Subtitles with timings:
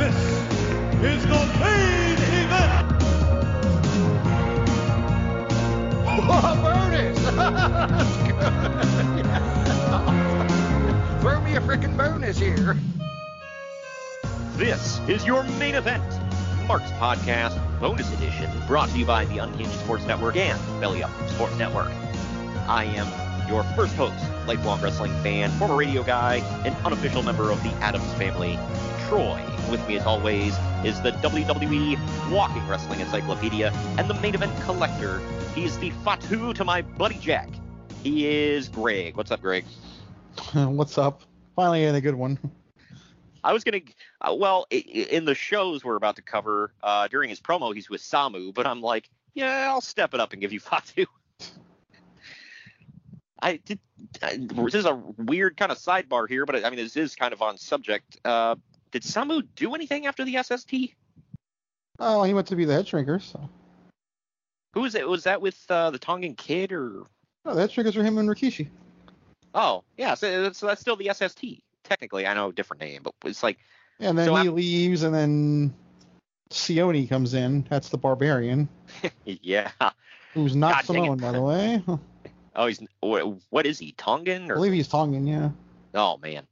[0.00, 0.16] This
[1.02, 2.86] is the main event.
[6.06, 7.18] Oh, bonus!
[11.20, 12.78] Throw me a freaking bonus here.
[14.56, 16.02] This is your main event,
[16.66, 21.10] Mark's Podcast Bonus Edition, brought to you by the Unhinged Sports Network and Belly Up
[21.28, 21.92] Sports Network.
[22.70, 27.60] I am your first host, lifelong wrestling fan, former radio guy, and unofficial member of
[27.64, 28.56] the Adams family,
[29.08, 29.42] Troy.
[29.68, 35.20] With me, as always, is the WWE Walking Wrestling Encyclopedia and the main event collector.
[35.52, 37.48] He's the Fatu to my buddy Jack.
[38.04, 39.16] He is Greg.
[39.16, 39.64] What's up, Greg?
[40.54, 41.22] What's up?
[41.56, 42.38] Finally, getting a good one.
[43.42, 43.80] I was gonna,
[44.20, 48.00] uh, well, in the shows we're about to cover uh, during his promo, he's with
[48.00, 51.06] Samu, but I'm like, yeah, I'll step it up and give you Fatu.
[53.42, 53.78] I did.
[54.22, 57.32] I, this is a weird kind of sidebar here, but I mean, this is kind
[57.32, 58.18] of on subject.
[58.24, 58.56] Uh,
[58.90, 60.74] did Samu do anything after the SST?
[61.98, 63.48] Oh, he went to be the head shrinker, so.
[64.74, 65.06] Who was it?
[65.08, 67.04] Was that with uh, the Tongan kid or?
[67.44, 68.68] Oh, the head shrinkers are him and Rikishi.
[69.54, 70.14] Oh, yeah.
[70.14, 71.44] So that's, that's still the SST.
[71.84, 73.58] Technically, I know a different name, but it's like,
[73.98, 75.74] And then So he af- leaves, and then
[76.50, 77.66] Sione comes in.
[77.68, 78.68] That's the barbarian,
[79.24, 79.70] yeah.
[80.34, 80.84] who's not God.
[80.84, 81.82] Samoan, by the way.
[82.54, 83.92] I Oh, he's what, what is he?
[83.92, 84.54] Tongan or?
[84.54, 85.50] believe he's Tongan, yeah.
[85.94, 86.46] Oh man,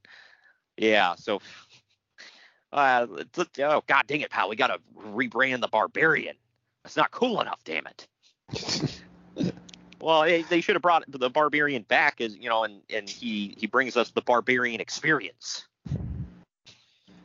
[0.77, 1.15] yeah.
[1.15, 1.41] So,
[2.71, 3.07] uh,
[3.59, 6.35] oh god dang it, pal, we gotta rebrand the Barbarian.
[6.83, 8.07] That's not cool enough, damn it.
[10.01, 13.55] Well, they, they should have brought the Barbarian back, as you know, and and he
[13.57, 15.65] he brings us the Barbarian experience.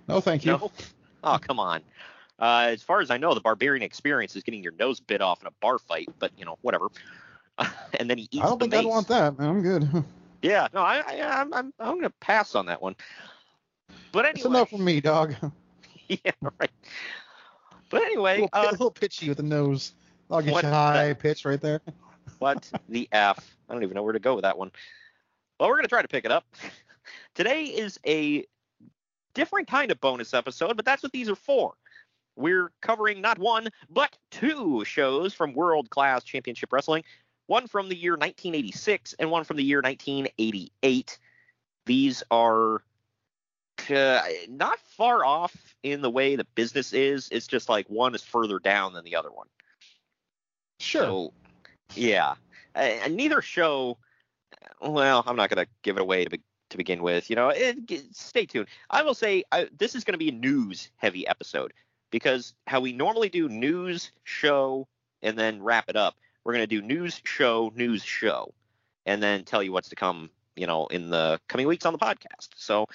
[0.09, 0.53] No, thank you.
[0.53, 0.71] No,
[1.23, 1.83] oh come on.
[2.39, 5.41] Uh, as far as I know, the Barbarian experience is getting your nose bit off
[5.41, 6.89] in a bar fight, but you know, whatever.
[7.99, 9.35] and then he eats I don't the think I'd want that.
[9.39, 10.05] I'm good.
[10.43, 12.95] Yeah, no, I, I I'm I'm I'm gonna pass on that one.
[14.13, 15.35] But It's anyway, enough for me, dog.
[16.09, 16.71] yeah, right.
[17.89, 19.95] But anyway, little, uh, a little pitchy with the nose.
[20.31, 21.81] I'll get What you the- high pitch right there.
[22.41, 23.57] what the f?
[23.71, 24.71] I don't even know where to go with that one.
[25.59, 26.45] Well, we're gonna try to pick it up.
[27.35, 28.45] Today is a
[29.35, 31.73] different kind of bonus episode, but that's what these are for.
[32.37, 37.03] We're covering not one, but two shows from World Class Championship Wrestling.
[37.47, 41.19] One from the year 1986 and one from the year 1988.
[41.87, 42.83] These are
[43.91, 47.29] uh, not far off in the way the business is.
[47.31, 49.47] It's just like one is further down than the other one.
[50.81, 51.03] Sure.
[51.03, 51.33] So,
[51.95, 52.35] yeah,
[52.75, 53.99] and neither show.
[54.81, 56.41] Well, I'm not gonna give it away to, be,
[56.71, 57.29] to begin with.
[57.31, 58.69] You know, it, g- stay tuned.
[58.91, 61.73] I will say I, this is gonna be a news-heavy episode
[62.11, 64.89] because how we normally do news, show,
[65.23, 66.17] and then wrap it up.
[66.45, 68.53] We're gonna do news, show, news, show,
[69.07, 70.31] and then tell you what's to come.
[70.57, 72.51] You know, in the coming weeks on the podcast.
[72.55, 72.87] So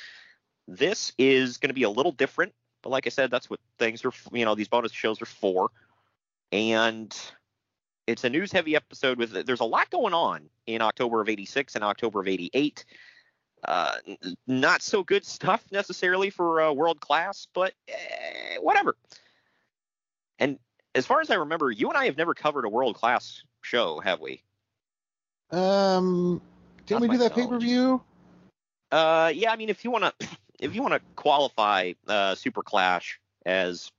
[0.68, 2.54] this is gonna be a little different.
[2.82, 4.12] But like I said, that's what things are.
[4.32, 5.70] You know, these bonus shows are for.
[6.52, 7.16] And
[8.10, 11.76] it's a news heavy episode with there's a lot going on in October of 86
[11.76, 12.86] and October of 88.
[13.63, 13.96] Uh,
[14.48, 18.96] not so good stuff necessarily for uh, world class, but eh, whatever.
[20.40, 20.57] And
[20.95, 24.00] as far as I remember, you and I have never covered a world class show,
[24.00, 24.41] have we?
[25.51, 26.41] Um,
[26.86, 28.01] didn't Not we do that pay per view?
[28.91, 30.27] Uh, yeah, I mean, if you want to,
[30.59, 33.91] if you want to qualify uh, Super Clash as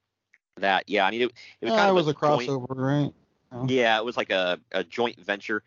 [0.56, 2.66] that, yeah, I mean, it, it was Uh, kind it of was a joint- crossover,
[2.76, 3.12] right?
[3.52, 3.66] Oh.
[3.68, 5.62] Yeah, it was like a, a joint venture.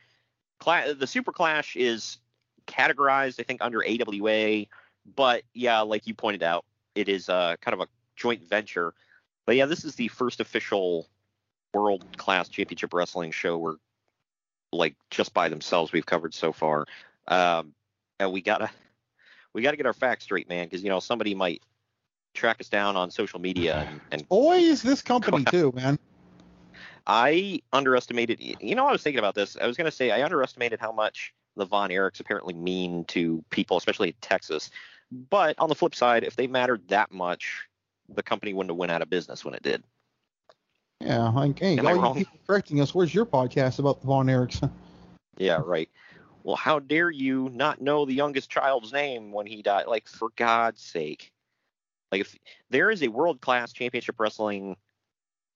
[0.59, 2.17] Cla- the Super Clash is
[2.67, 4.65] categorized, I think, under AWA,
[5.15, 6.63] but yeah, like you pointed out,
[6.95, 8.93] it is uh, kind of a joint venture.
[9.45, 11.09] But yeah, this is the first official
[11.73, 13.75] world class championship wrestling show we're
[14.73, 16.85] like just by themselves we've covered so far.
[17.27, 17.73] Um,
[18.19, 18.69] and we gotta
[19.53, 21.61] we gotta get our facts straight, man, because you know somebody might
[22.33, 25.99] track us down on social media and, and is this company too, man.
[27.05, 28.39] I underestimated.
[28.39, 29.55] You know, I was thinking about this.
[29.61, 33.77] I was gonna say I underestimated how much the Von Erichs apparently mean to people,
[33.77, 34.71] especially in Texas.
[35.29, 37.67] But on the flip side, if they mattered that much,
[38.09, 39.83] the company wouldn't have went out of business when it did.
[41.05, 42.15] Yeah, like, hey, Am I all you wrong?
[42.15, 44.69] people correcting us, where's your podcast about the Von Erichs?
[45.39, 45.89] Yeah, right.
[46.43, 49.87] Well, how dare you not know the youngest child's name when he died?
[49.87, 51.31] Like, for God's sake.
[52.11, 52.37] Like, if
[52.69, 54.77] there is a world class championship wrestling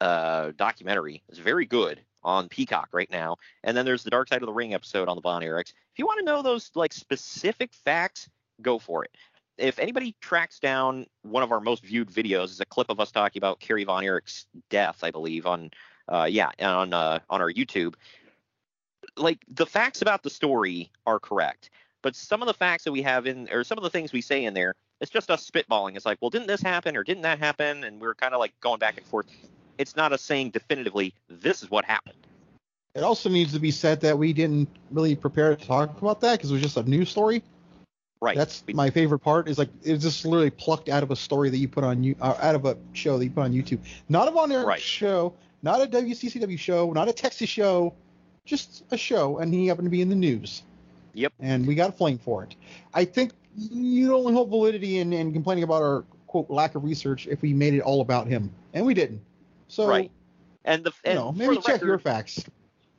[0.01, 3.38] uh, documentary, it's very good on Peacock right now.
[3.63, 5.69] And then there's the Dark Side of the Ring episode on the Von Erichs.
[5.69, 8.27] If you want to know those like specific facts,
[8.63, 9.11] go for it.
[9.57, 13.12] If anybody tracks down one of our most viewed videos, is a clip of us
[13.12, 15.71] talking about Kerry Von Erich's death, I believe, on
[16.07, 17.95] uh, yeah, on uh, on our YouTube
[19.18, 21.69] like the facts about the story are correct,
[22.01, 24.21] but some of the facts that we have in, or some of the things we
[24.21, 25.95] say in there, it's just us spitballing.
[25.95, 27.83] It's like, well, didn't this happen or didn't that happen?
[27.83, 29.27] And we're kind of like going back and forth.
[29.77, 32.15] It's not us saying definitively this is what happened.
[32.95, 36.38] It also needs to be said that we didn't really prepare to talk about that
[36.38, 37.44] because it was just a news story.
[38.19, 38.35] Right.
[38.35, 39.47] That's We- my favorite part.
[39.47, 42.15] Is like it's just literally plucked out of a story that you put on you,
[42.21, 43.79] uh, out of a show that you put on YouTube.
[44.09, 44.81] Not a Von Erich Right.
[44.81, 47.93] show, not a WCCW show, not a Texas show,
[48.45, 50.63] just a show, and he happened to be in the news.
[51.13, 51.33] Yep.
[51.39, 52.55] And we got a flame for it.
[52.93, 57.27] I think you'd only hold validity in, in complaining about our quote lack of research
[57.27, 59.21] if we made it all about him, and we didn't.
[59.67, 60.11] So Right.
[60.65, 62.43] And the you and know, maybe check record, your facts.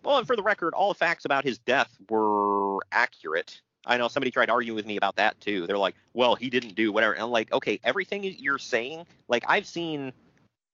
[0.03, 3.61] Well, and for the record, all the facts about his death were accurate.
[3.87, 5.67] I know somebody tried to argue with me about that too.
[5.67, 9.45] They're like, "Well, he didn't do whatever." And I'm like, "Okay, everything you're saying, like
[9.49, 10.13] I've seen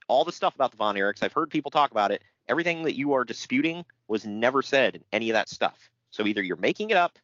[0.09, 1.23] all the stuff about the Von Erichs.
[1.23, 2.23] I've heard people talk about it.
[2.49, 5.91] Everything that you are disputing was never said in any of that stuff.
[6.11, 7.19] So either you're making it up,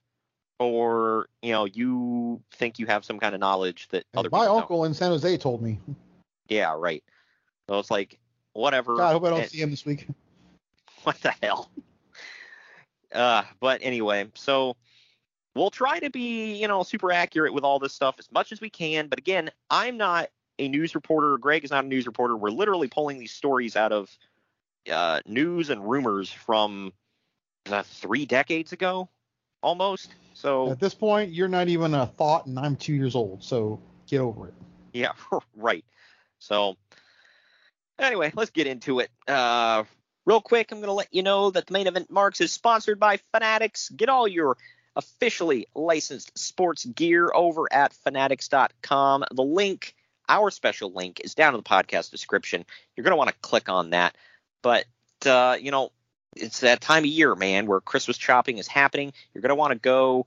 [0.58, 4.46] or you know you think you have some kind of knowledge that And other my
[4.46, 5.78] uncle in San Jose told me.
[6.48, 7.02] Yeah, right.
[7.68, 8.18] So it's like
[8.52, 8.96] whatever.
[8.96, 10.06] God, I hope I don't And- see him this week.
[11.04, 11.70] what the hell?
[13.12, 14.76] Uh, but anyway, so
[15.54, 18.60] we'll try to be, you know, super accurate with all this stuff as much as
[18.60, 19.08] we can.
[19.08, 21.38] But again, I'm not a news reporter.
[21.38, 22.36] Greg is not a news reporter.
[22.36, 24.10] We're literally pulling these stories out of
[24.90, 26.92] uh, news and rumors from
[27.70, 29.08] uh, three decades ago,
[29.62, 30.14] almost.
[30.34, 33.80] So At this point, you're not even a thought, and I'm two years old, so
[34.06, 34.54] get over it.
[34.92, 35.12] Yeah,
[35.56, 35.84] right.
[36.38, 36.76] So
[37.98, 39.10] anyway, let's get into it.
[39.28, 39.84] Uh,
[40.24, 42.98] real quick, I'm going to let you know that the main event marks is sponsored
[42.98, 43.90] by Fanatics.
[43.90, 44.56] Get all your
[44.96, 49.24] officially licensed sports gear over at fanatics.com.
[49.30, 49.94] The link,
[50.28, 52.64] our special link, is down in the podcast description.
[52.96, 54.16] You're going to want to click on that.
[54.62, 54.86] But
[55.26, 55.90] uh, you know,
[56.36, 59.12] it's that time of year, man, where Christmas shopping is happening.
[59.34, 60.26] You're going to want to go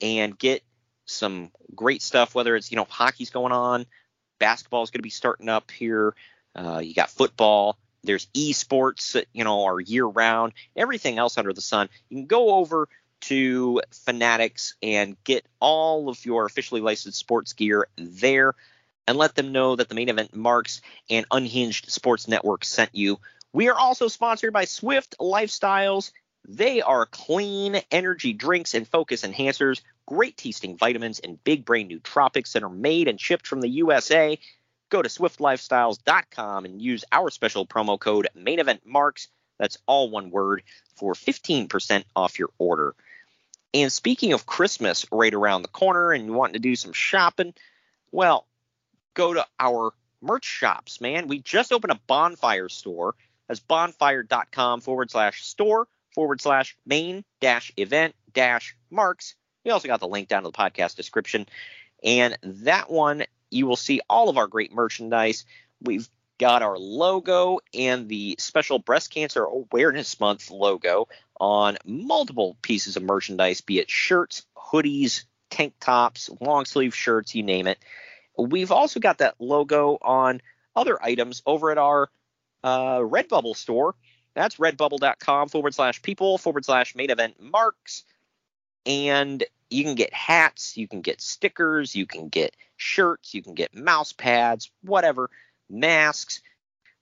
[0.00, 0.62] and get
[1.06, 3.86] some great stuff, whether it's, you know, hockey's going on,
[4.38, 6.14] basketball is going to be starting up here.
[6.54, 7.78] Uh, you got football.
[8.04, 11.88] There's esports you know, are year round, everything else under the sun.
[12.08, 12.88] You can go over
[13.22, 18.54] to Fanatics and get all of your officially licensed sports gear there
[19.06, 20.80] and let them know that the main event marks
[21.10, 23.18] and Unhinged Sports Network sent you.
[23.52, 26.12] We are also sponsored by Swift Lifestyles.
[26.48, 32.52] They are clean energy drinks and focus enhancers, great tasting vitamins and big brain nootropics
[32.52, 34.38] that are made and shipped from the USA.
[34.88, 39.28] Go to swiftlifestyles.com and use our special promo code main event marks.
[39.58, 40.62] That's all one word
[40.96, 42.94] for 15% off your order.
[43.74, 47.54] And speaking of Christmas right around the corner and wanting to do some shopping,
[48.10, 48.46] well,
[49.14, 51.26] go to our merch shops, man.
[51.28, 53.14] We just opened a bonfire store.
[53.48, 59.34] That's bonfire.com forward slash store forward slash main dash event dash marks.
[59.64, 61.46] We also got the link down to the podcast description.
[62.02, 65.44] And that one, you will see all of our great merchandise.
[65.80, 71.08] We've got our logo and the special breast cancer awareness month logo
[71.42, 77.42] on multiple pieces of merchandise, be it shirts, hoodies, tank tops, long sleeve shirts, you
[77.42, 77.78] name it.
[78.38, 80.40] We've also got that logo on
[80.76, 82.08] other items over at our
[82.62, 83.96] uh, Redbubble store.
[84.34, 88.04] That's redbubble.com forward slash people forward slash main event marks.
[88.86, 93.54] And you can get hats, you can get stickers, you can get shirts, you can
[93.54, 95.28] get mouse pads, whatever,
[95.68, 96.40] masks.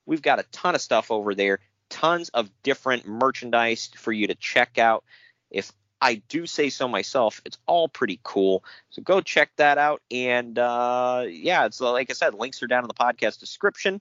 [0.07, 4.35] We've got a ton of stuff over there, tons of different merchandise for you to
[4.35, 5.05] check out.
[5.51, 8.65] If I do say so myself, it's all pretty cool.
[8.91, 10.01] So go check that out.
[10.11, 14.01] And uh, yeah, it's like I said, links are down in the podcast description.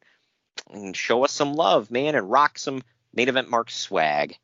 [0.72, 4.38] And show us some love, man, and rock some main event mark swag.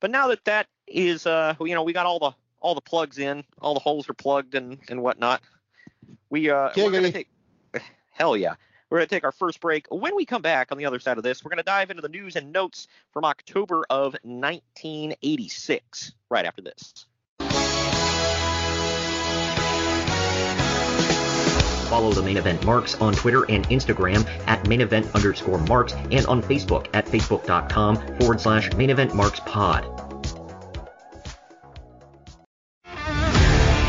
[0.00, 3.18] But now that that is uh you know we got all the all the plugs
[3.18, 5.42] in, all the holes are plugged and and whatnot.
[6.28, 7.28] We uh we're gonna take
[8.10, 8.54] hell yeah.
[8.94, 9.88] We're gonna take our first break.
[9.90, 12.08] When we come back on the other side of this, we're gonna dive into the
[12.08, 16.12] news and notes from October of 1986.
[16.30, 17.06] Right after this.
[21.90, 26.24] Follow the main event marks on Twitter and Instagram at main event underscore marks and
[26.26, 29.82] on Facebook at facebook.com forward slash main event marks pod.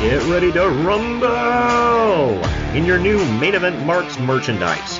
[0.02, 5.00] Get ready to rumble in your new main event marks merchandise.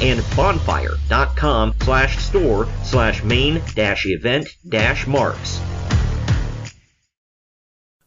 [0.00, 5.60] and bonfire.com slash store slash main dash event dash marks.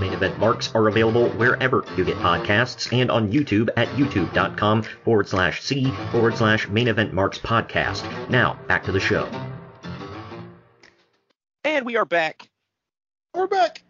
[0.00, 5.28] Main event marks are available wherever you get podcasts and on YouTube at youtube.com forward
[5.28, 8.30] slash C forward slash main event marks podcast.
[8.30, 9.28] Now, back to the show.
[11.64, 12.48] And we are back.
[13.34, 13.82] We're back.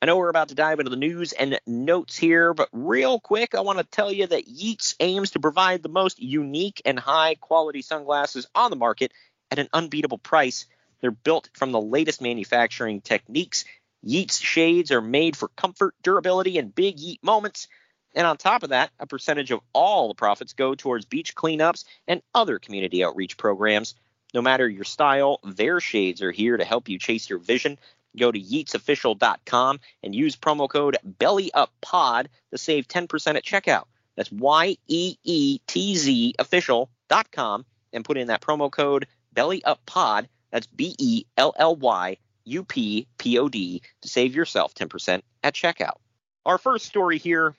[0.00, 3.54] I know we're about to dive into the news and notes here, but real quick,
[3.54, 7.34] I want to tell you that Yeetz aims to provide the most unique and high
[7.34, 9.12] quality sunglasses on the market
[9.50, 10.66] at an unbeatable price.
[11.00, 13.64] They're built from the latest manufacturing techniques.
[14.06, 17.68] Yeetz shades are made for comfort, durability, and big Yeet moments.
[18.14, 21.84] And on top of that, a percentage of all the profits go towards beach cleanups
[22.08, 23.94] and other community outreach programs.
[24.34, 27.78] No matter your style, their shades are here to help you chase your vision.
[28.16, 33.84] Go to yeetzofficial.com and use promo code BELLYUPPOD to save 10% at checkout.
[34.16, 40.26] That's Y E E T Z official.com and put in that promo code BELLYUPPOD.
[40.50, 45.22] That's B E L L Y U P P O D to save yourself 10%
[45.42, 45.98] at checkout.
[46.46, 47.54] Our first story here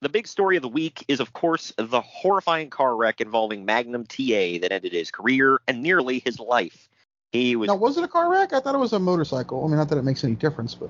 [0.00, 4.04] the big story of the week is, of course, the horrifying car wreck involving Magnum
[4.04, 6.88] TA that ended his career and nearly his life.
[7.32, 8.52] He was Now, was it a car wreck?
[8.52, 9.64] I thought it was a motorcycle.
[9.64, 10.88] I mean, not that it makes any difference, but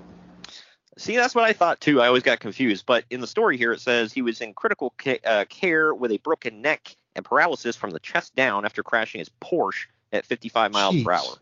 [0.99, 2.01] See, that's what I thought too.
[2.01, 2.85] I always got confused.
[2.85, 6.11] But in the story here, it says he was in critical ca- uh, care with
[6.11, 10.73] a broken neck and paralysis from the chest down after crashing his Porsche at 55
[10.73, 11.39] miles per hour.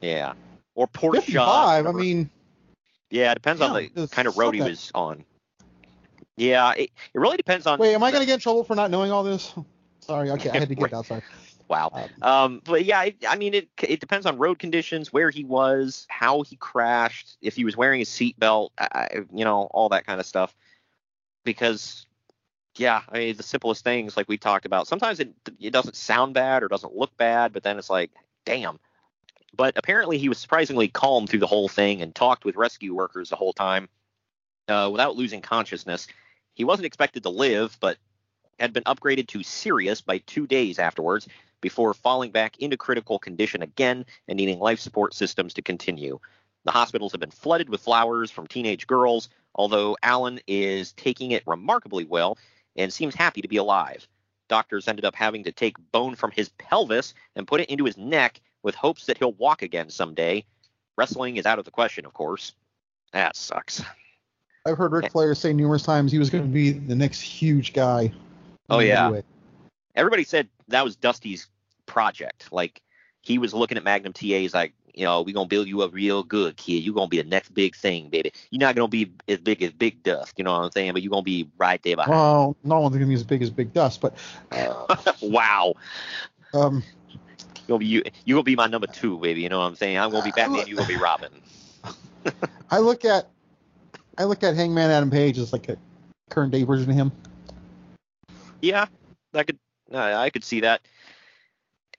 [0.00, 0.34] Yeah.
[0.78, 1.14] Or Porsche.
[1.22, 1.86] 55.
[1.88, 2.30] I mean,
[3.10, 5.24] yeah, it depends on the kind of road he was on.
[6.36, 7.80] Yeah, it, it really depends on.
[7.80, 9.52] wait, am I going to get in trouble for not knowing all this?
[10.00, 11.24] Sorry, okay, I had to get outside.
[11.66, 11.90] Wow.
[11.92, 15.42] Um, Um, but yeah, it, I mean, it it depends on road conditions, where he
[15.42, 18.70] was, how he crashed, if he was wearing his seatbelt,
[19.34, 20.54] you know, all that kind of stuff.
[21.44, 22.06] Because,
[22.76, 24.86] yeah, I mean, the simplest things like we talked about.
[24.86, 28.12] Sometimes it it doesn't sound bad or doesn't look bad, but then it's like,
[28.46, 28.78] damn.
[29.56, 33.30] But apparently, he was surprisingly calm through the whole thing and talked with rescue workers
[33.30, 33.88] the whole time,
[34.68, 36.06] uh, without losing consciousness.
[36.54, 37.98] He wasn't expected to live, but
[38.58, 41.28] had been upgraded to serious by two days afterwards
[41.60, 46.18] before falling back into critical condition again and needing life support systems to continue.
[46.64, 51.42] The hospitals have been flooded with flowers from teenage girls, although Allen is taking it
[51.46, 52.36] remarkably well
[52.76, 54.06] and seems happy to be alive.
[54.48, 57.96] Doctors ended up having to take bone from his pelvis and put it into his
[57.96, 60.44] neck with hopes that he'll walk again someday.
[60.96, 62.52] Wrestling is out of the question, of course.
[63.12, 63.82] That sucks.
[64.66, 67.72] I've heard Ric Flair say numerous times he was going to be the next huge
[67.72, 68.12] guy.
[68.68, 69.20] Oh, yeah.
[69.94, 71.48] everybody said that was Dusty's
[71.86, 72.52] project.
[72.52, 72.82] Like
[73.22, 74.26] he was looking at Magnum TA.
[74.26, 76.82] He's like, you know, we're gonna build you up real good, kid.
[76.82, 78.32] You're gonna be the next big thing, baby.
[78.50, 80.92] You're not gonna be as big as Big Dust, you know what I'm saying?
[80.92, 82.10] But you're gonna be right there behind.
[82.10, 84.14] Well, no one's going to be as big as Big Dust, but
[84.50, 85.74] uh, wow,
[86.52, 86.82] um,
[87.68, 88.02] you gonna be you.
[88.24, 89.42] You gonna be my number two, baby.
[89.42, 89.98] You know what I'm saying?
[89.98, 90.66] I'm gonna be Batman.
[90.66, 91.30] You gonna be Robin.
[92.70, 93.28] I look at
[94.16, 95.76] I look at Hangman Adam Page as like a
[96.30, 97.12] current day version of him.
[98.62, 98.86] Yeah,
[99.34, 99.58] I could.
[99.92, 100.80] I I could see that.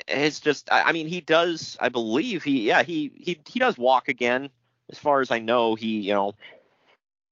[0.07, 3.77] it's just I, I mean he does I believe he yeah he he he does
[3.77, 4.49] walk again
[4.91, 6.33] as far as I know he you know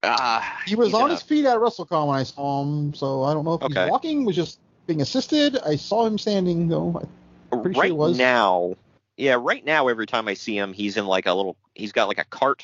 [0.03, 3.33] uh, He was on in his feet at WrestleCon when I saw him, so I
[3.33, 3.81] don't know if Okay.
[3.81, 5.57] he's walking, was just being assisted.
[5.65, 7.01] I saw him standing though.
[7.51, 8.75] Pretty right now
[9.17, 12.07] yeah right now every time I see him he's in like a little he's got
[12.07, 12.63] like a cart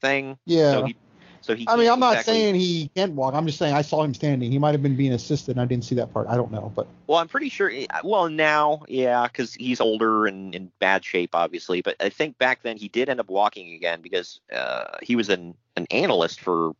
[0.00, 0.72] thing Yeah.
[0.72, 0.96] so he
[1.40, 3.32] so he I mean, I'm not exactly- saying he can't walk.
[3.32, 4.50] I'm just saying I saw him standing.
[4.50, 6.26] He might have been being assisted, and I didn't see that part.
[6.26, 7.72] I don't know, but Well, I'm pretty sure.
[8.02, 11.80] Well, now, yeah, because he's older and in bad shape, obviously.
[11.80, 15.28] But I think back then he did end up walking again because uh, he was
[15.28, 16.72] an an analyst for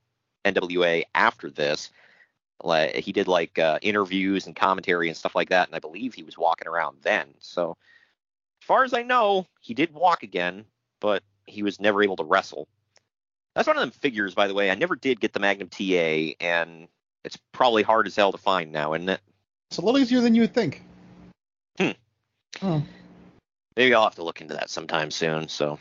[0.44, 1.90] NWA after this.
[2.62, 6.14] Like he did like uh, interviews and commentary and stuff like that, and I believe
[6.14, 7.28] he was walking around then.
[7.38, 7.76] So,
[8.60, 10.64] as far as I know, he did walk again,
[11.00, 12.68] but he was never able to wrestle.
[13.54, 14.70] That's one of them figures, by the way.
[14.70, 16.88] I never did get the Magnum TA, and
[17.24, 19.20] it's probably hard as hell to find now, isn't it?
[19.70, 20.82] it's a little easier than you would think.
[21.78, 21.90] Hmm.
[22.62, 22.82] Oh.
[23.76, 25.48] maybe I'll have to look into that sometime soon.
[25.48, 25.78] So,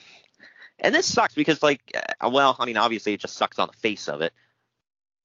[0.79, 1.81] and this sucks because, like,
[2.21, 4.33] uh, well, I mean, obviously it just sucks on the face of it,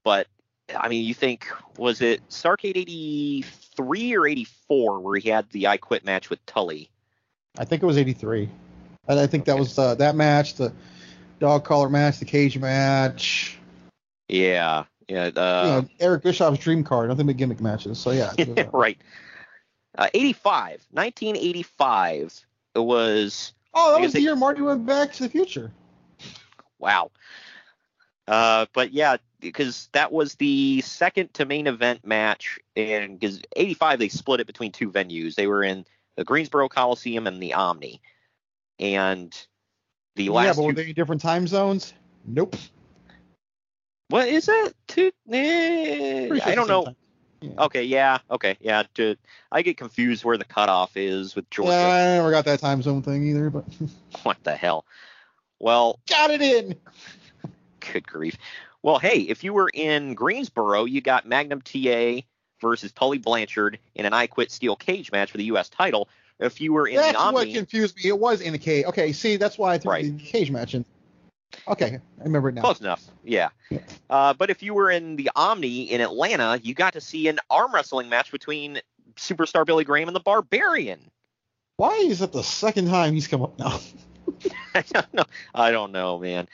[0.05, 0.29] but
[0.75, 5.77] I mean, you think was it Starcade '83 or '84 where he had the I
[5.77, 6.91] Quit match with Tully?
[7.59, 8.49] I think it was 83.
[9.09, 10.73] And I think that was uh, that match, the
[11.41, 13.59] dog collar match, the cage match.
[14.29, 17.99] Yeah, yeah, you uh, know, Eric Bischoff's dream card, nothing but gimmick matches.
[17.99, 18.33] So yeah.
[18.73, 18.97] right.
[19.99, 22.47] Uh, 85, 1985.
[22.75, 25.71] It was Oh, that was the they- year Marty went back to the future.
[26.79, 27.11] Wow.
[28.27, 33.99] Uh, but yeah, because that was the second to main event match, and because '85
[33.99, 35.35] they split it between two venues.
[35.35, 35.85] They were in
[36.17, 38.01] the Greensboro Coliseum and the Omni,
[38.79, 39.47] and
[40.17, 40.77] the last yeah, but were two.
[40.77, 41.93] they in different time zones?
[42.25, 42.57] Nope.
[44.09, 44.75] What is it?
[44.87, 45.11] Two?
[45.31, 46.95] Eh, sure I don't it's the same know.
[47.43, 47.51] Yeah.
[47.59, 48.85] Okay, yeah, okay, yeah.
[48.95, 49.17] To,
[49.51, 51.73] I get confused where the cutoff is with Georgia.
[51.73, 53.65] Yeah, I never got that time zone thing either, but
[54.23, 54.87] What the hell?
[55.59, 56.77] Well, got it in.
[57.81, 58.37] Good grief.
[58.83, 62.23] Well, hey, if you were in Greensboro, you got Magnum TA
[62.61, 65.69] versus Tully Blanchard in an I Quit Steel Cage match for the U.S.
[65.69, 66.09] title.
[66.41, 68.09] If you were in That's the what confused me.
[68.09, 68.85] It was in the cage.
[68.87, 70.19] Okay, see, that's why I threw Right.
[70.19, 70.85] the cage match in.
[71.69, 72.63] Okay, I remember it now.
[72.63, 73.51] close enough, yeah.
[74.11, 77.39] Uh, but if you were in the Omni in Atlanta, you got to see an
[77.51, 78.81] arm wrestling match between
[79.17, 80.99] superstar Billy Graham and the Barbarian.
[81.77, 83.79] Why is it the second time he's come up now?
[84.75, 85.25] I don't know.
[85.55, 86.49] I don't know, man.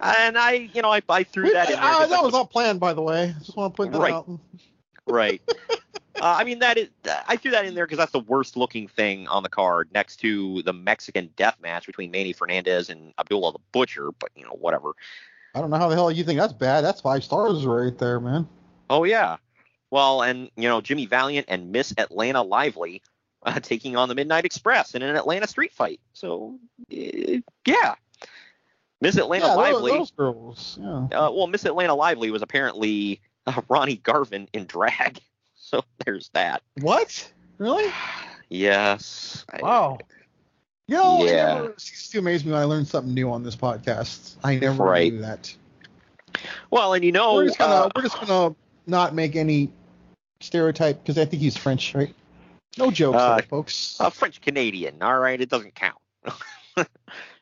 [0.00, 1.92] And I, you know, I, I threw that in there.
[1.92, 3.34] 'cause that was all planned, by the way.
[3.38, 4.12] Just want to point that Right.
[4.12, 4.28] out.
[5.06, 5.40] Right.
[6.20, 6.88] uh, I mean, that is.
[7.26, 10.16] I threw that in there because that's the worst looking thing on the card, next
[10.18, 14.10] to the Mexican death match between Manny Fernandez and Abdullah the Butcher.
[14.18, 14.92] But you know, whatever.
[15.54, 16.82] I don't know how the hell you think that's bad.
[16.82, 18.48] That's five stars right there, man.
[18.90, 19.36] Oh yeah.
[19.90, 23.02] Well, and you know, Jimmy Valiant and Miss Atlanta Lively
[23.44, 26.00] uh, taking on the Midnight Express in an Atlanta street fight.
[26.12, 26.58] So,
[26.92, 27.94] uh, yeah.
[29.00, 29.90] Miss Atlanta yeah, those, Lively.
[29.92, 30.78] those girls.
[30.80, 30.88] Yeah.
[31.18, 35.18] Uh, well, Miss Atlanta Lively was apparently uh, Ronnie Garvin in drag.
[35.54, 36.60] So there's that.
[36.82, 37.32] What?
[37.56, 37.90] Really?
[38.50, 39.46] Yes.
[39.50, 39.98] I- Wow.
[40.86, 41.30] You know, Yeah.
[41.30, 44.34] it never ceases to amaze me when I learn something new on this podcast.
[44.44, 45.10] I never Right.
[45.14, 45.54] knew that.
[46.70, 48.54] Well, and you know, we're just gonna uh, we're just gonna
[48.86, 49.70] not make any
[50.40, 52.14] stereotype because I think he's French, right?
[52.78, 53.96] No jokes, Uh, there, folks.
[54.00, 55.02] a French Canadian.
[55.02, 55.98] All right, it doesn't count.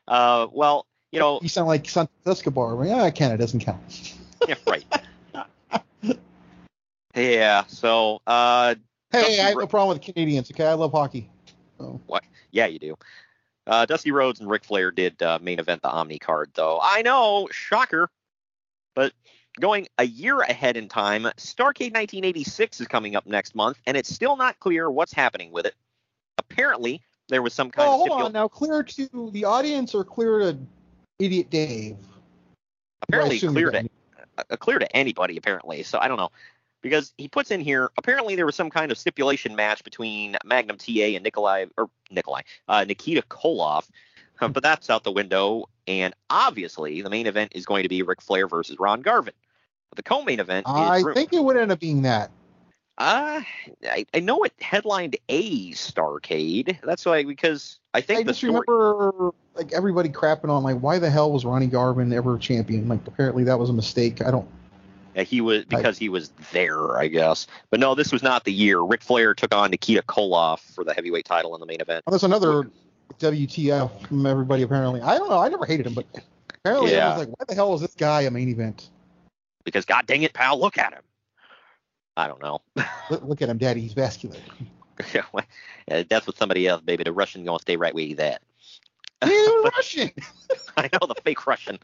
[0.07, 2.85] uh, well, you know, you sound like Santos Escobar.
[2.85, 4.13] Yeah, Canada doesn't count.
[4.47, 4.85] yeah, right.
[7.15, 7.63] yeah.
[7.67, 8.75] So, uh,
[9.11, 10.49] Hey, I have Ro- no problem with Canadians.
[10.51, 11.29] Okay, I love hockey.
[11.77, 11.99] So
[12.51, 12.97] yeah, you do.
[13.67, 16.79] Uh, Dusty Rhodes and Ric Flair did uh, main event the Omni card, though.
[16.81, 18.09] I know, shocker.
[18.95, 19.13] But
[19.59, 24.13] going a year ahead in time, Starcade 1986 is coming up next month, and it's
[24.13, 25.75] still not clear what's happening with it.
[26.37, 28.47] Apparently, there was some kind oh, of hold on now.
[28.47, 30.57] Clear to the audience or clear to
[31.19, 31.97] Idiot Dave?
[33.11, 33.89] apparently clear to
[34.37, 35.83] uh, clear to anybody apparently.
[35.83, 36.31] So I don't know
[36.81, 40.77] because he puts in here apparently there was some kind of stipulation match between Magnum
[40.77, 43.89] TA and Nikolai or Nikolai uh, Nikita Koloff,
[44.49, 45.69] but that's out the window.
[45.87, 49.33] And obviously the main event is going to be Ric Flair versus Ron Garvin.
[49.89, 52.31] But the co-main event I is think it would end up being that.
[52.97, 53.41] uh,
[53.83, 56.79] I, I know it headlined a Starcade.
[56.81, 58.63] That's why because I think I the just story.
[58.67, 62.87] remember like everybody crapping on like why the hell was Ronnie Garvin ever champion?
[62.87, 64.21] Like apparently that was a mistake.
[64.25, 64.47] I don't.
[65.15, 67.47] Yeah, he was because he was there, I guess.
[67.69, 68.79] But no, this was not the year.
[68.79, 72.03] Ric Flair took on Nikita Koloff for the heavyweight title in the main event.
[72.07, 72.69] Oh, there's another
[73.19, 75.01] WTF from everybody apparently.
[75.01, 75.39] I don't know.
[75.39, 76.05] I never hated him, but
[76.49, 77.07] apparently Yeah.
[77.07, 78.89] I was like, why the hell is this guy a main event?
[79.63, 81.03] Because god dang it, pal, look at him.
[82.17, 82.61] I don't know.
[83.09, 83.79] Look, look at him, Daddy.
[83.81, 84.37] He's vascular.
[85.15, 87.03] Uh, That's with somebody else, baby.
[87.03, 88.41] The Russian gonna stay right where he's at.
[89.23, 90.11] He Russian.
[90.77, 91.79] I know the fake Russian.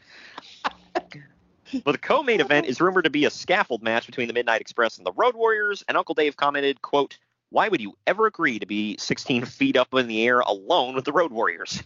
[0.93, 4.97] But the co-main event is rumored to be a scaffold match between the Midnight Express
[4.97, 5.83] and the Road Warriors.
[5.87, 7.17] And Uncle Dave commented, "quote
[7.49, 11.05] Why would you ever agree to be 16 feet up in the air alone with
[11.05, 11.81] the Road Warriors?"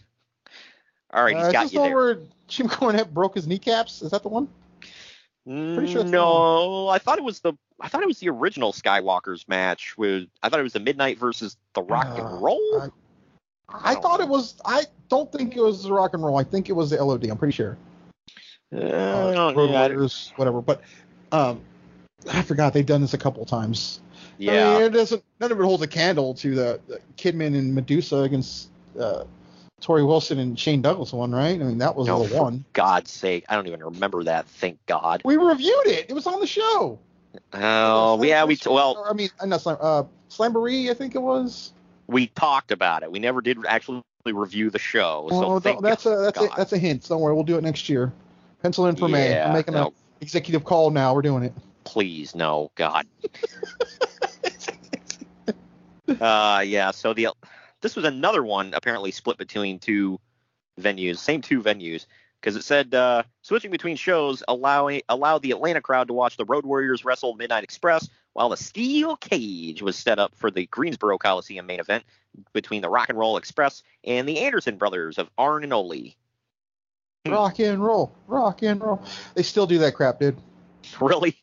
[1.12, 1.96] All right, Uh, he's is got you the there.
[1.96, 4.02] where Jim Cornette broke his kneecaps?
[4.02, 4.48] Is that the one?
[5.44, 9.46] pretty sure no, I thought it was the I thought it was the original Skywalker's
[9.48, 9.98] match.
[9.98, 12.80] With I thought it was the Midnight versus the Rock Uh, and Roll.
[12.80, 12.88] I-
[13.74, 14.54] I thought it was.
[14.66, 16.36] I don't think it was the rock and roll.
[16.36, 17.24] I think it was the LOD.
[17.30, 17.78] I'm pretty sure.
[18.70, 20.60] Uh, Uh, Road Warriors, whatever.
[20.60, 20.82] But
[21.32, 21.60] um,
[22.30, 24.00] I forgot they've done this a couple times.
[24.50, 24.74] I yeah.
[24.74, 25.22] mean, it doesn't.
[25.40, 29.24] None of it holds a candle to the, the Kidman and Medusa against uh,
[29.80, 31.60] Torrie Wilson and Shane Douglas one, right?
[31.60, 32.64] I mean, that was No, the for one.
[32.72, 34.46] God's sake, I don't even remember that.
[34.46, 35.22] Thank God.
[35.24, 36.06] We reviewed it.
[36.08, 36.98] It was on the show.
[37.52, 41.22] Oh, yeah, we well Or, I mean, uh, not Slam, uh, Slamboree, I think it
[41.22, 41.72] was.
[42.06, 43.10] we talked about it.
[43.10, 45.28] We never did actually review the show.
[45.30, 47.08] So Well, thank that's a that's a that's a hint.
[47.08, 48.12] Don't worry, we'll do it next year.
[48.62, 49.40] Pencil in for May.
[49.40, 49.88] I'm making no.
[49.88, 51.14] an executive call now.
[51.14, 51.52] We're doing it.
[51.84, 53.06] please no God.
[56.08, 57.28] uh yeah, so the
[57.80, 60.20] this was another one apparently split between two
[60.80, 62.06] venues, same two venues,
[62.40, 66.44] because it said uh, switching between shows allowing allow the Atlanta crowd to watch the
[66.44, 71.18] Road Warriors wrestle Midnight Express, while the steel cage was set up for the Greensboro
[71.18, 72.04] Coliseum main event
[72.52, 76.14] between the Rock and Roll Express and the Anderson brothers of Arn and Ole.
[77.26, 77.32] Hmm.
[77.32, 79.02] Rock and roll, rock and roll.
[79.34, 80.36] They still do that crap, dude.
[81.00, 81.36] Really?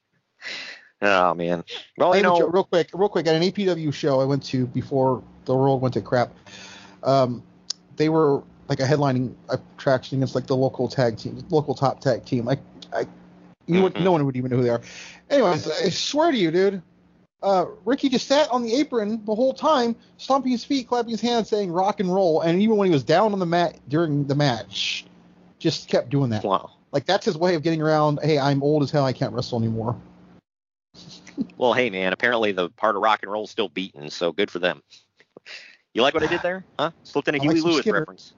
[1.01, 1.63] Oh man.
[1.97, 5.23] Well, you know, real quick, real quick, at an APW show I went to before
[5.45, 6.33] the world went to crap.
[7.03, 7.43] Um,
[7.95, 12.25] they were like a headlining attraction against like the local tag team, local top tag
[12.25, 12.45] team.
[12.45, 12.59] Like,
[12.93, 13.07] I,
[13.67, 13.99] you Mhm.
[13.99, 14.81] no one would even know who they are.
[15.29, 16.81] Anyways, I swear to you, dude.
[17.41, 21.21] Uh, Ricky just sat on the apron the whole time, stomping his feet, clapping his
[21.21, 24.25] hands, saying "rock and roll," and even when he was down on the mat during
[24.25, 25.05] the match,
[25.57, 26.43] just kept doing that.
[26.43, 26.71] wow.
[26.91, 28.19] Like that's his way of getting around.
[28.21, 29.05] Hey, I'm old as hell.
[29.05, 29.95] I can't wrestle anymore.
[31.57, 34.49] Well, hey man, apparently the part of rock and roll is still beaten, so good
[34.49, 34.81] for them.
[35.93, 36.63] You like what I did there?
[36.77, 36.91] Huh?
[37.03, 37.99] Slipped in a I like Huey some Lewis Skinner.
[37.99, 38.33] reference.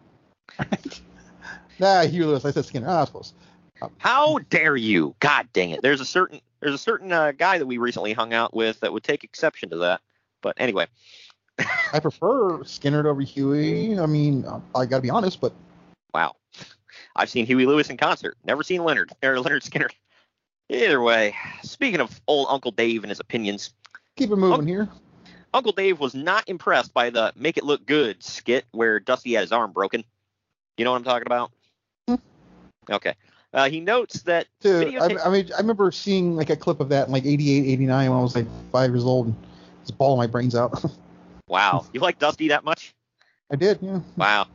[1.80, 2.46] Nah, Hugh Lewis.
[2.46, 2.88] I said Skynyrd.
[2.88, 3.34] Ah, I suppose.
[3.98, 5.16] How dare you?
[5.20, 5.82] God dang it.
[5.82, 8.94] There's a certain there's a certain uh, guy that we recently hung out with that
[8.94, 10.02] would take exception to that.
[10.42, 10.86] But anyway,
[11.94, 14.00] I prefer Skynyrd over Huey.
[14.00, 15.54] I mean, I got to be honest, but
[16.14, 16.36] wow.
[17.16, 18.38] I've seen Huey Lewis in concert.
[18.46, 19.94] Never seen Lynyrd or Lynyrd Skynyrd.
[20.72, 23.74] Either way, speaking of old Uncle Dave and his opinions,
[24.16, 24.88] keep it moving here.
[25.54, 29.42] Uncle Dave was not impressed by the "Make It Look Good" skit where Dusty had
[29.42, 30.06] his arm broken.
[30.78, 31.52] You know what I'm talking about?
[32.08, 32.16] Hmm.
[32.90, 33.16] Okay.
[33.54, 36.88] Uh, he notes that Dude, I, I mean, I remember seeing like a clip of
[36.88, 39.36] that in like 88, 89 when I was like five years old and
[39.82, 40.82] just bawling my brains out.
[41.50, 42.96] wow, you like Dusty that much?
[43.52, 44.00] I did, yeah.
[44.16, 44.48] Wow.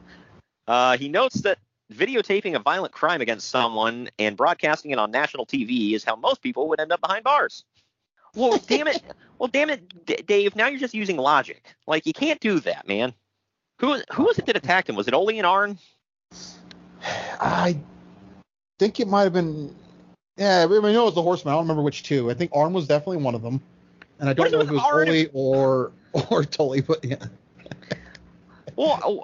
[0.66, 1.58] Uh, he notes that
[1.92, 6.42] videotaping a violent crime against someone and broadcasting it on national TV is how most
[6.42, 7.64] people would end up behind bars.
[8.34, 9.02] Well, damn it.
[9.38, 10.56] Well, damn it, D- Dave.
[10.56, 11.74] Now you're just using logic.
[11.86, 13.12] Like you can't do that, man.
[13.78, 14.96] Who who was it that attacked him?
[14.96, 15.78] Was it Ole and Arn?
[17.40, 17.78] I
[18.78, 19.74] think it might have been.
[20.36, 21.52] Yeah, I mean, I know it was the Horseman.
[21.52, 22.30] I don't remember which two.
[22.30, 23.60] I think Arn was definitely one of them,
[24.18, 25.08] and I don't know if it was Arn?
[25.08, 25.92] Ole or
[26.30, 27.24] or Tully, but yeah.
[28.76, 29.22] Well, oh,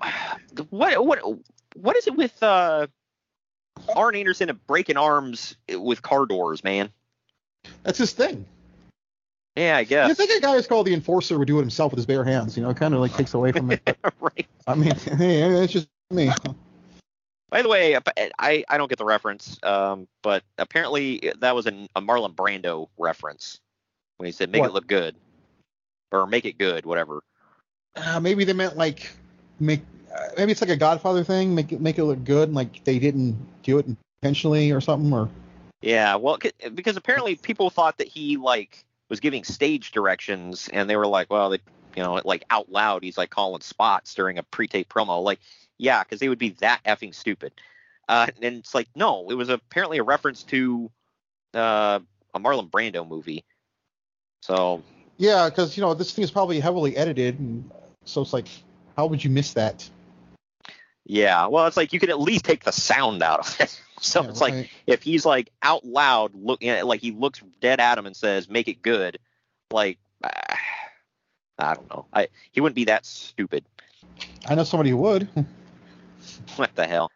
[0.71, 1.39] what what
[1.75, 2.87] what is it with uh,
[3.95, 6.91] Arn Anderson and breaking arms with car doors, man?
[7.83, 8.45] That's his thing.
[9.57, 10.09] Yeah, I guess.
[10.09, 12.25] You think a guy who's called the Enforcer would do it himself with his bare
[12.25, 12.57] hands?
[12.57, 13.83] You know, it kind of like takes away from it.
[14.21, 14.47] Right.
[14.67, 16.31] I mean, hey, it's just me.
[17.51, 17.99] By the way,
[18.39, 22.89] I I don't get the reference, um, but apparently that was a, a Marlon Brando
[22.97, 23.61] reference
[24.17, 24.71] when he said "make What?
[24.71, 25.17] it look good"
[26.13, 27.23] or "make it good," whatever.
[27.95, 29.11] Uh, maybe they meant like
[29.61, 29.83] make.
[30.37, 31.55] Maybe it's like a Godfather thing.
[31.55, 32.53] Make it make it look good.
[32.53, 33.87] Like they didn't do it
[34.23, 35.13] intentionally or something.
[35.13, 35.29] Or
[35.81, 36.39] Yeah, well,
[36.75, 41.31] because apparently people thought that he like was giving stage directions, and they were like,
[41.31, 41.59] well, they,
[41.97, 45.23] you know, like out loud, he's like calling spots during a pre-tape promo.
[45.23, 45.41] Like,
[45.79, 47.53] yeah, because they would be that effing stupid.
[48.09, 50.91] Uh, and it's like, no, it was apparently a reference to
[51.55, 52.01] uh,
[52.35, 53.45] a Marlon Brando movie.
[54.43, 54.83] So
[55.19, 57.71] yeah, because you know this thing is probably heavily edited, and
[58.05, 58.49] so it's like,
[58.97, 59.89] how would you miss that?
[61.05, 63.81] Yeah, well, it's like you could at least take the sound out of it.
[64.05, 67.41] So Yeah, it's like if he's like out loud looking at it, like he looks
[67.61, 69.21] dead at him and says, "Make it good,"
[69.71, 70.59] like ah,
[71.61, 72.07] I don't know.
[72.13, 73.65] I he wouldn't be that stupid.
[74.49, 75.29] I know somebody who would.
[76.57, 77.13] What the hell?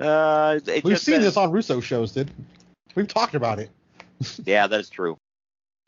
[0.00, 2.32] Uh, it We've seen says- this on Russo shows, dude.
[2.96, 3.70] We've talked about it.
[4.44, 5.18] Yeah, that is true.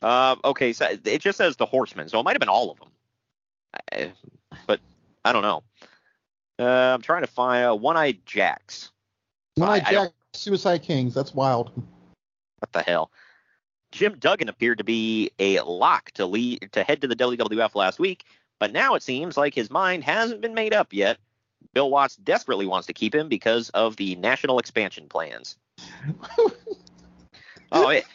[0.01, 2.79] Um, okay, so it just says the Horsemen, so it might have been all of
[2.79, 2.89] them.
[3.91, 4.11] I,
[4.67, 4.79] but
[5.25, 5.63] I don't know.
[6.59, 8.91] Uh, I'm trying to find uh, One-Eyed Jacks.
[9.55, 11.71] When I, I- I don't- Jack Suicide Kings, that's wild.
[12.59, 13.11] What the hell?
[13.91, 17.97] Jim Duggan appeared to be a lock to lead to head to the WWF last
[17.97, 18.25] week,
[18.59, 21.17] but now it seems like his mind hasn't been made up yet.
[21.73, 25.57] Bill Watts desperately wants to keep him because of the national expansion plans.
[27.71, 28.05] oh, it,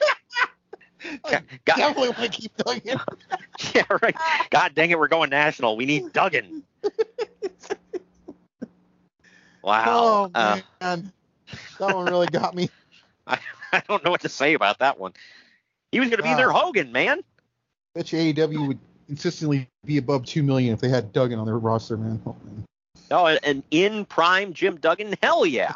[1.25, 3.01] God, Definitely want to keep it.
[3.75, 4.17] yeah, right.
[4.51, 5.77] God dang it, we're going national.
[5.77, 6.63] We need Duggan.
[9.65, 9.85] Wow.
[9.87, 11.13] Oh Uh, man,
[11.79, 12.69] that one really got me.
[13.27, 13.39] I,
[13.73, 15.15] I don't know what to say about that one.
[15.91, 17.23] He was going to be their Hogan, man.
[17.95, 21.59] Bet you AEW would consistently be above two million if they had Duggan on their
[21.59, 22.21] roster, man.
[22.27, 22.65] Oh, man.
[23.11, 25.15] Oh, an in prime Jim Duggan?
[25.23, 25.73] Hell yeah.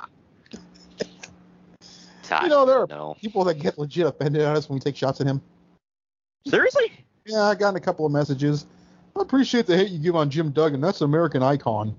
[2.43, 3.17] You know there are no.
[3.23, 5.41] people that get legit offended at us when we take shots at him.
[6.47, 6.93] Seriously?
[7.25, 8.67] Yeah, I got a couple of messages.
[9.17, 10.83] I appreciate the hate you give on Jim Duggan.
[10.83, 11.99] That's an American icon.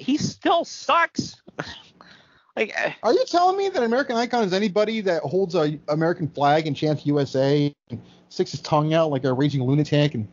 [0.00, 1.36] He still sucks.
[2.56, 6.26] like, uh, Are you telling me that American icon is anybody that holds a American
[6.28, 10.26] flag and chants USA and sticks his tongue out like a raging lunatic and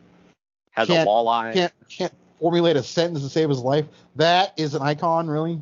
[0.70, 1.52] has a walleye.
[1.52, 3.84] can't can't formulate a sentence to save his life?
[4.16, 5.60] That is an icon, really?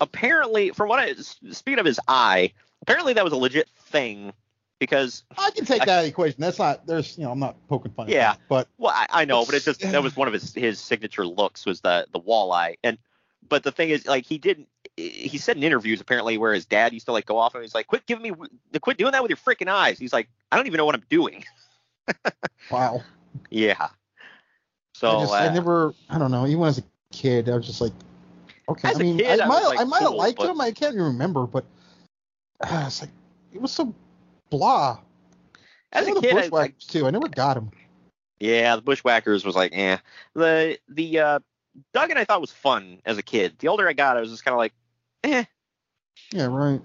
[0.00, 4.32] Apparently, from what I speaking of his eye, apparently that was a legit thing
[4.78, 6.40] because I can take that of the equation.
[6.40, 8.06] That's not there's you know I'm not poking fun.
[8.08, 8.32] at Yeah.
[8.32, 10.80] that, but Well, I, I know, but it's just that was one of his his
[10.80, 12.98] signature looks was the the walleye, and
[13.48, 14.68] but the thing is, like he didn't.
[14.96, 17.74] He said in interviews apparently where his dad used to like go off and he's
[17.74, 20.66] like, "Quit giving me, quit doing that with your freaking eyes." He's like, "I don't
[20.66, 21.44] even know what I'm doing."
[22.70, 23.02] wow.
[23.50, 23.88] yeah.
[24.94, 26.46] So I, just, I uh, never I don't know.
[26.46, 27.92] Even as a kid, I was just like,
[28.68, 28.88] okay.
[28.88, 30.60] I mean, kid, I I might was, like, I might have cool, liked but- him.
[30.60, 31.64] I can't even remember, but
[32.60, 33.10] uh, it's like
[33.52, 33.94] it was so
[34.50, 34.98] blah.
[35.92, 37.06] as a kid, I, Bushwhackers too.
[37.06, 37.70] I never got him.
[38.40, 39.98] yeah, the Bushwhackers was like, eh.
[40.34, 41.38] The the uh,
[41.94, 43.54] Duggan I thought was fun as a kid.
[43.58, 44.72] The older I got, I was just kind of like,
[45.24, 45.44] eh.
[46.32, 46.80] Yeah, right.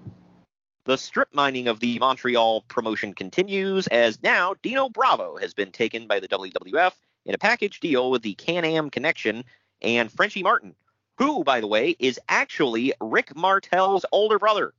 [0.84, 6.06] The strip mining of the Montreal promotion continues as now Dino Bravo has been taken
[6.06, 6.92] by the WWF
[7.24, 9.44] in a package deal with the Can Am Connection
[9.80, 10.74] and Frenchy Martin,
[11.16, 14.74] who, by the way, is actually Rick Martel's older brother.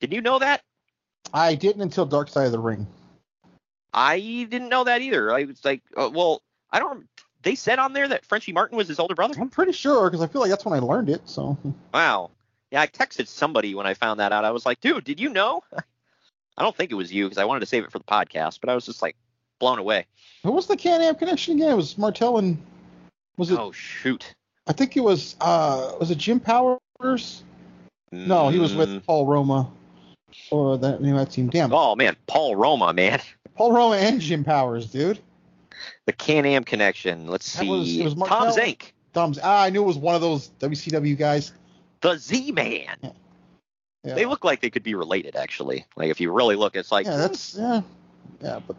[0.00, 0.62] Did you know that?
[1.32, 2.86] I didn't until Dark Side of the Ring.
[3.92, 4.18] I
[4.50, 5.32] didn't know that either.
[5.32, 7.06] I was like, uh, well, I don't.
[7.42, 9.34] They said on there that Frenchy Martin was his older brother.
[9.40, 11.22] I'm pretty sure because I feel like that's when I learned it.
[11.26, 11.56] So
[11.94, 12.30] Wow.
[12.72, 14.44] Yeah, I texted somebody when I found that out.
[14.44, 15.62] I was like, dude, did you know?
[16.58, 18.60] I don't think it was you because I wanted to save it for the podcast,
[18.60, 19.14] but I was just like
[19.60, 20.06] blown away.
[20.42, 21.70] who was the Can Am connection again?
[21.70, 22.60] It was Martel and
[23.36, 23.58] was it?
[23.58, 24.34] Oh shoot.
[24.66, 25.36] I think it was.
[25.40, 27.44] uh Was it Jim Powers?
[28.12, 29.70] No, he was Mm, with Paul Roma.
[30.50, 31.48] Or that name of that team.
[31.48, 31.72] Damn.
[31.72, 33.20] Oh man, Paul Roma, man.
[33.56, 35.18] Paul Roma and Jim Powers, dude.
[36.06, 37.26] The Can-Am connection.
[37.26, 37.68] Let's see.
[37.68, 38.56] was- was Tom Martel?
[38.56, 39.38] Zenk, Thumbs.
[39.42, 41.52] Ah, I knew it was one of those WCW guys.
[42.02, 42.96] the Z-Man.
[44.04, 44.14] Yeah.
[44.14, 45.84] They look like they could be related, actually.
[45.96, 47.80] Like if you really look, it's like yeah, that's yeah,
[48.40, 48.60] yeah.
[48.66, 48.76] But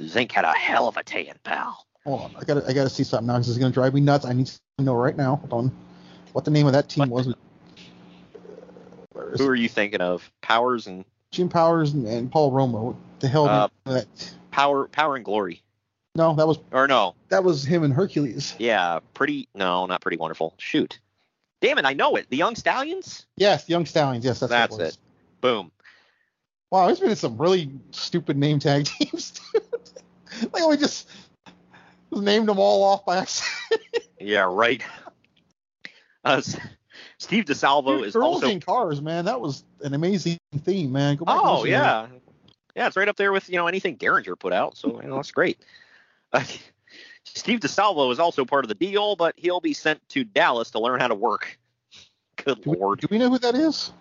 [0.00, 1.86] Zenk had a hell of a tan, pal.
[2.04, 4.26] hold on, I gotta I gotta see something now because it's gonna drive me nuts.
[4.26, 5.36] I need to know right now.
[5.36, 5.76] Hold on,
[6.32, 7.26] what the name of that team What?
[7.26, 7.34] was?
[9.36, 10.30] Who are you thinking of?
[10.40, 12.82] Powers and Jim Powers and, and Paul Roma.
[12.82, 13.46] What the hell?
[13.46, 14.34] Uh, that?
[14.50, 15.62] Power, Power and Glory,
[16.14, 17.14] No, that was or no?
[17.28, 18.54] that was him and Hercules.
[18.58, 19.48] Yeah, pretty.
[19.54, 20.54] No, not pretty wonderful.
[20.58, 20.98] Shoot.
[21.60, 22.28] Damn it, I know it.
[22.30, 23.26] The Young Stallions.
[23.36, 24.24] Yes, Young Stallions.
[24.24, 24.98] Yes, that's That's it.
[25.40, 25.72] Boom.
[26.70, 29.40] Wow, there's been some really stupid name tag teams.
[29.52, 30.52] Dude.
[30.52, 31.08] like we just,
[32.12, 33.82] named them all off by accident.
[34.20, 34.82] Yeah, right.
[36.24, 36.42] Uh,
[37.18, 38.48] Steve DiSalvo is Girls also.
[38.48, 39.24] in cars, man.
[39.24, 41.18] That was an amazing theme, man.
[41.26, 41.70] Oh to that.
[41.70, 42.06] yeah,
[42.76, 42.86] yeah.
[42.86, 44.76] It's right up there with you know anything Derringer put out.
[44.76, 45.58] So you know that's great.
[46.32, 46.44] Uh,
[47.24, 50.78] Steve DiSalvo is also part of the deal, but he'll be sent to Dallas to
[50.80, 51.58] learn how to work.
[52.44, 53.00] Good Do we, lord.
[53.00, 53.92] do we know who that is?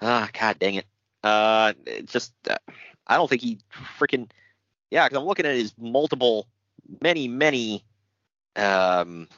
[0.00, 0.86] Ah, god dang it.
[1.22, 2.56] Uh, it just uh,
[3.06, 3.58] I don't think he
[3.98, 4.28] freaking
[4.90, 5.06] yeah.
[5.06, 6.48] Because I'm looking at his multiple,
[7.00, 7.84] many, many
[8.56, 9.28] um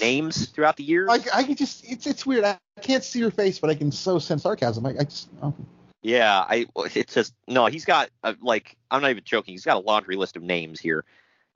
[0.00, 1.08] names throughout the years.
[1.08, 2.44] Like I can just, it's it's weird.
[2.44, 4.86] I can't see your face, but I can so sense sarcasm.
[4.86, 5.54] I, I just, oh.
[6.02, 9.54] Yeah, I it's just no, he's got uh, like I'm not even joking.
[9.54, 11.04] He's got a laundry list of names here.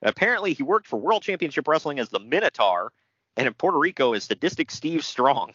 [0.01, 2.93] Apparently, he worked for World Championship Wrestling as the Minotaur,
[3.35, 5.53] and in Puerto Rico as Sadistic Steve Strong.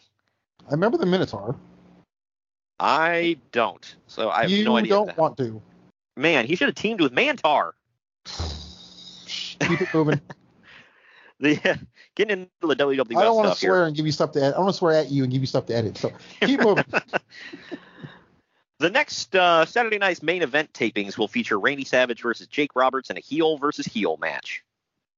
[0.67, 1.55] I remember the Minotaur.
[2.79, 4.89] I don't, so I have you no idea.
[4.89, 5.61] You don't want to.
[6.15, 7.71] Man, he should have teamed with Mantaur.
[9.59, 10.21] Keep it moving.
[11.63, 11.79] The
[12.15, 13.83] getting into the WWF I don't want to swear here.
[13.85, 14.55] and give you stuff to edit.
[14.55, 15.97] I want to swear at you and give you stuff to edit.
[15.97, 16.85] So keep moving.
[18.79, 23.09] The next uh, Saturday night's main event tapings will feature Randy Savage versus Jake Roberts
[23.09, 24.61] in a heel versus heel match.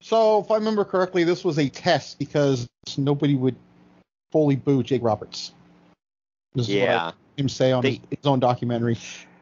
[0.01, 3.55] So if I remember correctly, this was a test because nobody would
[4.31, 5.51] fully boo Jake Roberts.
[6.53, 7.11] This is what I Yeah.
[7.37, 8.97] him say on They- his, his own documentary.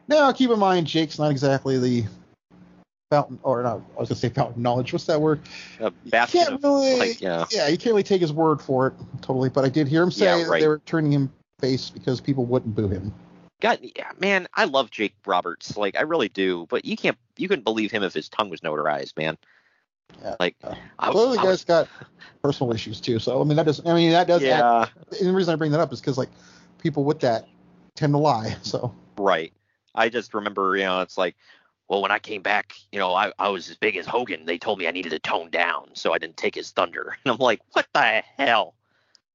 [0.08, 2.04] Now, keep in mind, Jake's not exactly the
[3.10, 4.92] fountain, or not, I was gonna say fountain knowledge.
[4.92, 5.40] What's that word?
[5.80, 7.44] A You can't really, like, yeah.
[7.50, 9.48] yeah, you can't really take his word for it totally.
[9.50, 10.60] But I did hear him say Yeah, right.
[10.60, 13.12] they were turning him face because people wouldn't boo him.
[13.60, 15.76] God, yeah, man, I love Jake Roberts.
[15.76, 16.66] Like, I really do.
[16.68, 19.38] But you can't, you couldn't believe him if his tongue was notarized, man.
[20.20, 20.34] Yeah.
[20.40, 21.88] Like, Uh, I, I the was- guy's got
[22.42, 23.18] personal issues too.
[23.18, 23.80] So I mean, that does.
[23.86, 24.42] I mean, that does.
[24.42, 24.86] add- yeah,
[25.18, 26.28] and the reason I bring that up is because like
[26.78, 27.48] people with that
[27.94, 28.56] tend to lie.
[28.62, 29.52] So right.
[29.94, 31.36] I just remember, you know, it's like,
[31.88, 34.46] well, when I came back, you know, I, I was as big as Hogan.
[34.46, 37.16] They told me I needed to tone down, so I didn't take his thunder.
[37.24, 38.74] And I'm like, what the hell?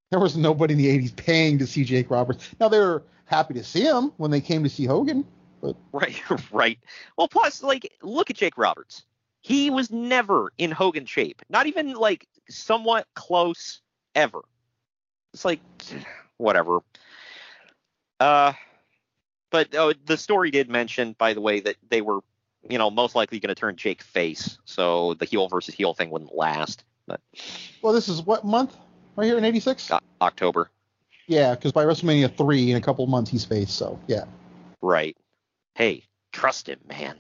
[0.10, 2.50] there was nobody in the '80s paying to see Jake Roberts.
[2.60, 5.26] Now they were happy to see him when they came to see Hogan.
[5.92, 6.22] Right,
[6.54, 6.80] right.
[7.18, 9.04] Well, plus, like, look at Jake Roberts.
[9.42, 13.82] He was never in Hogan shape, not even like somewhat close
[14.16, 14.40] ever.
[15.34, 15.60] It's like,
[16.38, 16.80] whatever.
[18.22, 18.54] Uh,
[19.50, 22.22] but oh, the story did mention, by the way, that they were,
[22.70, 26.10] you know, most likely going to turn Jake face, so the heel versus heel thing
[26.12, 26.84] wouldn't last.
[27.08, 27.20] But
[27.82, 28.78] Well, this is what month?
[29.16, 29.92] Right here in '86.
[29.92, 30.70] uh, October,
[31.28, 33.72] Yeah, because by WrestleMania three in a couple of months he's face.
[33.72, 34.26] So yeah.
[34.82, 35.18] right?
[35.76, 37.18] Hey, trust him, man.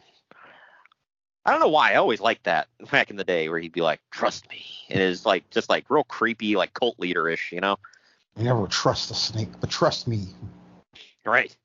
[1.46, 1.94] I don't know why.
[1.94, 5.00] I always liked that back in the day where he'd be like, "Trust me." and
[5.00, 7.78] It is like just like real creepy, like cult leader ish, you know?
[8.38, 10.28] You never trust a snake, but trust me.
[11.26, 11.56] Right.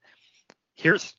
[0.74, 1.14] Here's,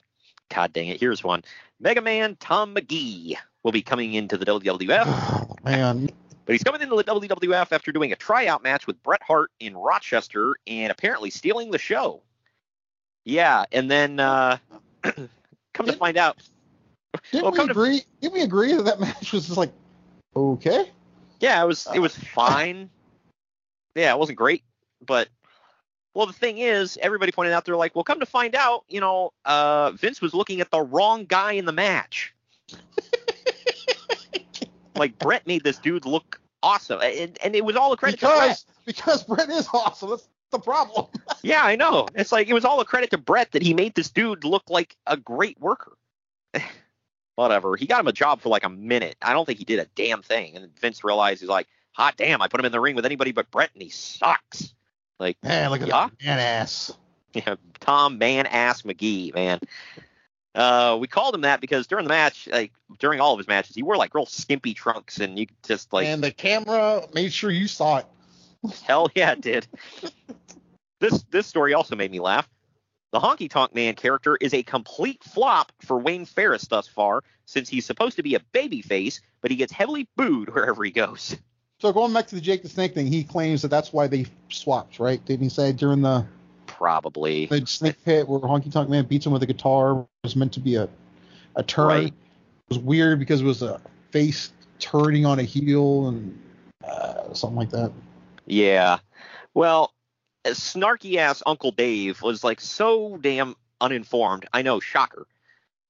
[0.53, 1.43] God dang it, here's one.
[1.79, 6.09] Mega Man Tom Magee will be coming into the WWF, Oh, man,
[6.45, 9.75] but he's coming into the WWF after doing a tryout match with Bret Hart in
[9.75, 12.21] Rochester and apparently stealing the show.
[13.25, 14.57] Yeah, and then uh,
[15.03, 16.37] come to find out,
[17.31, 18.03] didn't Well, we come to- agree?
[18.21, 19.71] Didn't we agree that that match was just like
[20.35, 20.91] okay?
[21.39, 22.89] yeah, it was it was fine.
[23.97, 24.61] Yeah, it wasn't great,
[25.05, 25.29] but
[26.15, 29.01] well, the thing is, everybody pointed out they're like, well, come to find out, you
[29.01, 32.33] know, uh, Vince was looking at the wrong guy in the match.
[34.95, 38.27] like Bret made this dude look awesome, and, and it was all a credit to
[38.27, 38.63] Bret.
[38.85, 40.11] Because because Bret is awesome.
[40.11, 41.07] That's the problem.
[41.43, 42.07] Yeah, I know.
[42.15, 44.63] It's like it was all a credit to Bret that he made this dude look
[44.67, 45.95] like a great worker.
[47.35, 47.75] Whatever.
[47.75, 49.15] He got him a job for like a minute.
[49.21, 50.55] I don't think he did a damn thing.
[50.55, 53.31] And Vince realized he's like, hot damn, I put him in the ring with anybody
[53.31, 54.73] but Bret and he sucks.
[55.19, 56.09] Like, Man, look at Yeah?
[56.09, 56.91] that man ass.
[57.33, 59.59] yeah, Tom Man Ass Magee, man.
[60.53, 63.75] Uh, we called him that because during the match, like during all of his matches,
[63.75, 67.51] he wore like real skimpy trunks, and you just like and the camera made sure
[67.51, 68.05] you saw it.
[68.85, 69.67] Hell yeah, it did.
[71.01, 72.47] this this story also made me laugh.
[73.11, 77.67] The Honky Tonk Man character is a complete flop for Wayne Ferris thus far, since
[77.69, 81.37] he's supposed to be a babyface, but he gets heavily booed wherever he goes.
[81.79, 84.25] So going back to the Jake the Snake thing, he claims that that's why they
[84.49, 85.23] swapped, right?
[85.25, 86.25] Didn't he say during the
[86.67, 87.45] Probably.
[87.45, 90.59] the Snake Pit where Honky Tonk Man beats him with a guitar was meant to
[90.59, 90.89] be a
[91.55, 91.87] a turn?
[91.87, 92.07] Right.
[92.07, 93.79] It was weird because it was a
[94.11, 96.39] face turning on a heel and
[96.83, 97.91] uh, something like that.
[98.45, 98.99] Yeah.
[99.53, 99.93] Well,
[100.45, 104.47] snarky ass Uncle Dave was like so damn uninformed.
[104.53, 105.27] I know, shocker.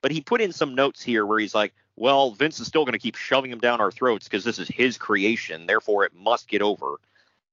[0.02, 2.94] But he put in some notes here where he's like, well, Vince is still going
[2.94, 5.66] to keep shoving him down our throats because this is his creation.
[5.66, 7.00] Therefore, it must get over.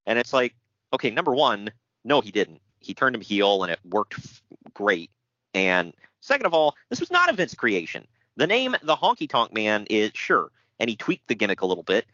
[0.07, 0.55] And it's like,
[0.93, 1.71] okay, number one,
[2.05, 2.61] no, he didn't.
[2.81, 4.43] He turned him heel and it worked f-
[4.75, 5.11] great.
[5.55, 8.07] And second of all, this was not a Vince creation.
[8.37, 10.51] The name The Honky Tonk Man is sure,
[10.81, 12.07] and he tweaked the gimmick a little bit,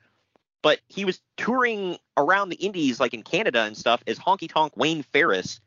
[0.62, 4.76] but he was touring around the indies like in Canada and stuff as Honky Tonk
[4.76, 5.60] Wayne Ferris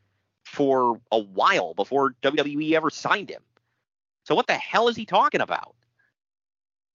[0.44, 3.42] for a while before WWE ever signed him.
[4.24, 5.74] So what the hell is he talking about?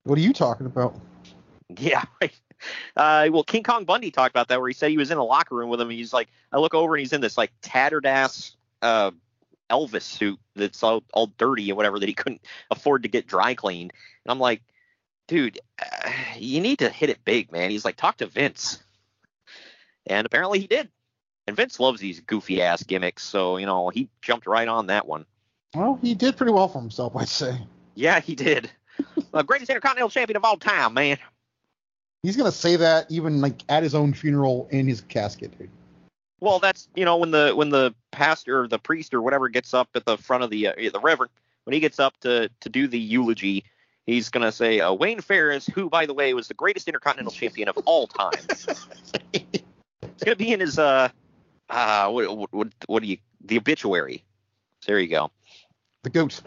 [0.07, 0.95] What are you talking about?
[1.77, 2.33] Yeah, right.
[2.95, 5.23] Uh, well, King Kong Bundy talked about that where he said he was in a
[5.23, 5.89] locker room with him.
[5.89, 9.11] And he's like, I look over and he's in this like tattered ass uh,
[9.69, 12.41] Elvis suit that's all, all dirty and whatever that he couldn't
[12.71, 13.91] afford to get dry cleaned.
[14.23, 14.61] And I'm like,
[15.27, 17.69] dude, uh, you need to hit it big, man.
[17.69, 18.81] He's like, talk to Vince.
[20.05, 20.89] And apparently he did.
[21.47, 25.07] And Vince loves these goofy ass gimmicks, so you know he jumped right on that
[25.07, 25.25] one.
[25.73, 27.57] Well, he did pretty well for himself, I'd say.
[27.95, 28.69] Yeah, he did.
[29.33, 31.17] Uh, greatest Intercontinental Champion of all time, man.
[32.23, 35.69] He's gonna say that even like at his own funeral in his casket, dude.
[36.39, 39.73] Well, that's you know when the when the pastor or the priest or whatever gets
[39.73, 41.31] up at the front of the uh, the reverend
[41.63, 43.63] when he gets up to to do the eulogy,
[44.05, 47.69] he's gonna say uh, Wayne Ferris, who by the way was the greatest intercontinental champion
[47.69, 48.39] of all time.
[49.33, 51.09] it's gonna be in his uh
[51.69, 54.23] uh what what what, what do you the obituary.
[54.85, 55.31] There you go.
[56.03, 56.41] The goat.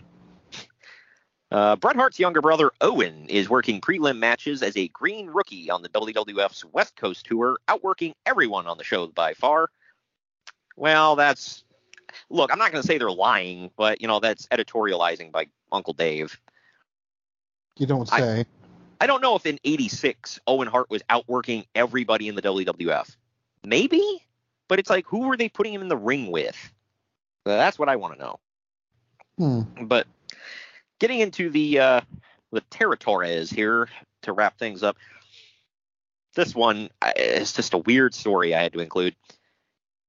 [1.51, 5.82] Uh, Bret Hart's younger brother Owen is working prelim matches as a green rookie on
[5.82, 9.68] the WWF's West Coast tour, outworking everyone on the show by far.
[10.76, 11.64] Well, that's
[12.28, 12.53] look.
[12.53, 16.38] I'm not going to say they're lying, but you know that's editorializing by Uncle Dave.
[17.78, 18.44] You don't say.
[19.01, 23.16] I don't know if in '86 Owen Hart was outworking everybody in the WWF.
[23.64, 24.24] Maybe,
[24.68, 26.72] but it's like who were they putting him in the ring with?
[27.44, 28.38] That's what I want to know.
[29.38, 29.84] Hmm.
[29.86, 30.07] But
[31.01, 32.01] getting into the uh,
[32.53, 33.88] the territories here
[34.22, 34.96] to wrap things up.
[36.34, 39.16] This one is just a weird story I had to include.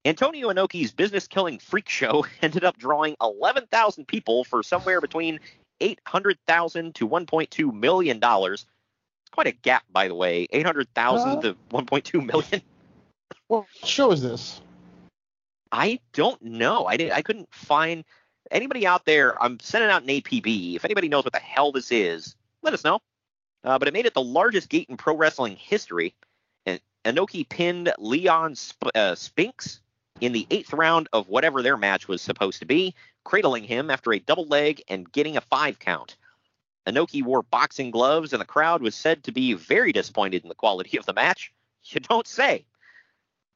[0.06, 5.40] Antonio Inoki's business killing freak show ended up drawing 11,000 people for somewhere between
[5.80, 8.66] 800,000 to 1.2 million dollars.
[9.24, 10.48] It's Quite a gap, by the way.
[10.52, 11.42] 800,000 Uh.
[11.42, 12.62] to 1.2 million.
[13.48, 14.62] What show is this?
[15.72, 16.86] I don't know.
[16.86, 17.12] I did.
[17.12, 18.04] I couldn't find
[18.52, 19.42] anybody out there.
[19.42, 20.76] I'm sending out an APB.
[20.76, 23.00] If anybody knows what the hell this is, let us know.
[23.64, 26.14] Uh, but it made it the largest gate in pro wrestling history.
[26.66, 29.80] And Inoki pinned Leon Sp- uh, Spinks
[30.20, 32.94] in the eighth round of whatever their match was supposed to be,
[33.24, 36.16] cradling him after a double leg and getting a five count.
[36.88, 40.56] Inoki wore boxing gloves, and the crowd was said to be very disappointed in the
[40.56, 41.54] quality of the match.
[41.84, 42.66] You don't say.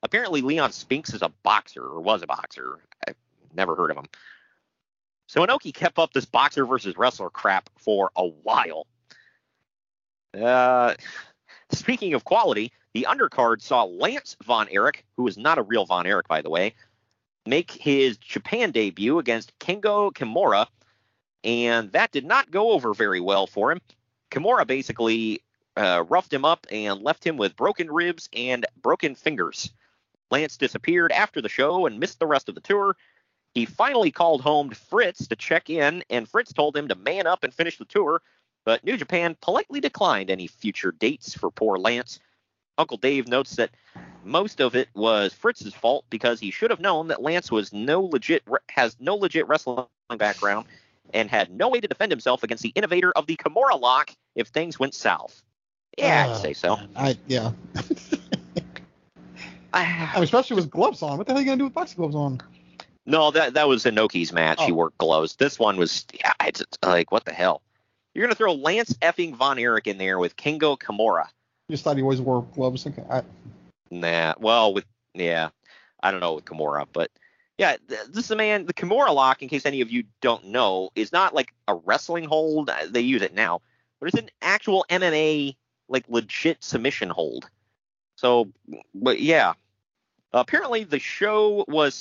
[0.04, 2.80] Apparently, Leon Spinks is a boxer, or was a boxer.
[3.08, 3.16] I've
[3.56, 4.06] never heard of him.
[5.28, 8.88] So Inoki kept up this boxer versus wrestler crap for a while.
[10.40, 10.96] Uh,
[11.72, 16.06] speaking of quality, the undercard saw Lance Von Erich, who is not a real Von
[16.06, 16.76] Erich, by the way,
[17.46, 20.68] make his Japan debut against Kengo Kimura,
[21.44, 23.82] and that did not go over very well for him.
[24.32, 25.42] Kimura basically
[25.78, 29.72] uh, roughed him up and left him with broken ribs and broken fingers.
[30.32, 32.96] Lance disappeared after the show and missed the rest of the tour.
[33.56, 37.26] He finally called home to Fritz to check in, and Fritz told him to man
[37.26, 38.22] up and finish the tour,
[38.66, 42.20] but New Japan politely declined any future dates for poor Lance.
[42.78, 43.72] Uncle Dave notes that
[44.26, 48.02] most of it was Fritz's fault because he should have known that Lance was no
[48.02, 49.86] legit has no legit wrestling
[50.18, 50.66] background
[51.14, 54.48] and had no way to defend himself against the innovator of the Kimura lock if
[54.50, 55.42] things went south.
[55.98, 56.78] Yeah, I'd Uh, say so.
[56.98, 57.52] I yeah.
[59.74, 61.18] I I, mean, especially with gloves on.
[61.18, 62.42] What the hell are you gonna do with boxing gloves on?
[63.06, 64.64] No, that that was Inoki's match.
[64.64, 64.76] He Oh.
[64.76, 65.36] wore gloves.
[65.36, 67.62] This one was yeah, it's like what the hell?
[68.14, 71.26] You're gonna throw Lance effing Von Erich in there with Kengo Kimura.
[71.68, 72.88] You just thought he always wore gloves.
[73.10, 73.24] I,
[73.92, 75.50] Nah, well, with yeah,
[76.02, 77.12] I don't know with Kimura, but
[77.58, 78.66] yeah, this is a man.
[78.66, 82.26] The Kimura lock, in case any of you don't know, is not like a wrestling
[82.26, 82.70] hold.
[82.70, 83.62] uh, They use it now,
[84.00, 85.56] but it's an actual MMA
[85.88, 87.50] like legit submission hold.
[88.18, 88.52] So,
[88.94, 89.54] but yeah,
[90.34, 91.94] apparently the show was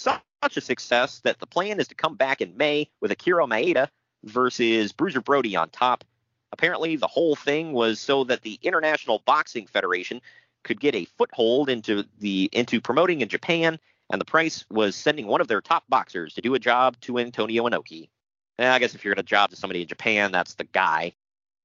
[0.44, 3.88] such a success that the plan is to come back in May with Akira Maeda
[4.24, 6.04] versus Bruiser Brody on top.
[6.52, 10.20] Apparently, the whole thing was so that the International Boxing Federation
[10.62, 13.78] could get a foothold into the into promoting in Japan,
[14.12, 17.18] and the price was sending one of their top boxers to do a job to
[17.18, 18.10] Antonio Inoki.
[18.58, 21.14] Eh, I guess if you're going to job to somebody in Japan, that's the guy.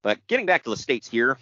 [0.03, 1.37] But getting back to the states here,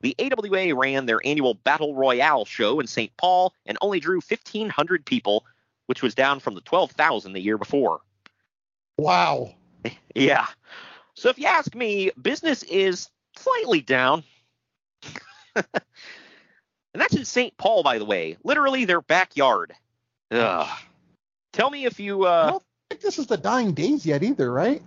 [0.00, 3.16] the AWA ran their annual Battle Royale show in St.
[3.16, 5.44] Paul and only drew 1,500 people,
[5.90, 7.98] which was down from the 12,000 the year before.
[8.96, 9.52] wow.
[10.14, 10.46] Yeah.
[11.14, 14.22] So if you ask me, business is slightly down.
[15.56, 15.64] and
[16.94, 17.56] that's in St.
[17.56, 18.36] Paul, by the way.
[18.44, 19.72] Literally their backyard.
[20.30, 20.68] Ugh.
[21.52, 24.52] Tell me if you Uh, I don't think this is the dying days yet either,
[24.52, 24.80] right?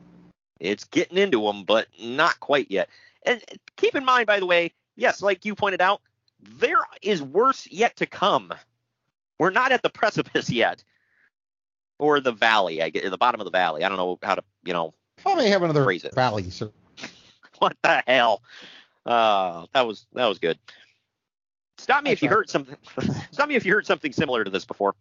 [0.62, 2.88] it's getting into them, but not quite yet.
[3.26, 3.44] And
[3.76, 6.00] keep in mind, by the way, yes, like you pointed out,
[6.40, 8.54] there is worse yet to come.
[9.38, 10.84] We're not at the precipice yet,
[12.00, 12.82] or the valley.
[12.82, 13.84] I get the bottom of the valley.
[13.84, 14.94] I don't know how to, you know,
[15.26, 16.14] may have another Phrase it.
[16.14, 16.50] valley.
[16.50, 16.72] So
[17.60, 18.42] what the hell?
[19.06, 20.58] Uh, that was that was good.
[21.78, 22.78] Stop me if you heard something.
[23.32, 24.96] stop me if you heard something similar to this before.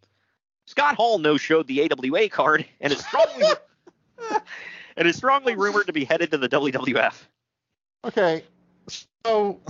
[0.66, 3.47] Scott Hall no showed the AWA card and is strongly
[4.97, 7.14] and is strongly rumored to be headed to the WWF.
[8.05, 8.45] okay,
[9.22, 9.61] so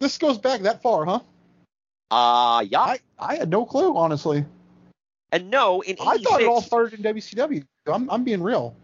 [0.00, 1.20] this goes back that far, huh?
[2.10, 2.80] Uh yeah.
[2.80, 4.44] I I had no clue, honestly.
[5.32, 7.64] And no, in I thought it all started in WCW.
[7.86, 8.74] I'm I'm being real.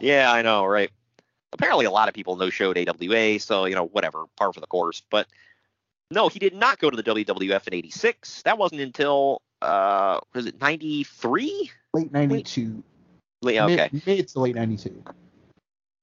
[0.00, 0.90] Yeah, I know, right?
[1.52, 4.66] Apparently, a lot of people no showed AWA, so you know, whatever, par for the
[4.66, 5.02] course.
[5.10, 5.26] But
[6.10, 8.42] no, he did not go to the WWF in '86.
[8.42, 11.70] That wasn't until uh, was it '93?
[11.94, 12.82] Late '92.
[13.42, 15.02] Yeah, okay, Mid, mid to late '92.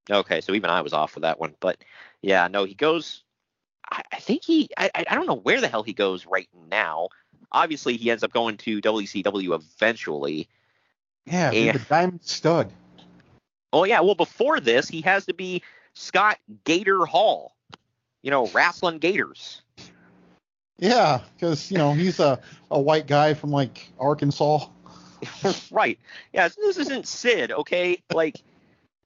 [0.10, 0.42] okay.
[0.42, 1.56] So even I was off with that one.
[1.60, 1.78] But
[2.22, 3.24] yeah, no, he goes.
[3.90, 4.70] I, I think he.
[4.78, 7.10] I I don't know where the hell he goes right now.
[7.54, 10.50] Obviously, he ends up going to WCW eventually.
[11.26, 11.74] Yeah, Yeah.
[11.74, 12.72] the Diamond Stud.
[13.72, 17.56] Oh yeah, well before this he has to be Scott Gator Hall.
[18.22, 19.62] You know, wrestling Gators.
[20.78, 22.40] Yeah, because you know he's a,
[22.72, 24.68] a white guy from like Arkansas.
[25.72, 26.00] right.
[26.34, 28.02] Yeah, this isn't Sid, okay?
[28.14, 28.42] Like,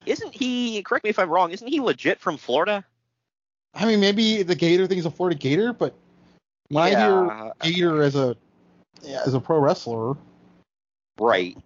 [0.06, 0.82] isn't he?
[0.84, 1.52] Correct me if I'm wrong.
[1.52, 2.84] Isn't he legit from Florida?
[3.74, 5.94] I mean, maybe the Gator thing is a Florida Gator, but
[6.70, 6.96] when.
[7.62, 8.36] I hear Gator as a
[9.26, 10.16] as a pro wrestler,
[11.20, 11.58] Right.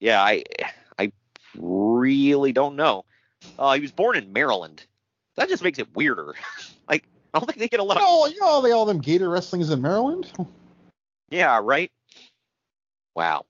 [0.00, 0.44] Yeah, I
[0.98, 1.12] I
[1.56, 3.04] really don't know.
[3.58, 4.84] Uh, he was born in Maryland.
[5.36, 6.34] That just makes it weirder.
[6.88, 7.04] like,
[7.34, 8.32] I don't think they get a lot you of.
[8.32, 10.30] you know, they all them Gator wrestlings in Maryland.
[11.30, 11.90] Yeah, right.
[13.14, 13.46] Wow.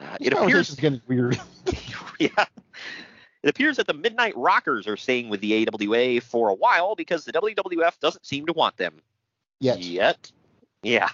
[0.00, 1.40] Uh, it appears conversation's getting weird.
[2.18, 2.44] yeah.
[3.42, 7.24] It appears that the Midnight Rockers are staying with the AWA for a while because
[7.24, 9.02] the WWF doesn't seem to want them
[9.60, 9.78] Yet.
[9.80, 10.32] yet.
[10.82, 11.08] Yeah.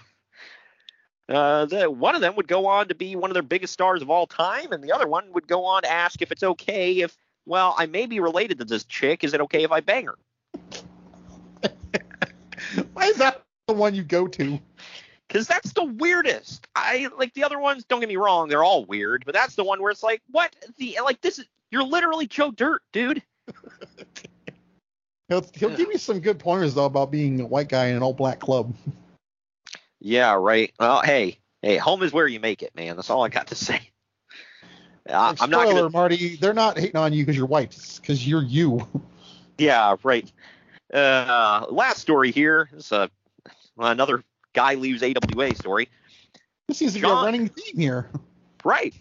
[1.28, 4.02] Uh, the, one of them would go on to be one of their biggest stars
[4.02, 6.98] of all time, and the other one would go on to ask if it's okay
[7.00, 7.16] if,
[7.46, 9.22] well, I may be related to this chick.
[9.22, 10.18] Is it okay if I bang her?
[12.92, 14.58] Why is that the one you go to?
[15.28, 16.66] Because that's the weirdest.
[16.74, 17.84] I like the other ones.
[17.84, 20.54] Don't get me wrong; they're all weird, but that's the one where it's like, what
[20.78, 21.20] the like?
[21.20, 23.22] This is you're literally Joe Dirt, dude.
[25.30, 28.02] He'll, he'll give you some good pointers though about being a white guy in an
[28.02, 28.74] all black club.
[30.02, 30.72] Yeah, right.
[30.80, 32.96] Well, hey, hey, home is where you make it, man.
[32.96, 33.82] That's all I got to say.
[35.06, 35.90] I, I'm not Spoiler, gonna.
[35.90, 36.36] Marty.
[36.36, 37.76] They're not hating on you because you're white.
[37.76, 38.88] It's because you're you.
[39.58, 40.32] Yeah, right.
[40.90, 43.08] Uh, last story here is uh,
[43.76, 44.24] another
[44.54, 45.90] guy leaves AWA story.
[46.66, 48.08] This seems to be a running theme here.
[48.64, 48.94] Right.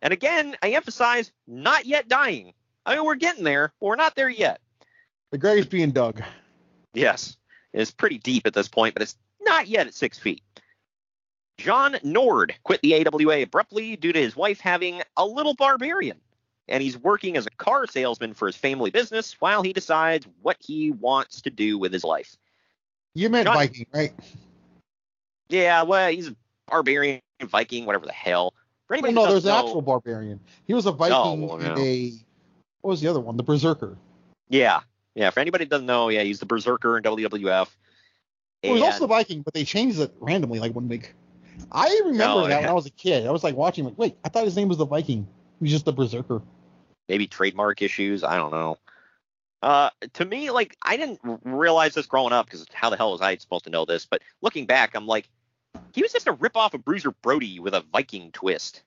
[0.00, 2.54] And again, I emphasize not yet dying.
[2.86, 4.62] I mean, we're getting there, but we're not there yet.
[5.30, 6.22] The grave's being dug.
[6.94, 7.36] Yes,
[7.72, 10.42] it's pretty deep at this point, but it's not yet at six feet.
[11.58, 16.18] John Nord quit the AWA abruptly due to his wife having a little barbarian,
[16.68, 20.56] and he's working as a car salesman for his family business while he decides what
[20.60, 22.36] he wants to do with his life.
[23.14, 24.12] You meant John- Viking, right?
[25.48, 26.36] Yeah, well, he's a
[26.68, 28.54] barbarian, Viking, whatever the hell.
[28.86, 30.40] For Well, anybody no, there's an know- actual barbarian.
[30.66, 31.16] He was a Viking
[31.50, 31.82] oh, and no.
[31.82, 32.12] a
[32.80, 33.36] what was the other one?
[33.36, 33.98] The Berserker.
[34.48, 34.80] Yeah,
[35.18, 35.30] yeah.
[35.30, 37.68] For anybody who doesn't know, yeah, he's the berserker in WWF.
[38.62, 41.14] He was also the Viking, but they changed it randomly like one week.
[41.70, 42.68] I remember Oh, that when.
[42.70, 43.26] I was a kid.
[43.26, 45.26] I was like watching, like, wait, I thought his name was the Viking.
[45.58, 46.42] He was just the Berserker.
[47.08, 48.22] maybe trademark issues.
[48.24, 48.78] I don't know.
[49.62, 53.20] Uh, to me, like I didn't realize this growing up because how the hell was
[53.20, 54.06] I supposed to know this?
[54.06, 55.28] But looking back, I'm like,
[55.92, 58.82] he was just a ripoff of Bruiser Brody with a Viking twist.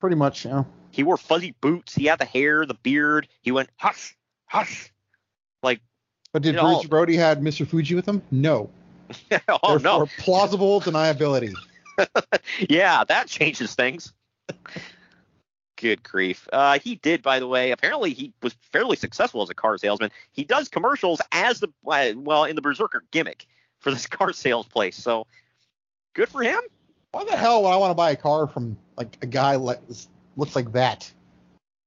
[0.00, 0.64] Pretty much, yeah.
[0.92, 1.94] He wore fuzzy boots.
[1.94, 3.26] He had the hair, the beard.
[3.42, 4.92] He went hush, hush.
[6.32, 7.66] But did You know, Bruce Brody had Mr.
[7.66, 8.22] Fuji with him?
[8.30, 8.70] No.
[9.30, 11.54] oh Therefore, no, plausible deniability.
[12.68, 14.12] yeah, that changes things.
[15.76, 16.46] Good grief.
[16.52, 17.70] Uh, he did, by the way.
[17.70, 20.10] Apparently, he was fairly successful as a car salesman.
[20.32, 23.46] He does commercials as the uh, well in the Berserker gimmick
[23.78, 24.96] for this car sales place.
[24.96, 25.26] So
[26.14, 26.60] good for him.
[27.12, 29.80] Why the hell would I want to buy a car from like a guy like
[30.36, 31.10] looks like that?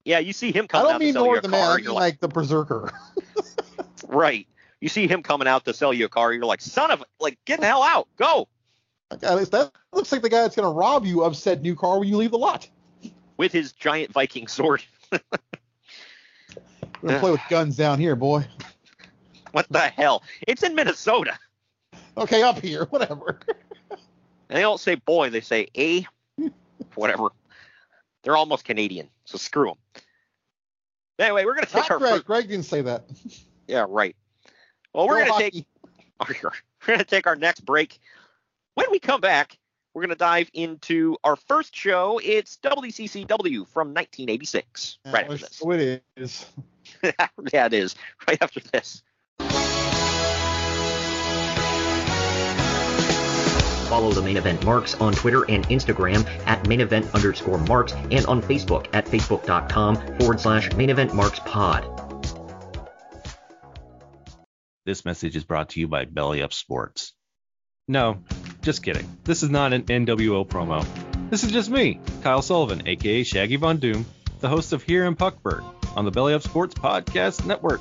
[0.06, 1.50] Yeah, you see him I coming don't out to mean sell you a Lord the
[1.50, 1.72] Man.
[1.72, 2.92] I mean like, like the Berserker.
[4.08, 4.48] Right.
[4.82, 6.34] You see him coming out to sell you a car.
[6.34, 8.48] You're like, son of, a- like, get the hell out, go.
[9.10, 12.08] That looks like the guy that's going to rob you of said new car when
[12.10, 12.68] you leave the lot.
[13.38, 14.84] With his giant Viking sword.
[15.12, 15.20] We're
[17.02, 18.46] going to play with guns down here, boy.
[19.52, 20.24] What the hell?
[20.48, 21.38] It's in Minnesota.
[22.18, 23.38] Okay, up here, whatever.
[23.92, 24.00] And
[24.50, 26.08] they don't say boy, they say a,
[26.96, 27.28] whatever.
[28.24, 29.78] They're almost Canadian, so screw them.
[31.20, 32.14] Anyway, we're gonna take Not our Greg.
[32.14, 32.26] first.
[32.26, 33.04] Greg didn't say that.
[33.68, 34.16] Yeah, right.
[34.94, 35.66] Well, we're Go gonna take
[36.30, 36.52] we're
[36.88, 38.00] gonna take our next break.
[38.76, 39.58] When we come back,
[39.94, 42.20] we're gonna dive into our first show.
[42.24, 45.00] It's WCCW from 1986.
[45.06, 45.50] Right after this.
[45.52, 46.46] So it is.
[47.54, 47.96] yeah, it is.
[48.28, 49.04] Right after this.
[53.94, 58.26] Follow the main event marks on Twitter and Instagram at main event underscore marks and
[58.26, 61.93] on Facebook at facebook.com forward slash main event marks pod.
[64.86, 67.14] This message is brought to you by Belly Up Sports.
[67.88, 68.22] No,
[68.62, 69.08] just kidding.
[69.24, 70.86] This is not an NWO promo.
[71.30, 74.06] This is just me, Kyle Sullivan, aka Shaggy Von Doom,
[74.42, 75.64] the host of Here in Puckburg
[75.96, 77.80] on the Belly Up Sports Podcast Network.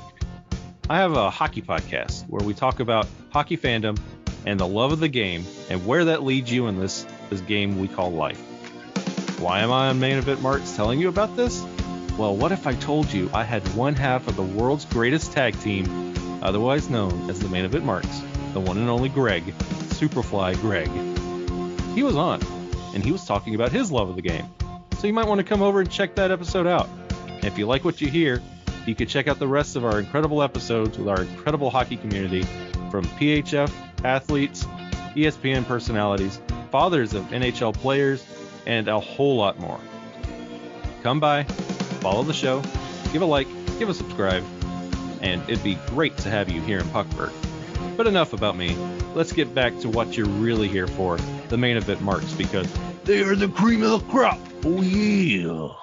[0.89, 3.99] I have a hockey podcast where we talk about hockey fandom
[4.45, 7.81] and the love of the game and where that leads you in this, this game
[7.81, 8.39] we call life.
[9.41, 11.65] Why am I on Main Event Marks telling you about this?
[12.17, 15.59] Well, what if I told you I had one half of the world's greatest tag
[15.59, 16.12] team
[16.43, 18.21] otherwise known as the main event marks,
[18.53, 19.43] the one and only Greg,
[19.89, 20.89] Superfly Greg.
[21.95, 22.41] He was on,
[22.93, 24.45] and he was talking about his love of the game.
[24.99, 26.87] So you might want to come over and check that episode out.
[27.27, 28.41] And if you like what you hear,
[28.85, 32.43] you can check out the rest of our incredible episodes with our incredible hockey community
[32.91, 33.71] from PHF
[34.03, 34.65] athletes,
[35.15, 36.39] ESPN personalities,
[36.71, 38.25] fathers of NHL players,
[38.65, 39.79] and a whole lot more.
[41.01, 41.43] Come by,
[42.01, 42.61] follow the show,
[43.11, 43.47] give a like,
[43.79, 44.43] give a subscribe,
[45.23, 47.31] and it'd be great to have you here in Puckburg.
[47.97, 48.75] But enough about me.
[49.15, 51.17] Let's get back to what you're really here for,
[51.49, 52.71] the main event marks, because
[53.05, 54.39] they are the cream of the crop.
[54.65, 55.82] Oh yeah.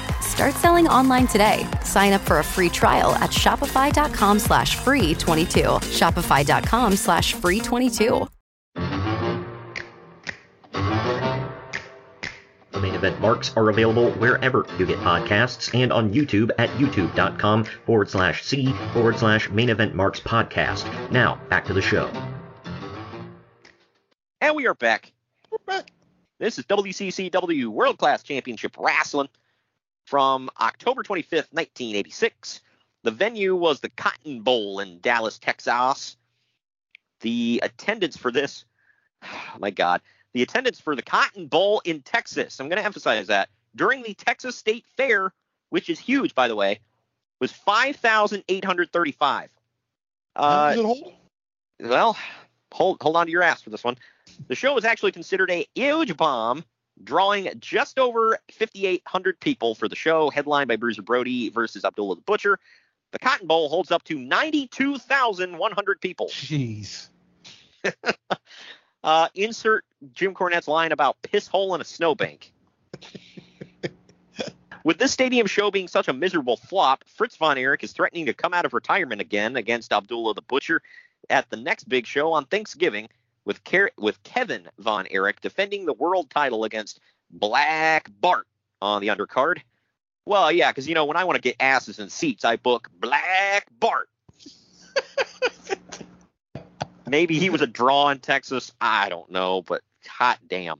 [0.41, 1.67] Start selling online today.
[1.83, 5.59] Sign up for a free trial at shopify.com slash free 22.
[5.61, 8.27] Shopify.com slash free 22.
[12.71, 17.63] The main event marks are available wherever you get podcasts and on YouTube at youtube.com
[17.63, 21.11] forward slash C forward slash main event marks podcast.
[21.11, 22.09] Now, back to the show.
[24.39, 25.13] And we are back.
[25.51, 25.91] We're back.
[26.39, 29.29] This is WCCW World Class Championship Wrestling
[30.11, 32.61] from October 25th, 1986.
[33.03, 36.17] The venue was the Cotton Bowl in Dallas, Texas.
[37.21, 38.65] The attendance for this,
[39.23, 39.27] oh
[39.59, 40.01] my God,
[40.33, 44.13] the attendance for the Cotton Bowl in Texas, I'm going to emphasize that, during the
[44.13, 45.31] Texas State Fair,
[45.69, 46.81] which is huge, by the way,
[47.39, 49.49] was 5,835.
[50.35, 50.75] Uh.
[51.79, 52.17] Well,
[52.73, 53.97] hold, hold on to your ass for this one.
[54.49, 56.65] The show was actually considered a huge bomb,
[57.03, 62.21] drawing just over 5,800 people for the show, headlined by Bruiser Brody versus Abdullah the
[62.21, 62.59] Butcher.
[63.11, 66.27] The Cotton Bowl holds up to 92,100 people.
[66.27, 67.09] Jeez.
[69.03, 72.53] uh, insert Jim Cornette's line about piss hole in a snowbank.
[74.83, 78.33] With this stadium show being such a miserable flop, Fritz von Erich is threatening to
[78.33, 80.81] come out of retirement again against Abdullah the Butcher
[81.29, 83.07] at the next big show on Thanksgiving,
[83.45, 83.61] with
[83.97, 88.47] with Kevin von Erich defending the world title against Black Bart
[88.81, 89.61] on the undercard.
[90.25, 92.89] Well, yeah, because you know when I want to get asses in seats, I book
[92.99, 94.09] Black Bart.
[97.07, 98.71] Maybe he was a draw in Texas.
[98.79, 100.79] I don't know, but hot damn.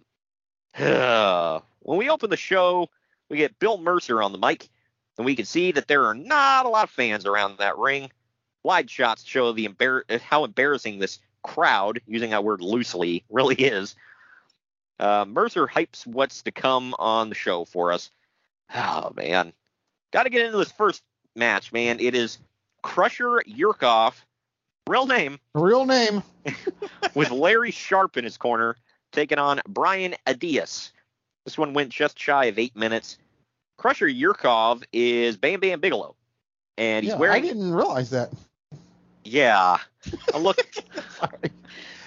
[0.78, 2.88] when we open the show,
[3.30, 4.70] we get Bill Mercer on the mic,
[5.18, 8.12] and we can see that there are not a lot of fans around that ring.
[8.64, 13.96] Wide shots show the embar- how embarrassing this crowd, using that word loosely, really is.
[15.00, 18.12] Uh, Mercer hypes what's to come on the show for us.
[18.74, 19.52] Oh man,
[20.12, 21.02] got to get into this first
[21.36, 22.00] match, man.
[22.00, 22.38] It is
[22.84, 24.14] Crusher Yurkov,
[24.88, 26.24] real name, real name,
[27.16, 28.76] with Larry Sharpe in his corner,
[29.12, 30.92] taking on Brian Adias.
[31.46, 33.18] This one went just shy of eight minutes.
[33.78, 36.16] Crusher Yurkov is Bam Bam Bigelow,
[36.78, 37.44] and he's yeah, wearing.
[37.44, 38.32] I didn't realize that.
[39.24, 39.78] Yeah,
[40.40, 40.60] look.
[41.18, 41.52] Sorry.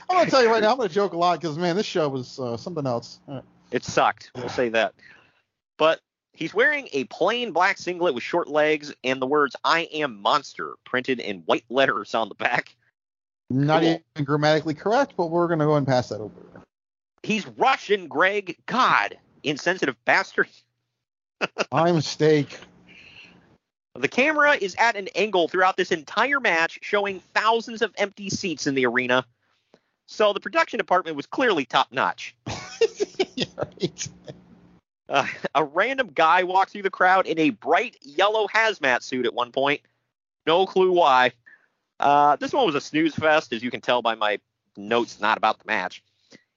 [0.08, 0.72] I'm gonna tell you right now.
[0.72, 3.20] I'm gonna joke a lot because man, this show was uh, something else.
[3.26, 3.42] Right.
[3.70, 4.30] It sucked.
[4.34, 4.94] We'll say that.
[5.78, 6.00] But
[6.32, 10.74] he's wearing a plain black singlet with short legs and the words "I am monster"
[10.84, 12.74] printed in white letters on the back.
[13.50, 13.90] Not cool.
[13.90, 16.34] even grammatically correct, but we're gonna go and pass that over.
[17.22, 18.56] He's Russian, Greg.
[18.66, 20.48] God, insensitive bastard.
[21.72, 22.58] My mistake.
[23.96, 28.66] The camera is at an angle throughout this entire match, showing thousands of empty seats
[28.66, 29.24] in the arena.
[30.06, 32.34] So the production department was clearly top notch.
[33.56, 34.08] right.
[35.08, 39.34] uh, a random guy walks through the crowd in a bright yellow hazmat suit at
[39.34, 39.80] one point.
[40.46, 41.32] No clue why.
[42.00, 44.40] Uh, this one was a snooze fest, as you can tell by my
[44.76, 46.02] notes not about the match.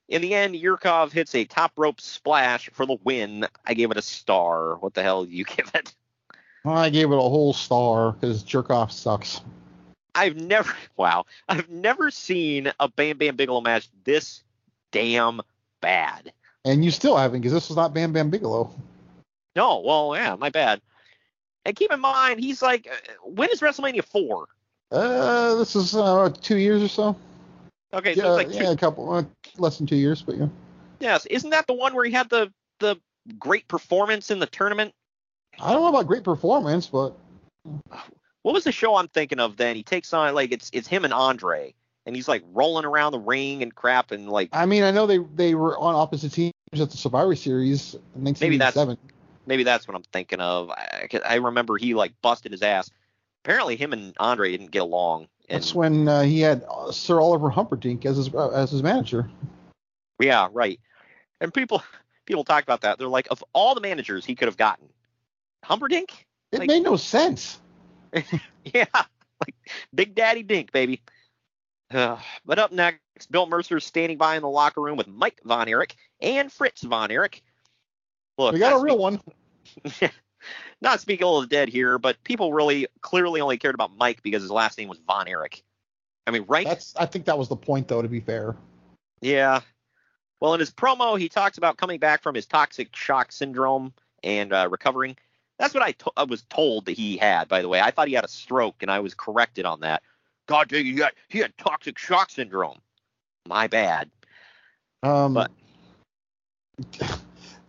[0.09, 3.45] In the end, Yurkov hits a top rope splash for the win.
[3.65, 4.77] I gave it a star.
[4.77, 5.93] What the hell do you give it?
[6.69, 9.41] I gave it a whole star because Jerkoff sucks.
[10.15, 14.43] I've never, wow, I've never seen a Bam Bam Bigelow match this
[14.91, 15.41] damn
[15.81, 16.31] bad.
[16.65, 18.73] And you still haven't because this was not Bam Bam Bigelow.
[19.55, 20.81] No, well, yeah, my bad.
[21.65, 24.47] And keep in mind, he's like, uh, when is WrestleMania 4?
[24.91, 27.15] Uh, this is uh, two years or so.
[27.93, 29.23] Okay, so yeah, it's like two, yeah, a couple, uh,
[29.57, 30.47] less than two years, but yeah.
[30.99, 32.97] yes, isn't that the one where he had the the
[33.39, 34.93] great performance in the tournament?
[35.59, 37.13] I don't know about great performance, but
[38.41, 39.75] What was the show I'm thinking of then?
[39.75, 41.73] He takes on like it's it's him and Andre,
[42.05, 45.07] and he's like rolling around the ring and crap, and like I mean, I know
[45.07, 48.77] they they were on opposite teams at the Survivor Series in maybe that's
[49.45, 50.69] maybe that's what I'm thinking of.
[50.69, 52.91] I, I remember he like busted his ass.
[53.43, 55.27] Apparently, him and Andre didn't get along.
[55.49, 58.83] And That's when uh, he had uh, Sir Oliver Humperdink as his uh, as his
[58.83, 59.29] manager.
[60.19, 60.79] Yeah, right.
[61.39, 61.81] And people
[62.25, 62.99] people talk about that.
[62.99, 64.89] They're like, of all the managers he could have gotten,
[65.65, 66.09] Humperdink?
[66.51, 67.59] It Like- made no sense.
[68.13, 69.55] yeah, like
[69.93, 71.01] Big Daddy Dink, baby.
[71.91, 73.01] Uh, but up next,
[73.31, 77.11] Bill Mercer's standing by in the locker room with Mike Von Erich and Fritz Von
[77.11, 77.43] Erich.
[78.37, 79.19] Look, we got a real one.
[80.81, 84.21] not speak- speaking of the dead here, but people really clearly only cared about Mike
[84.23, 85.63] because his last name was Von Erich.
[86.25, 86.65] I mean, right?
[86.67, 88.01] That's I think that was the point though.
[88.01, 88.55] To be fair,
[89.21, 89.61] Yeah.
[90.39, 93.91] Well, in his promo, he talks about coming back from his toxic shock syndrome
[94.23, 95.17] and uh, recovering.
[95.59, 97.81] That's what I, to- I was told that he had, by the way.
[97.81, 100.03] I thought he had a stroke, and I was corrected on that.
[100.47, 102.77] God dang, he had, he had toxic shock syndrome.
[103.47, 104.09] My bad.
[105.03, 105.51] um, But-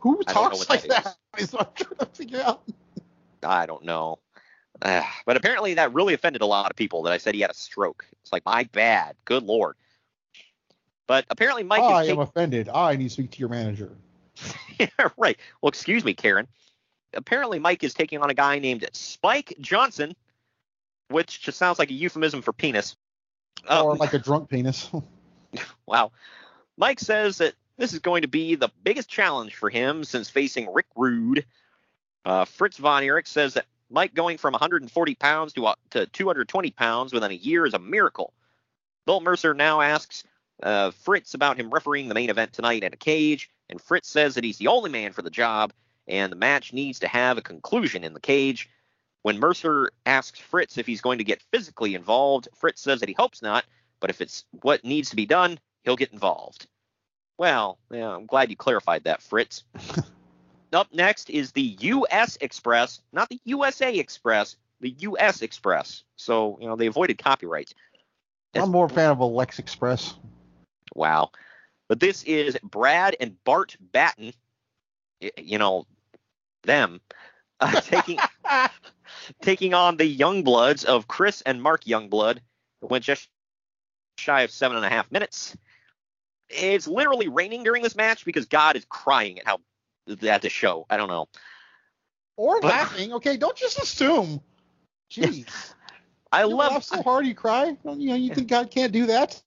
[0.00, 1.16] who talks like that that?
[1.38, 2.62] Is what I'm trying to figure out.
[3.42, 4.18] I don't know.
[4.82, 7.50] Uh, but apparently that really offended a lot of people that I said he had
[7.50, 8.06] a stroke.
[8.22, 9.16] It's like, my bad.
[9.24, 9.76] Good Lord.
[11.06, 12.68] But apparently Mike I is am taking offended.
[12.68, 13.92] I need to speak to your manager.
[14.78, 14.86] Yeah,
[15.16, 15.36] right.
[15.60, 16.46] Well, excuse me, Karen.
[17.14, 20.14] Apparently, Mike is taking on a guy named Spike Johnson,
[21.08, 22.96] which just sounds like a euphemism for penis.
[23.68, 24.90] Uh, or like a drunk penis.
[25.86, 26.12] wow.
[26.76, 30.72] Mike says that this is going to be the biggest challenge for him since facing
[30.72, 31.44] Rick Rude.
[32.24, 36.70] Uh, Fritz Von Erich says that Mike going from 140 pounds to, uh, to 220
[36.72, 38.32] pounds within a year is a miracle.
[39.06, 40.24] Bill Mercer now asks
[40.62, 44.34] uh, Fritz about him refereeing the main event tonight in a cage, and Fritz says
[44.34, 45.72] that he's the only man for the job,
[46.08, 48.68] and the match needs to have a conclusion in the cage.
[49.22, 53.14] When Mercer asks Fritz if he's going to get physically involved, Fritz says that he
[53.18, 53.64] hopes not,
[54.00, 56.66] but if it's what needs to be done, he'll get involved.
[57.36, 59.64] Well, yeah, I'm glad you clarified that, Fritz.
[60.72, 62.36] Up next is the U.S.
[62.40, 65.40] Express, not the USA Express, the U.S.
[65.42, 66.02] Express.
[66.16, 67.72] So, you know, they avoided copyright.
[68.54, 70.14] I'm more a fan of a Lex Express.
[70.94, 71.30] Wow.
[71.88, 74.32] But this is Brad and Bart Batten,
[75.38, 75.86] you know,
[76.68, 77.00] them,
[77.58, 78.18] uh, taking
[79.42, 82.36] taking on the Youngbloods of Chris and Mark Youngblood.
[82.36, 83.28] It went just
[84.18, 85.56] shy of seven and a half minutes.
[86.48, 89.58] It's literally raining during this match because God is crying at how
[90.22, 90.86] at the show.
[90.88, 91.26] I don't know.
[92.36, 93.12] Or But- laughing.
[93.14, 94.40] Okay, don't just assume.
[95.10, 95.74] Jeez.
[96.30, 97.76] I you love laugh so hard you cry.
[97.84, 99.42] Don't You know, you think God can't do that?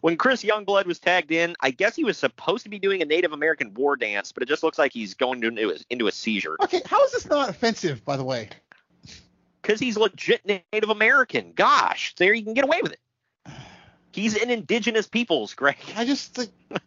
[0.00, 1.54] When Chris Youngblood was tagged in.
[1.60, 4.46] I guess he was supposed to be doing a Native American war dance, but it
[4.48, 7.48] just looks like he's going into a, into a seizure Okay, how is this not
[7.48, 8.48] offensive, by the way?
[9.62, 11.52] because he's legit Native American.
[11.54, 13.00] Gosh, there you can get away with it.
[14.12, 15.76] He's an indigenous peoples, Greg.
[15.96, 16.50] I just think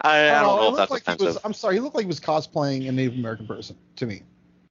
[0.00, 1.20] I, I don't know it if that's like offensive.
[1.20, 1.38] he was.
[1.44, 4.22] I'm sorry, he looked like he was cosplaying a Native American person to me.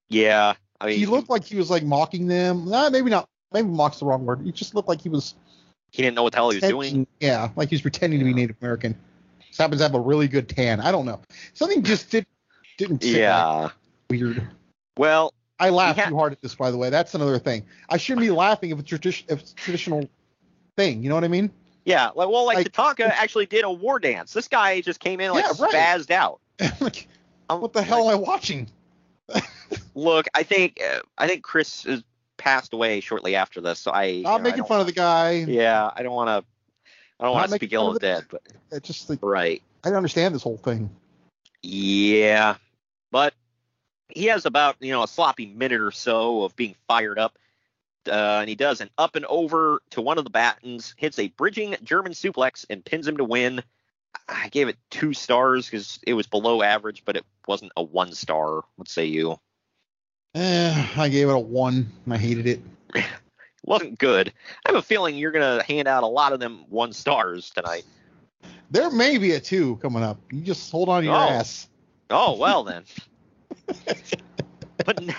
[0.10, 2.66] Yeah, I mean, He looked like he was like mocking them.
[2.66, 3.28] Nah, maybe not.
[3.52, 4.42] Maybe mock's the wrong word.
[4.42, 5.36] He just looked like he was.
[5.96, 7.08] He didn't know what the hell he was doing.
[7.22, 8.98] Yeah, like he was pretending to be Native American.
[9.48, 10.82] Just happens to have a really good tan.
[10.82, 11.22] I don't know.
[11.54, 12.26] Something just did
[12.78, 13.04] didn't.
[13.04, 13.70] Yeah.
[14.10, 14.46] Weird.
[14.98, 16.90] Well, I laughed He too hard at this, by the way.
[16.90, 17.66] That's another thing.
[17.90, 20.10] I shouldn't be laughing if it's tradition, if it's a traditional
[20.76, 21.02] thing.
[21.02, 21.50] You know what I mean?
[21.86, 24.34] yeah, like well, like, Like- Tatanka actually did a war dance.
[24.34, 25.74] This guy just came in like Yeah, right.
[25.74, 26.42] spazzed out.
[26.82, 27.08] like,
[27.50, 28.68] I'm what the hell am I watching?
[29.96, 32.04] Look, I think uh, I think Chris has
[32.38, 34.04] passed away shortly after this, so I.
[34.06, 35.32] you know, I Not making don't- fun of the guy.
[35.48, 36.44] Yeah, I don't want to.
[37.20, 39.62] I don't want to speak ill of dead, but It just like right.
[39.84, 40.90] I don't understand this whole thing.
[41.64, 42.56] Yeah,
[43.12, 43.34] but
[44.10, 47.38] he has about you know a sloppy minute or so of being fired up,
[48.08, 51.28] uh, and he does an up and over to one of the Battens, hits a
[51.30, 53.64] bridging German suplex, and pins him to win.
[54.30, 58.14] I gave it two stars because it was below average, but it wasn't a one
[58.14, 58.64] star.
[58.76, 59.40] What say you?
[60.36, 61.90] Eh, I gave it a one.
[62.10, 62.60] I hated it.
[63.64, 64.34] wasn't good.
[64.66, 67.86] I have a feeling you're gonna hand out a lot of them one stars tonight.
[68.70, 70.20] There may be a two coming up.
[70.32, 71.20] You just hold on to your Oh.
[71.20, 71.70] ass.
[72.10, 72.84] Oh well then.
[74.86, 75.16] but Don't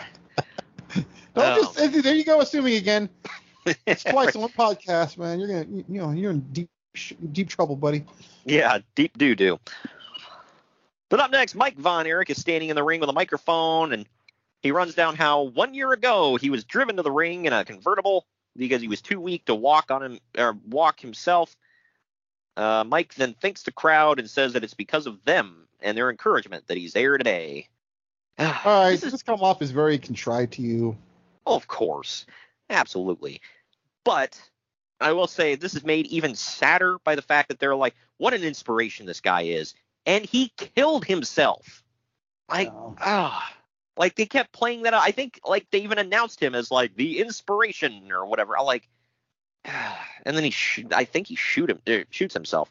[1.35, 1.57] Oh.
[1.75, 3.09] just there you go assuming again.
[3.87, 5.41] It's twice in one podcast, man.
[5.41, 6.69] You're gonna you, you know you're in deep
[7.33, 8.05] deep trouble, buddy.
[8.45, 9.59] Yeah, deep doo doo.
[11.09, 14.07] But up next, Mike Von Erich is standing in the ring with a microphone, and
[14.67, 17.65] he runs down how one year ago he was driven to the ring in a
[17.65, 21.57] convertible because he was too weak to walk on him or walk himself.
[22.57, 26.11] Uh, Mike then thanks the crowd and says that it's because of them and their
[26.11, 27.69] encouragement that he's there today.
[28.39, 30.97] All right, this, is come off as very contrite to you.
[31.47, 32.27] Of course,
[32.69, 33.41] absolutely.
[34.05, 34.41] But
[35.01, 38.35] I will say this is made even sadder by the fact that they're like, what
[38.35, 39.75] an inspiration this guy is,
[40.07, 41.83] and he killed himself.
[42.49, 43.56] Like, ah,
[43.97, 44.95] like they kept playing that.
[44.95, 48.57] I think like they even announced him as like the inspiration or whatever.
[48.59, 48.89] I like,
[49.65, 52.71] and then he, sh- I think he shoot him, er, shoots himself.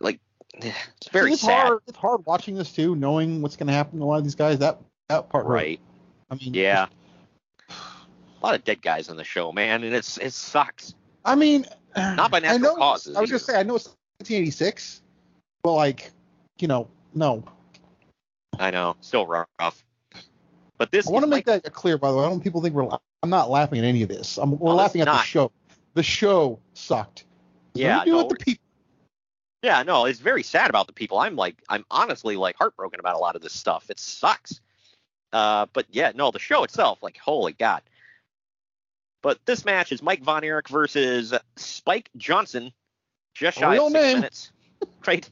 [0.00, 0.20] Like,
[0.54, 1.66] it's very See, it's sad.
[1.66, 1.78] hard.
[1.86, 4.58] It's hard watching this too, knowing what's gonna happen to a lot of these guys.
[4.58, 5.46] That that part.
[5.46, 5.80] Right.
[6.30, 6.86] I mean, Yeah.
[7.68, 10.94] A lot of dead guys on the show, man, and it's it sucks.
[11.24, 11.64] I mean,
[11.96, 12.76] Not by I natural know.
[12.76, 13.16] causes.
[13.16, 13.86] I was gonna say I know it's
[14.18, 15.02] 1986,
[15.62, 16.10] but like,
[16.58, 17.44] you know, no.
[18.58, 19.84] I know, still rough.
[20.82, 22.22] But this I want to make that clear, by the way.
[22.22, 22.88] I don't want people think we're.
[23.22, 24.36] I'm not laughing at any of this.
[24.36, 25.52] I'm, we're Oh, laughing at the show.
[25.94, 27.24] The show sucked.
[27.74, 28.64] Yeah, do no, the people.
[29.62, 31.20] Yeah, no, it's very sad about the people.
[31.20, 33.90] I'm like, I'm honestly like heartbroken about a lot of this stuff.
[33.90, 34.60] It sucks.
[35.32, 37.82] Uh, but yeah, no, the show itself, like, holy god.
[39.22, 42.72] But this match is Mike Von Erich versus Spike Johnson,
[43.34, 44.16] just shy Real of six name.
[44.16, 44.50] minutes.
[45.06, 45.30] right.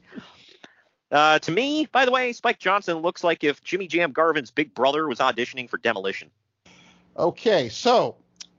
[1.11, 4.73] Uh, to me, by the way, Spike Johnson looks like if Jimmy Jam Garvin's big
[4.73, 6.29] brother was auditioning for Demolition.
[7.17, 8.15] Okay, so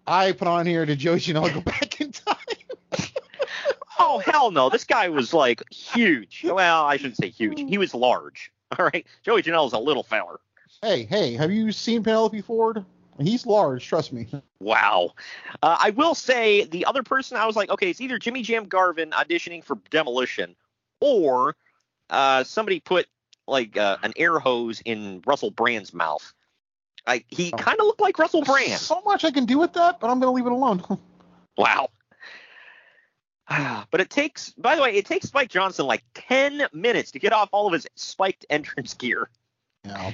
[0.07, 2.37] I put on here to Joey Janela go back in time.
[3.99, 4.69] Oh hell no!
[4.69, 6.45] This guy was like huge.
[6.45, 7.61] Well, I shouldn't say huge.
[7.61, 8.51] He was large.
[8.79, 10.41] All right, Joey Janela's a little feller.
[10.83, 12.85] Hey, hey, have you seen Penelope Ford?
[13.21, 14.27] He's large, trust me.
[14.59, 15.13] Wow.
[15.63, 18.65] Uh, I will say the other person I was like, okay, it's either Jimmy Jam
[18.65, 20.57] Garvin auditioning for Demolition,
[21.01, 21.55] or
[22.13, 23.07] uh, somebody put
[23.49, 26.33] like uh, an air hose in Russell Brand's mouth.
[27.07, 28.81] I, he kind of looked like Russell Brand.
[28.81, 30.83] So much I can do with that, but I'm gonna leave it alone.
[31.59, 31.91] Wow.
[33.91, 37.35] But it takes, by the way, it takes Spike Johnson like 10 minutes to get
[37.35, 39.29] off all of his spiked entrance gear.
[39.85, 40.13] Yeah.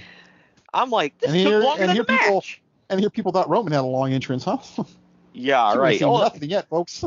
[0.75, 2.23] I'm like, this and took here, longer and than here the match.
[2.23, 2.45] people,
[2.91, 4.59] and here people thought Roman had a long entrance, huh?
[5.33, 6.03] Yeah, right.
[6.03, 7.05] Oh, nothing yet, folks.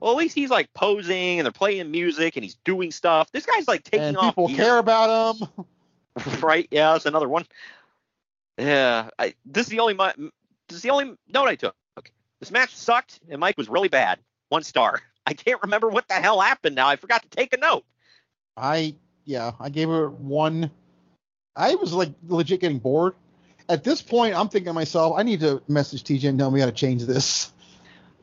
[0.00, 3.30] Well, at least he's like posing and they're playing music and he's doing stuff.
[3.32, 4.56] This guy's like taking and off people gear.
[4.56, 5.48] care about him.
[6.40, 6.68] right?
[6.70, 7.46] Yeah, that's another one.
[8.58, 10.30] Yeah, I, this is the only mi-
[10.68, 11.74] this is the only note I took.
[12.40, 14.18] This match sucked and Mike was really bad.
[14.48, 15.00] One star.
[15.26, 16.88] I can't remember what the hell happened now.
[16.88, 17.84] I forgot to take a note.
[18.56, 20.70] I yeah, I gave her one.
[21.54, 23.14] I was like legit getting bored.
[23.68, 26.54] At this point, I'm thinking to myself, I need to message TJ and tell him
[26.54, 27.52] we got to change this.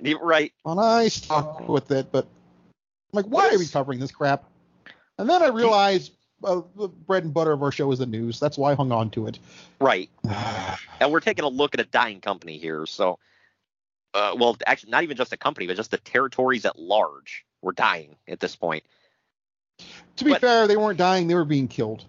[0.02, 0.54] You- Right.
[0.66, 4.44] And I stuck with it, but I'm like, why are we covering this crap?
[5.18, 8.40] And then I realized uh, the bread and butter of our show is the news.
[8.40, 9.40] That's why I hung on to it.
[9.82, 10.10] Right.
[11.00, 12.86] and we're taking a look at a dying company here.
[12.86, 13.20] So,
[14.14, 17.46] uh, well, actually, not even just a company, but just the territories at large.
[17.62, 18.84] We're dying at this point.
[20.18, 22.06] To be fair, they weren't dying; they were being killed.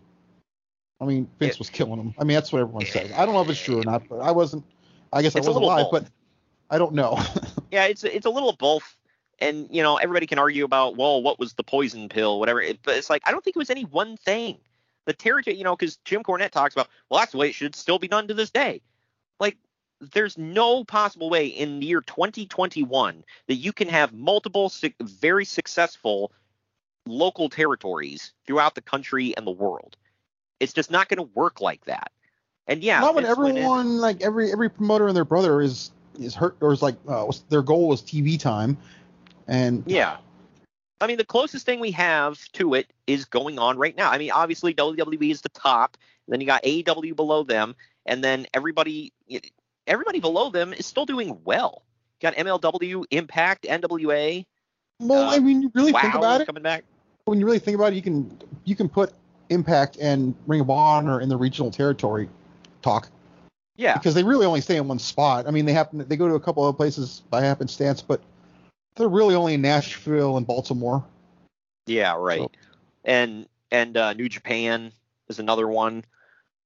[1.01, 2.14] I mean, Vince was killing them.
[2.18, 3.11] I mean, that's what everyone says.
[3.12, 4.64] I don't know if it's true or not, but I wasn't.
[5.12, 6.05] I guess I wasn't alive, both.
[6.05, 6.12] but
[6.70, 7.18] I don't know.
[7.70, 8.96] Yeah, it's it's a little of both.
[9.38, 12.60] And you know, everybody can argue about, well, what was the poison pill, whatever.
[12.60, 14.58] It, but it's like I don't think it was any one thing.
[15.06, 17.74] The territory, you know, because Jim Cornette talks about, well, that's the way it should
[17.74, 18.82] still be done to this day.
[19.40, 19.56] Like,
[20.12, 26.32] there's no possible way in the year 2021 that you can have multiple very successful
[27.06, 29.96] local territories throughout the country and the world.
[30.60, 32.12] It's just not going to work like that.
[32.66, 35.60] And yeah, not when Vince went in- everyone, like every every promoter and their brother
[35.60, 35.90] is
[36.20, 38.76] is hurt or is like uh, their goal was TV time,
[39.48, 40.18] and Yeah.
[41.02, 44.10] I mean, the closest thing we have to it is going on right now.
[44.10, 45.96] I mean, obviously WWE is the top,
[46.28, 47.74] then you got AEW below them,
[48.06, 49.12] and then everybody
[49.86, 51.82] everybody below them is still doing well.
[52.20, 54.44] You got MLW, Impact, NWA.
[55.00, 56.46] Well, I mean, you really wow, think about it.
[56.46, 56.84] coming back.
[57.24, 59.12] When you really think about it, you can you can put
[59.48, 62.28] Impact and Ring of Honor in the regional territory
[62.82, 63.08] talk
[63.80, 63.94] Yeah.
[63.94, 65.48] because they really only stay in one spot.
[65.48, 68.20] I mean, they happen they go to a couple of places by happenstance, but
[68.94, 71.02] they're really only in Nashville and Baltimore.
[71.86, 72.54] Yeah, right.
[73.06, 74.92] And and uh, New Japan
[75.28, 76.04] is another one.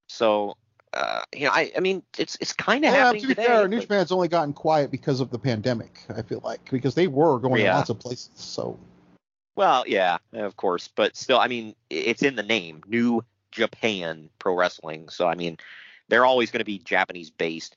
[0.08, 0.56] So
[0.92, 3.46] uh, you know, I, I mean, it's it's kind of Yeah, happening to be today.
[3.46, 6.00] fair, New Japan's only gotten quiet because of the pandemic.
[6.08, 7.70] I feel like because they were going Yeah.
[7.70, 8.30] to lots of places.
[8.34, 8.76] So
[9.54, 14.56] Well, yeah, of course, but still, I mean, it's in the name, New Japan Pro
[14.56, 15.10] Wrestling.
[15.10, 15.58] So I mean,
[16.08, 17.76] they're always going to be Japanese based.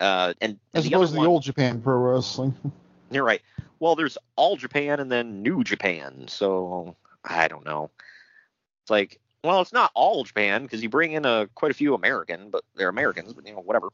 [0.00, 2.54] Uh, and as opposed to one, the old Japan Pro Wrestling.
[3.10, 3.42] you're right.
[3.78, 6.24] Well, there's All Japan and then New Japan.
[6.28, 7.90] So I don't know.
[8.82, 11.94] It's like, well, it's not all Japan because you bring in a quite a few
[11.94, 13.90] American, but they're Americans, but you know, whatever.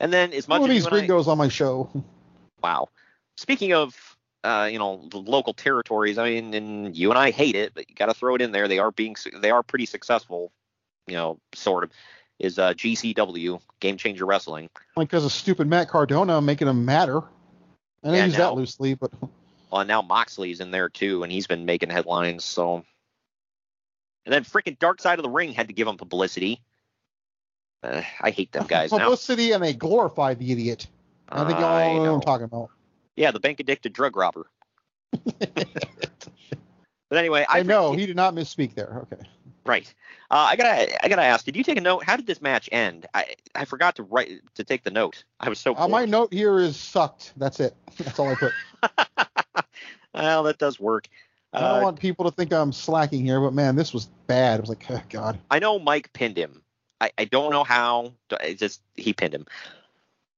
[0.00, 1.90] And then as much One of as these gringos on my show.
[2.62, 2.88] Wow.
[3.36, 7.54] Speaking of, uh, you know, the local territories, I mean, and you and I hate
[7.54, 8.66] it, but you got to throw it in there.
[8.66, 10.50] They are being, they are pretty successful,
[11.10, 11.90] you know, sort of.
[12.38, 14.70] Is uh, GCW Game Changer Wrestling?
[14.96, 17.18] Like because of stupid Matt Cardona making him matter.
[18.02, 19.10] And I Yeah, use now- that loosely, but
[19.70, 22.44] Well, and now Moxley's in there too, and he's been making headlines.
[22.44, 22.82] So,
[24.24, 26.62] and then freaking Dark Side of the Ring had to give him publicity.
[27.82, 28.98] Uh, I hate them guys now.
[29.00, 30.86] publicity and they glorify the idiot.
[31.28, 32.08] I think y'all I know what.
[32.14, 32.70] I'm talking about.
[33.16, 34.46] Yeah, the bank addicted drug robber.
[35.38, 35.66] but
[37.12, 39.06] anyway, I I know he did not misspeak there.
[39.12, 39.22] Okay.
[39.64, 39.92] Right.
[40.30, 41.44] Uh, I gotta, I gotta ask.
[41.44, 42.04] Did you take a note?
[42.04, 43.06] How did this match end?
[43.14, 45.24] I, I forgot to write to take the note.
[45.38, 45.76] I was so.
[45.76, 47.32] Uh, my note here is sucked.
[47.36, 47.74] That's it.
[47.98, 48.52] That's all I put.
[50.14, 51.08] well, that does work.
[51.52, 54.58] I don't Uh, want people to think I'm slacking here, but man, this was bad.
[54.58, 55.38] I was like, oh, God.
[55.50, 56.62] I know Mike pinned him.
[57.00, 58.12] I, I don't know how.
[58.40, 59.46] It's just he pinned him.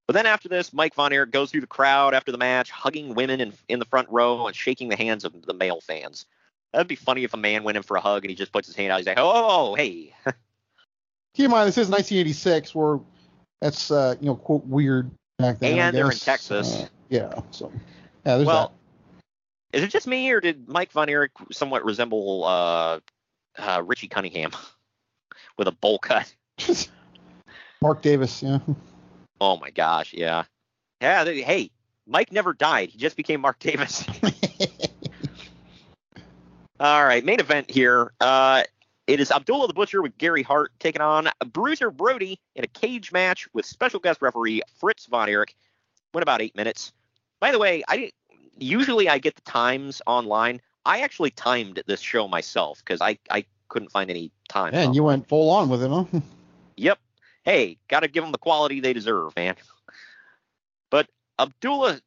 [0.07, 3.15] But then after this, Mike Von Erich goes through the crowd after the match, hugging
[3.15, 6.27] women in, in the front row and shaking the hands of the male fans.
[6.73, 8.67] That'd be funny if a man went in for a hug and he just puts
[8.67, 8.99] his hand out.
[8.99, 10.15] He's like, "Oh, hey."
[11.35, 13.01] Keep in mind, this is 1986, where
[13.61, 15.79] that's uh, you know quote weird back then.
[15.79, 16.17] And they're in.
[16.17, 16.83] Texas.
[16.83, 17.41] Uh, yeah.
[17.51, 17.71] So
[18.25, 18.73] yeah, there's well,
[19.73, 23.01] is it just me or did Mike Von Erich somewhat resemble uh,
[23.59, 24.53] uh, Richie Cunningham
[25.59, 26.35] with a bowl cut?
[27.81, 28.43] Mark Davis.
[28.43, 28.59] Yeah.
[29.41, 30.45] Oh my gosh, yeah,
[31.01, 31.25] yeah.
[31.25, 31.71] They, hey,
[32.07, 32.91] Mike never died.
[32.91, 34.05] He just became Mark Davis.
[36.83, 38.13] All right, main event here.
[38.21, 38.65] Uh,
[39.07, 43.13] it is Abdullah the Butcher with Gary Hart taking on Bruiser Brody in a cage
[43.13, 45.55] match with special guest referee Fritz Von Erich.
[46.13, 46.93] Went about eight minutes.
[47.39, 48.11] By the way, I
[48.59, 50.61] usually I get the times online.
[50.85, 54.73] I actually timed this show myself because I, I couldn't find any time.
[54.73, 56.05] Man, you went full on with it, huh?
[56.79, 56.99] Yep.
[57.45, 59.55] Hey, got to give them the quality they deserve, man.
[60.91, 61.07] But
[61.39, 62.01] Abdullah,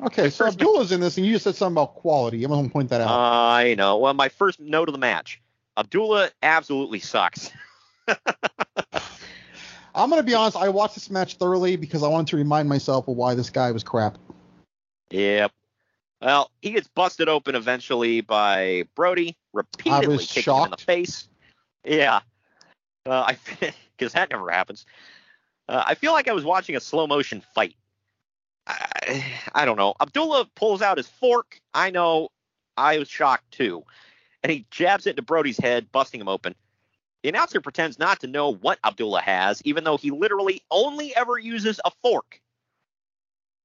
[0.00, 2.42] Okay, so Abdullah's in this, and you just said something about quality.
[2.42, 3.10] I'm gonna point that out.
[3.10, 3.98] I know.
[3.98, 5.40] Well, my first note of the match,
[5.76, 7.50] Abdullah absolutely sucks.
[9.94, 10.56] I'm gonna be honest.
[10.56, 13.70] I watched this match thoroughly because I wanted to remind myself of why this guy
[13.70, 14.18] was crap.
[15.10, 15.52] Yep.
[16.20, 20.84] Well, he gets busted open eventually by Brody, repeatedly was kicking him in the shocked.
[20.84, 21.28] face.
[21.84, 22.20] Yeah.
[23.06, 23.38] Uh, I
[23.96, 24.86] because that never happens.
[25.68, 27.76] Uh, I feel like I was watching a slow motion fight.
[28.66, 29.94] I, don't know.
[30.00, 31.60] Abdullah pulls out his fork.
[31.74, 32.28] I know.
[32.76, 33.84] I was shocked too,
[34.42, 36.54] and he jabs it into Brody's head, busting him open.
[37.22, 41.38] The announcer pretends not to know what Abdullah has, even though he literally only ever
[41.38, 42.40] uses a fork.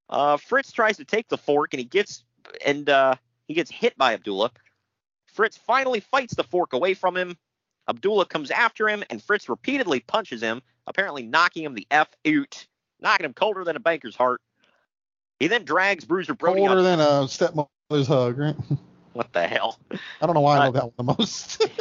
[0.10, 2.24] Uh, Fritz tries to take the fork and he gets
[2.66, 3.16] and uh,
[3.48, 4.52] he gets hit by Abdullah.
[5.26, 7.38] Fritz finally fights the fork away from him.
[7.88, 12.68] Abdullah comes after him and Fritz repeatedly punches him, apparently knocking him the f out,
[13.02, 14.42] knocking him colder than a banker's heart.
[15.40, 16.84] He then drags Bruiser Brody Colder on.
[16.84, 18.56] than a stepmother's hug, right?
[19.14, 19.80] what the hell?
[20.22, 21.66] I don't know why I Uh, love that one the most.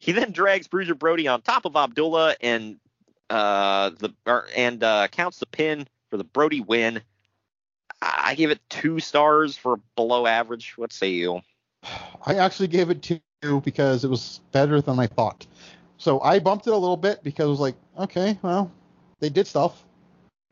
[0.00, 2.78] He then drags Bruiser Brody on top of Abdullah and
[3.28, 7.02] uh, the or, and uh, counts the pin for the Brody win.
[8.00, 10.78] I give it two stars for below average.
[10.78, 11.42] What say you?
[12.24, 15.46] I actually gave it two because it was better than I thought.
[15.98, 18.70] So I bumped it a little bit because it was like, okay, well,
[19.18, 19.84] they did stuff.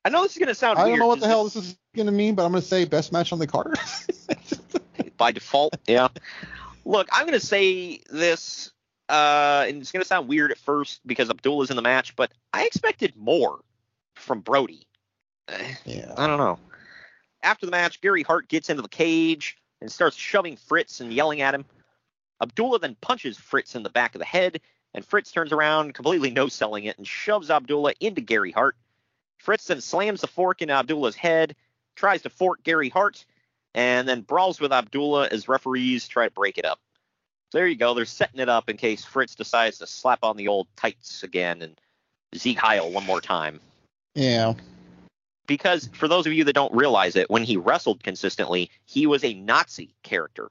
[0.04, 0.98] I know this is gonna sound I weird.
[0.98, 3.32] don't know what the hell this is gonna mean, but I'm gonna say best match
[3.32, 3.78] on the card.
[5.16, 5.76] by default.
[5.86, 6.08] Yeah.
[6.84, 8.72] Look, I'm gonna say this,
[9.08, 12.64] uh, and it's gonna sound weird at first because Abdullah's in the match, but I
[12.66, 13.60] expected more
[14.14, 14.86] from Brody.
[15.48, 16.14] Eh, yeah.
[16.16, 16.58] I don't know.
[17.42, 21.40] After the match, Gary Hart gets into the cage and starts shoving Fritz and yelling
[21.40, 21.64] at him.
[22.42, 24.60] Abdullah then punches Fritz in the back of the head,
[24.94, 28.76] and Fritz turns around, completely no selling it, and shoves Abdullah into Gary Hart.
[29.38, 31.54] Fritz then slams the fork into Abdullah's head,
[31.96, 33.24] tries to fork Gary Hart,
[33.74, 36.78] and then brawls with Abdullah as referees try to break it up.
[37.52, 37.94] So there you go.
[37.94, 41.62] They're setting it up in case Fritz decides to slap on the old tights again
[41.62, 41.80] and
[42.34, 43.60] Sieg Heil one more time
[44.16, 44.54] yeah.
[45.46, 49.22] because for those of you that don't realize it, when he wrestled consistently, he was
[49.22, 50.50] a Nazi character.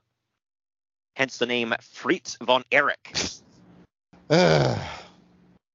[1.15, 3.15] Hence the name Fritz von Erich.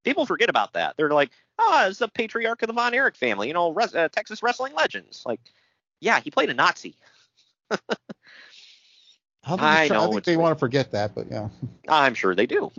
[0.04, 0.96] People forget about that.
[0.96, 1.30] They're like,
[1.60, 4.74] oh, it's the patriarch of the Von Erich family, you know, res- uh, Texas wrestling
[4.74, 5.22] legends.
[5.26, 5.40] Like,
[6.00, 6.96] yeah, he played a Nazi.
[7.70, 7.76] I,
[9.44, 10.42] I it's- I know, think they weird.
[10.42, 11.48] want to forget that, but yeah.
[11.88, 12.70] I'm sure they do.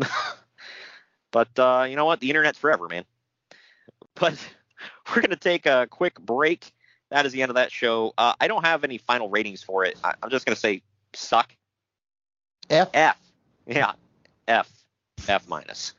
[1.31, 2.19] but uh, you know what?
[2.19, 3.05] The internet's forever, man.
[4.15, 4.35] But
[5.15, 6.71] we're gonna take a quick break.
[7.09, 8.13] That is the end of that show.
[8.17, 9.97] Uh, I don't have any final ratings for it.
[10.03, 10.81] I, I'm just gonna say
[11.13, 11.55] suck.
[12.69, 12.89] F.
[12.93, 13.17] F.
[13.67, 13.93] Yeah.
[14.47, 14.69] F.
[15.27, 15.93] F minus.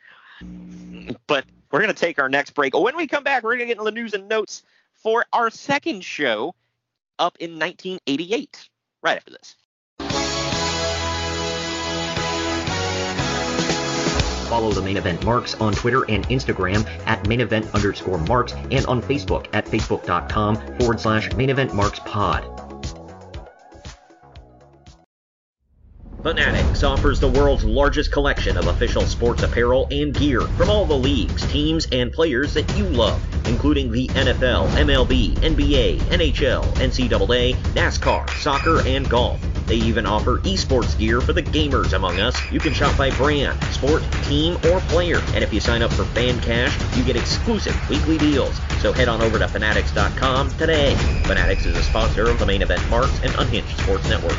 [1.26, 2.74] But we're gonna take our next break.
[2.74, 4.62] When we come back, we're gonna get into the news and notes
[4.94, 6.54] for our second show
[7.18, 8.68] up in 1988.
[9.02, 9.56] Right after this.
[14.48, 18.84] Follow the main event marks on Twitter and Instagram at main event underscore marks and
[18.84, 22.44] on Facebook at facebook.com forward slash main event marks pod.
[26.22, 30.96] Fanatics offers the world's largest collection of official sports apparel and gear from all the
[30.96, 38.30] leagues, teams, and players that you love, including the NFL, MLB, NBA, NHL, NCAA, NASCAR,
[38.38, 39.40] soccer, and golf.
[39.66, 42.38] They even offer esports gear for the gamers among us.
[42.52, 45.20] You can shop by brand, sport, team, or player.
[45.34, 48.56] And if you sign up for Fan Cash, you get exclusive weekly deals.
[48.80, 50.94] So head on over to fanatics.com today.
[51.24, 54.38] Fanatics is a sponsor of the main event Marks and Unhinged Sports Network.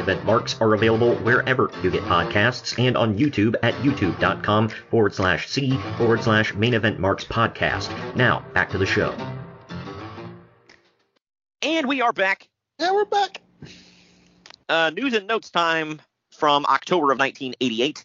[0.00, 5.48] Event marks are available wherever you get podcasts and on YouTube at youtube.com forward slash
[5.48, 7.88] C forward slash main event marks podcast.
[8.16, 9.14] Now, back to the show.
[11.62, 12.48] And we are back.
[12.78, 13.40] Yeah, we're back.
[14.68, 16.00] Uh, news and notes time
[16.32, 18.04] from October of 1988.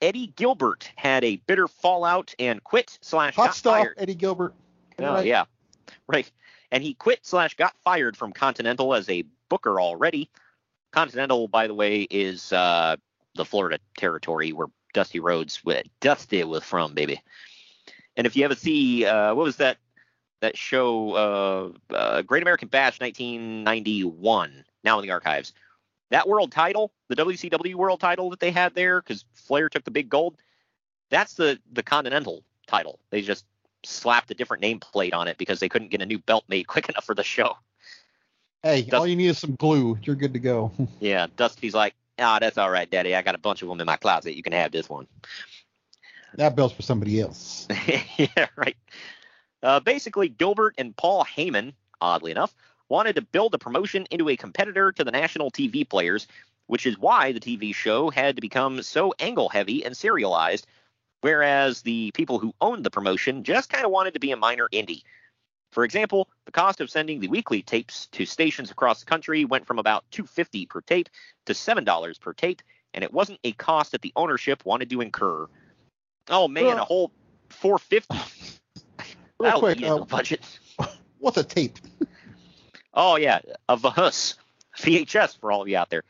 [0.00, 3.94] Eddie Gilbert had a bitter fallout and quit slash Hot got stuff, fired.
[3.98, 4.54] Eddie Gilbert.
[4.98, 5.26] Oh, Right.
[5.26, 5.44] yeah.
[6.06, 6.30] Right.
[6.70, 10.30] And he quit slash got fired from Continental as a booker already.
[10.94, 12.94] Continental, by the way, is uh,
[13.34, 15.60] the Florida territory where Dusty Rhodes,
[16.00, 17.20] Dusty was from, baby.
[18.16, 19.78] And if you ever see, uh, what was that
[20.40, 25.52] that show, uh, uh, Great American Bash 1991, now in the archives.
[26.10, 29.90] That world title, the WCW world title that they had there, because Flair took the
[29.90, 30.36] big gold,
[31.10, 33.00] that's the the Continental title.
[33.10, 33.46] They just
[33.84, 36.88] slapped a different nameplate on it because they couldn't get a new belt made quick
[36.88, 37.56] enough for the show.
[38.64, 39.98] Hey, all you need is some glue.
[40.04, 40.72] You're good to go.
[40.98, 43.14] Yeah, Dusty's like, ah, that's all right, Daddy.
[43.14, 44.36] I got a bunch of them in my closet.
[44.36, 45.06] You can have this one.
[46.36, 47.68] that belt's for somebody else.
[48.16, 48.76] yeah, right.
[49.62, 52.54] Uh, basically, Gilbert and Paul Heyman, oddly enough,
[52.88, 56.26] wanted to build the promotion into a competitor to the national TV players,
[56.66, 60.66] which is why the TV show had to become so angle heavy and serialized,
[61.20, 64.68] whereas the people who owned the promotion just kind of wanted to be a minor
[64.72, 65.02] indie.
[65.74, 69.66] For example, the cost of sending the weekly tapes to stations across the country went
[69.66, 71.08] from about 250 per tape
[71.46, 72.62] to $7 per tape,
[72.94, 75.48] and it wasn't a cost that the ownership wanted to incur.
[76.30, 77.10] Oh man, a whole
[77.48, 78.14] 450.
[79.40, 80.58] Real That'll quick, into uh, the budget.
[81.18, 81.78] What's a tape?
[82.96, 84.36] Oh yeah, a VHS,
[84.78, 86.04] VHS for all of you out there.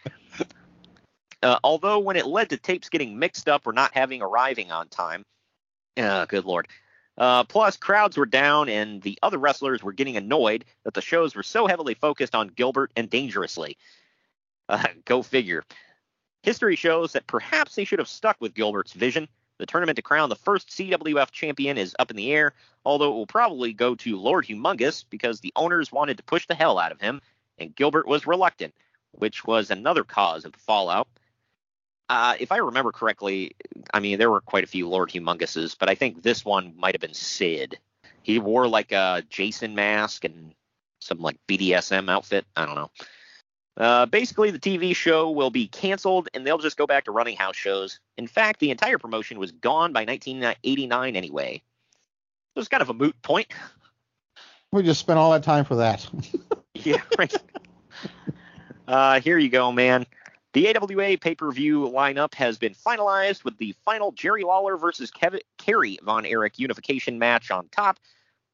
[1.42, 4.88] Uh, although when it led to tapes getting mixed up or not having arriving on
[4.88, 5.22] time,
[5.96, 6.68] uh, good lord.
[7.16, 11.34] Uh, plus, crowds were down, and the other wrestlers were getting annoyed that the shows
[11.34, 13.76] were so heavily focused on Gilbert and Dangerously.
[14.68, 15.64] Uh, go figure.
[16.42, 19.28] History shows that perhaps they should have stuck with Gilbert's vision.
[19.58, 22.52] The tournament to crown the first CWF champion is up in the air,
[22.84, 26.56] although it will probably go to Lord Humongous because the owners wanted to push the
[26.56, 27.22] hell out of him,
[27.58, 28.74] and Gilbert was reluctant,
[29.12, 31.06] which was another cause of the fallout.
[32.08, 33.52] Uh, if I remember correctly,
[33.92, 36.94] I mean, there were quite a few Lord Humongouses, but I think this one might
[36.94, 37.78] have been Sid.
[38.22, 40.54] He wore like a Jason mask and
[41.00, 42.44] some like BDSM outfit.
[42.56, 42.90] I don't know.
[43.76, 47.36] Uh, basically, the TV show will be canceled and they'll just go back to running
[47.36, 47.98] house shows.
[48.16, 51.60] In fact, the entire promotion was gone by 1989 anyway.
[52.54, 53.48] So it's kind of a moot point.
[54.70, 56.08] We just spent all that time for that.
[56.74, 57.34] yeah, right.
[58.88, 60.06] uh, here you go, man.
[60.54, 65.98] The AWA pay-per-view lineup has been finalized with the final Jerry Lawler versus Kevin Kerry
[66.04, 67.98] Von Erich unification match on top,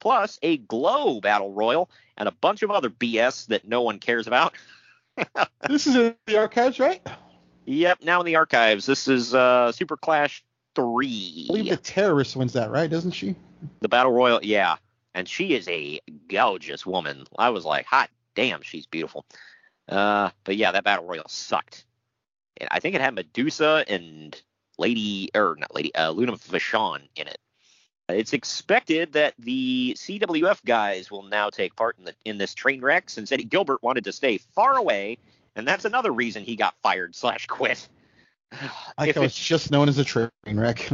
[0.01, 4.27] plus a Glow Battle Royal and a bunch of other BS that no one cares
[4.27, 4.55] about.
[5.69, 7.07] this is in the archives, right?
[7.67, 8.87] Yep, now in the archives.
[8.87, 10.43] This is uh, Super Clash
[10.77, 11.49] 3.
[11.51, 12.89] I believe the terrorist wins that, right?
[12.89, 13.35] Doesn't she?
[13.81, 14.77] The Battle Royal, yeah.
[15.15, 16.01] And she is a
[16.31, 17.27] gorgeous woman.
[17.39, 19.27] I was like, hot damn, she's beautiful.
[19.87, 21.85] Uh, but yeah, that Battle Royal sucked.
[22.71, 24.41] I think it had Medusa and
[24.79, 27.39] Lady, or not Lady, uh, Luna Vachon in it.
[28.09, 32.81] It's expected that the CWF guys will now take part in the in this train
[32.81, 35.19] wreck since Eddie Gilbert wanted to stay far away,
[35.55, 37.89] and that's another reason he got fired slash quit.
[38.99, 40.89] I think it's just known as a train wreck.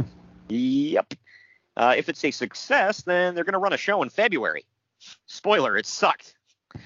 [0.47, 1.13] yep.
[1.75, 4.65] Uh, if it's a success, then they're going to run a show in February.
[5.27, 6.35] Spoiler, it sucked.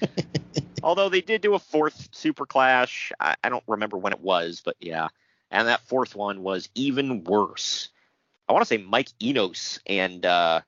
[0.82, 3.12] Although they did do a fourth Super Clash.
[3.20, 5.08] I, I, don't remember when it was, but yeah.
[5.50, 7.88] And that fourth one was even worse.
[8.48, 10.62] I want to say Mike Enos and uh,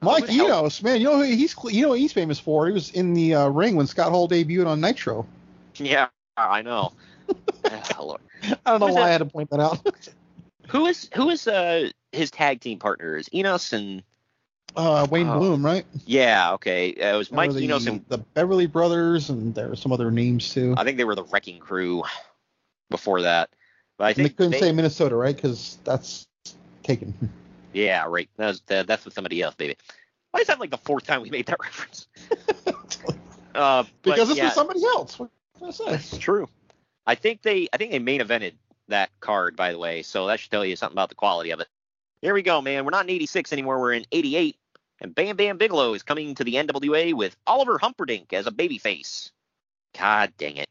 [0.00, 2.66] Mike Enos, man, you know he's you know what he's famous for?
[2.66, 5.26] He was in the uh, ring when Scott Hall debuted on Nitro.
[5.76, 6.92] Yeah, I know.
[7.64, 7.78] I
[8.66, 9.08] don't know Who's why that?
[9.08, 9.86] I had to point that out.
[10.68, 13.28] who is who is uh his tag team partners?
[13.34, 14.02] Enos and
[14.76, 15.38] uh, Wayne oh.
[15.38, 15.84] Bloom, right?
[16.06, 16.94] Yeah, okay.
[16.94, 20.10] Uh, it was Mike the, Enos and the Beverly Brothers, and there were some other
[20.10, 20.74] names too.
[20.76, 22.04] I think they were the Wrecking Crew
[22.90, 23.50] before that.
[23.98, 25.34] But I think they couldn't they, say Minnesota, right?
[25.34, 26.26] Because that's
[26.82, 27.14] taken.
[27.72, 28.28] Yeah, right.
[28.36, 29.76] That's that's with somebody else, baby.
[30.32, 32.08] Why is that like the fourth time we made that reference?
[33.54, 35.20] uh, because it's yeah, with somebody else.
[35.20, 35.84] What can I say?
[35.86, 36.48] That's true.
[37.06, 38.54] I think they I think they main evented
[38.88, 40.02] that card, by the way.
[40.02, 41.68] So that should tell you something about the quality of it.
[42.22, 42.84] Here we go, man.
[42.84, 43.80] We're not in 86 anymore.
[43.80, 44.56] We're in 88.
[45.00, 49.30] And Bam Bam Bigelow is coming to the NWA with Oliver Humperdink as a babyface.
[49.98, 50.68] God dang it.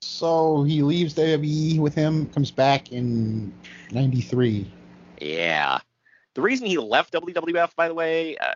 [0.00, 3.52] So he leaves WWE with him, comes back in
[3.92, 4.70] 93.
[5.20, 5.78] Yeah.
[6.34, 8.52] The reason he left WWF, by the way, uh,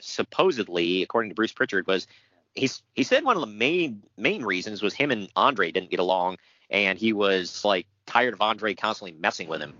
[0.00, 2.06] supposedly, according to Bruce Pritchard, was
[2.54, 6.00] he's he said one of the main main reasons was him and Andre didn't get
[6.00, 6.38] along,
[6.70, 9.74] and he was like tired of Andre constantly messing with him.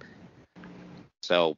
[1.22, 1.56] So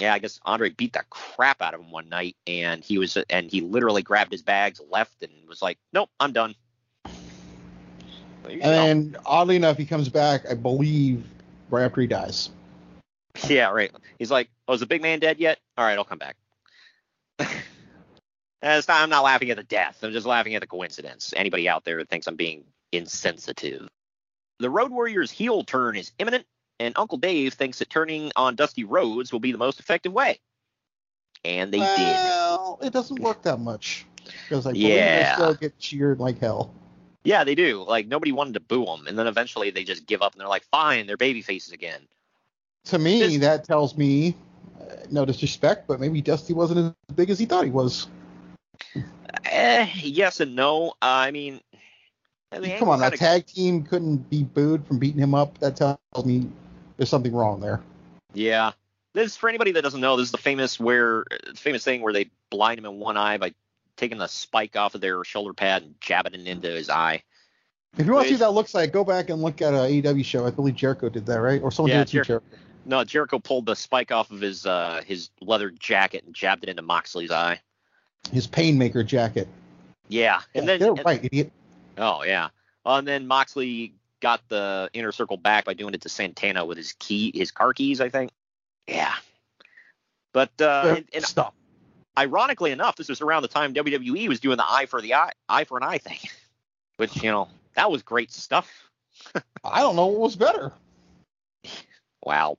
[0.00, 3.16] yeah, I guess Andre beat the crap out of him one night, and he was
[3.28, 6.54] and he literally grabbed his bags, left, and was like, "Nope, I'm done."
[8.44, 11.24] And then, oddly enough, he comes back, I believe,
[11.68, 12.50] right after he dies.
[13.48, 13.92] Yeah, right.
[14.18, 15.60] He's like, "Oh, is the big man dead yet?
[15.78, 16.36] All right, I'll come back."
[18.62, 19.98] not, I'm not laughing at the death.
[20.02, 21.32] I'm just laughing at the coincidence.
[21.36, 23.88] Anybody out there that thinks I'm being insensitive?
[24.58, 26.44] The Road Warriors heel turn is imminent,
[26.80, 30.40] and Uncle Dave thinks that turning on Dusty Rhodes will be the most effective way.
[31.44, 32.06] And they well, did.
[32.06, 34.06] Well, it doesn't work that much
[34.48, 35.28] because I yeah.
[35.28, 36.74] they still get cheered like hell.
[37.22, 37.84] Yeah, they do.
[37.86, 40.48] Like nobody wanted to boo them, and then eventually they just give up and they're
[40.48, 42.00] like, "Fine, they're baby faces again."
[42.84, 44.34] To me, this, that tells me,
[44.80, 48.08] uh, no disrespect, but maybe Dusty wasn't as big as he thought he was.
[49.44, 50.90] Eh, yes and no.
[50.90, 51.60] Uh, I mean,
[52.52, 55.58] I mean, come on, a tag team couldn't be booed from beating him up.
[55.58, 56.48] That tells me
[57.00, 57.80] there's something wrong there.
[58.34, 58.72] Yeah.
[59.14, 61.24] This for anybody that doesn't know, this is the famous where
[61.56, 63.54] famous thing where they blind him in one eye by
[63.96, 67.22] taking the spike off of their shoulder pad and jabbing it into his eye.
[67.96, 69.80] If you want to see what that looks like, go back and look at an
[69.80, 70.46] AEW show.
[70.46, 71.62] I believe Jericho did that, right?
[71.62, 72.46] Or someone yeah, did it Jer- Jericho.
[72.84, 76.68] No, Jericho pulled the spike off of his uh, his leather jacket and jabbed it
[76.68, 77.62] into Moxley's eye.
[78.30, 79.48] His painmaker jacket.
[80.08, 81.50] Yeah, and yeah, then they're right, idiot.
[81.96, 82.50] Oh yeah,
[82.84, 86.76] uh, and then Moxley got the inner circle back by doing it to Santana with
[86.76, 88.30] his key, his car keys, I think.
[88.86, 89.14] Yeah.
[90.32, 91.54] But uh, and, and stop.
[92.18, 95.32] Ironically enough, this was around the time WWE was doing the eye for the eye,
[95.48, 96.18] eye for an eye thing,
[96.96, 98.70] which you know that was great stuff.
[99.64, 100.72] I don't know what was better.
[102.22, 102.58] Wow.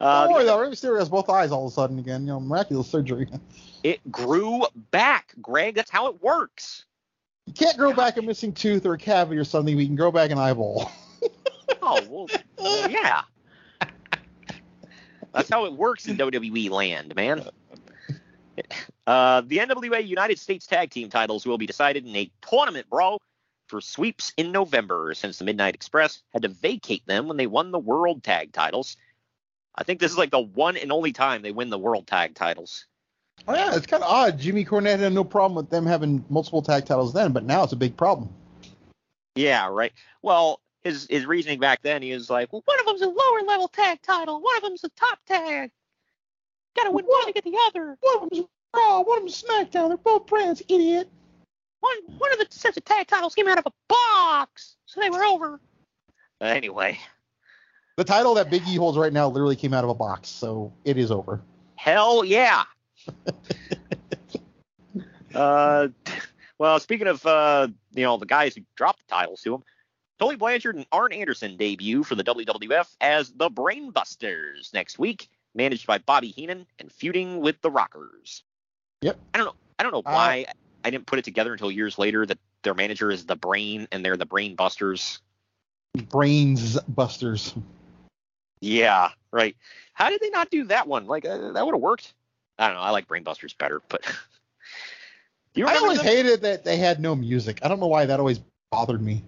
[0.00, 2.22] Uh, don't worry though, Rey Mysterio has both eyes all of a sudden again.
[2.22, 3.28] You know, miraculous surgery.
[3.84, 5.74] It grew back, Greg.
[5.74, 6.86] That's how it works.
[7.46, 9.76] You can't grow back a missing tooth or a cavity or something.
[9.76, 10.90] We can grow back an eyeball.
[11.82, 13.22] oh well, yeah.
[15.32, 17.48] That's how it works in WWE land, man.
[19.06, 23.20] Uh, the NWA United States Tag Team titles will be decided in a tournament brawl
[23.66, 27.72] for sweeps in November, since the Midnight Express had to vacate them when they won
[27.72, 28.96] the World Tag titles.
[29.74, 32.34] I think this is like the one and only time they win the World Tag
[32.34, 32.86] titles.
[33.46, 34.38] Oh yeah, it's kind of odd.
[34.38, 37.72] Jimmy Cornette had no problem with them having multiple tag titles then, but now it's
[37.72, 38.28] a big problem.
[39.34, 39.92] Yeah, right.
[40.22, 43.42] Well, his his reasoning back then, he was like, well, one of them's a lower
[43.46, 45.70] level tag title, one of them's a top tag.
[46.76, 47.96] Gotta win one to get the other.
[48.00, 49.88] One of them's Raw, one of them's SmackDown.
[49.88, 51.08] They're both brands, idiot.
[51.80, 55.10] One one of the sets of tag titles came out of a box, so they
[55.10, 55.60] were over.
[56.40, 56.98] Anyway,
[57.96, 60.72] The title that Big E holds right now literally came out of a box, so
[60.84, 61.40] it is over.
[61.76, 62.64] hell yeah.
[65.34, 65.88] uh,
[66.58, 69.62] well, speaking of uh, you know the guys who dropped the titles to him,
[70.18, 75.86] Tully Blanchard and Arn Anderson debut for the WWF as the Brainbusters next week, managed
[75.86, 78.44] by Bobby Heenan and feuding with the Rockers.
[79.02, 79.18] Yep.
[79.34, 79.54] I don't know.
[79.78, 80.46] I don't know why
[80.84, 84.04] I didn't put it together until years later that their manager is the Brain and
[84.04, 85.20] they're the Brainbusters.
[86.10, 87.54] Brains Busters.
[88.60, 89.56] Yeah, right.
[89.92, 91.06] How did they not do that one?
[91.06, 92.14] Like uh, that would have worked.
[92.58, 92.82] I don't know.
[92.82, 94.04] I like Brainbusters better, but
[95.54, 96.06] you I always them?
[96.06, 97.60] hated that they had no music.
[97.62, 98.40] I don't know why that always
[98.70, 99.22] bothered me.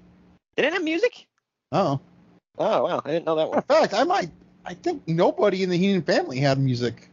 [0.56, 1.26] They didn't have music.
[1.72, 2.00] Oh.
[2.58, 3.58] Oh wow, I didn't know that one.
[3.58, 4.30] of fact, I might.
[4.64, 7.08] I think nobody in the Heenan family had music.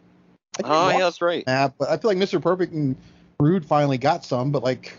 [0.64, 1.46] Oh yeah, that's right.
[1.46, 2.42] that, but I feel like Mr.
[2.42, 2.96] Perfect and
[3.40, 4.98] Rude finally got some, but like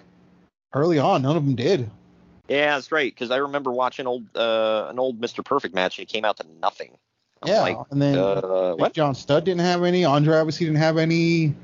[0.75, 1.91] early on, none of them did.
[2.49, 3.13] Yeah, that's right.
[3.13, 5.45] Because I remember watching old uh, an old Mr.
[5.45, 6.99] Perfect match and it came out to nothing.
[7.45, 8.93] I'm Yeah, like, and then uh, what?
[8.93, 10.05] John Studd didn't have any.
[10.05, 11.55] Andre obviously didn't have any.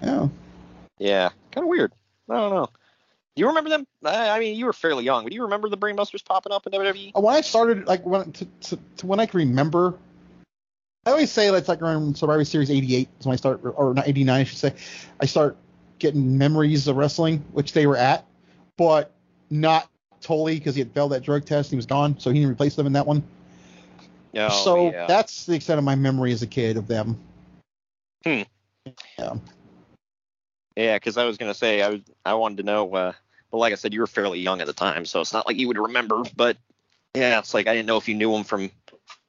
[0.00, 0.28] Yeah.
[0.98, 1.92] Yeah, kind of weird.
[2.30, 2.68] I don't know.
[3.36, 3.86] Do you remember them?
[4.04, 6.72] I mean, you were fairly young, but do you remember the Brainbusters popping up in?
[6.72, 7.20] WWE?
[7.20, 9.98] When I started, like when to, to, to when I can remember,
[11.04, 14.06] I always say that's like around Survivor Series '88 is when I start, or not
[14.06, 14.74] '89 I should say.
[15.20, 15.56] I start
[15.98, 18.24] getting memories of wrestling, which they were at,
[18.76, 19.12] but
[19.50, 19.88] not
[20.20, 21.70] totally because he had failed that drug test.
[21.70, 23.22] He was gone, so he didn't replace them in that one.
[24.34, 24.48] No.
[24.48, 25.06] so yeah.
[25.06, 27.18] that's the extent of my memory as a kid of them.
[28.24, 28.42] Hmm.
[29.18, 29.34] Yeah.
[30.76, 32.92] Yeah, because I was gonna say I was I wanted to know.
[32.92, 33.12] Uh,
[33.50, 35.56] but like I said, you were fairly young at the time, so it's not like
[35.56, 36.22] you would remember.
[36.36, 36.56] But
[37.14, 38.70] yeah, it's like I didn't know if you knew them from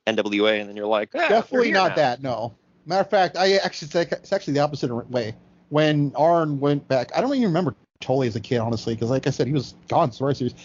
[0.07, 1.95] NWA, and then you're like, ah, Definitely not now.
[1.95, 2.23] that.
[2.23, 2.55] No.
[2.87, 5.35] Matter of fact, I actually it's actually the opposite way.
[5.69, 9.27] When Arn went back, I don't even remember Tully as a kid, honestly, because like
[9.27, 10.55] I said, he was gone Survivor Series.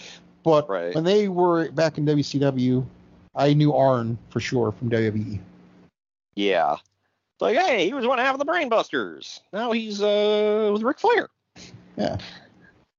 [0.42, 0.94] But Right.
[0.94, 2.86] when they were back in WCW,
[3.34, 4.90] I knew Arn for sure from.
[4.90, 5.40] WWE.
[6.34, 6.74] Yeah.
[6.74, 9.40] It's like, hey, he was one half of the Brainbusters.
[9.52, 11.28] Now he's uh with Ric Flair.
[11.96, 12.18] Yeah.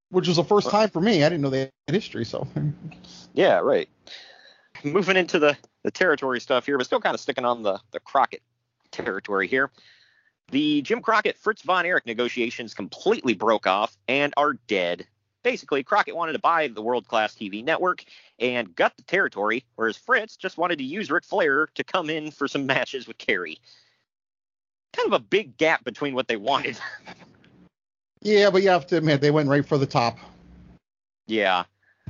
[0.09, 1.23] Which was the first time for me.
[1.23, 2.47] I didn't know they had history, so.
[3.33, 3.87] Yeah, right.
[4.83, 7.99] Moving into the, the territory stuff here, but still kind of sticking on the, the
[7.99, 8.41] Crockett
[8.91, 9.71] territory here.
[10.51, 15.07] The Jim Crockett Fritz Von Erich negotiations completely broke off and are dead.
[15.43, 18.03] Basically, Crockett wanted to buy the world class TV network
[18.41, 22.31] and gut the territory, whereas Fritz just wanted to use Ric Flair to come in
[22.31, 23.59] for some matches with Kerry.
[24.93, 26.77] Kind of a big gap between what they wanted.
[28.23, 30.19] Yeah, but you have to admit, they went right for the top.
[31.25, 31.63] Yeah.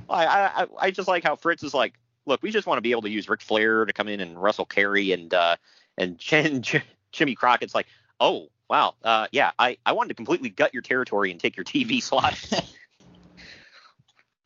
[0.10, 1.94] I, I I just like how Fritz is like,
[2.26, 4.42] look, we just want to be able to use Ric Flair to come in and
[4.42, 5.56] wrestle Kerry and uh
[5.98, 6.64] and Jen,
[7.12, 7.88] Jimmy Crockett's like,
[8.20, 11.66] oh wow, uh yeah, I I wanted to completely gut your territory and take your
[11.66, 12.38] TV slot.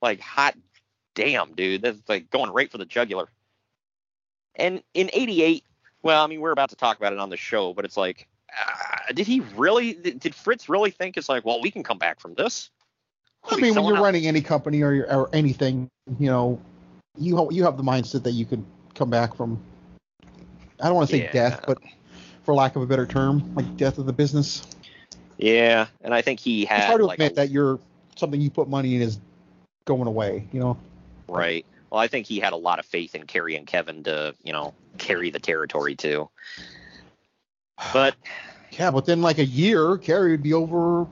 [0.01, 0.55] like hot
[1.15, 3.27] damn, dude, that's like going right for the jugular.
[4.55, 5.63] And in '88,
[6.03, 8.27] well, I mean, we're about to talk about it on the show, but it's like,
[8.51, 9.93] uh, did he really?
[9.93, 12.69] Did Fritz really think it's like, well, we can come back from this?
[13.49, 15.89] I mean, when you're running any company or, or anything,
[16.19, 16.59] you know,
[17.17, 18.63] you you have the mindset that you could
[18.93, 19.59] come back from.
[20.81, 21.31] I don't want to say Yeah.
[21.31, 21.77] death, but
[22.43, 24.65] for lack of a better term, like death of the business.
[25.37, 27.79] Yeah, and I think he had it's hard to like admit that you're
[28.15, 29.19] something you put money in is
[29.85, 30.47] going away.
[30.51, 30.77] You know.
[31.27, 31.65] Right.
[31.89, 34.53] Well, I think he had a lot of faith in Kerry and Kevin to, you
[34.53, 36.29] know, carry the territory too.
[37.93, 38.15] But
[38.71, 41.07] Yeah, but then like a year, Kerry would be over.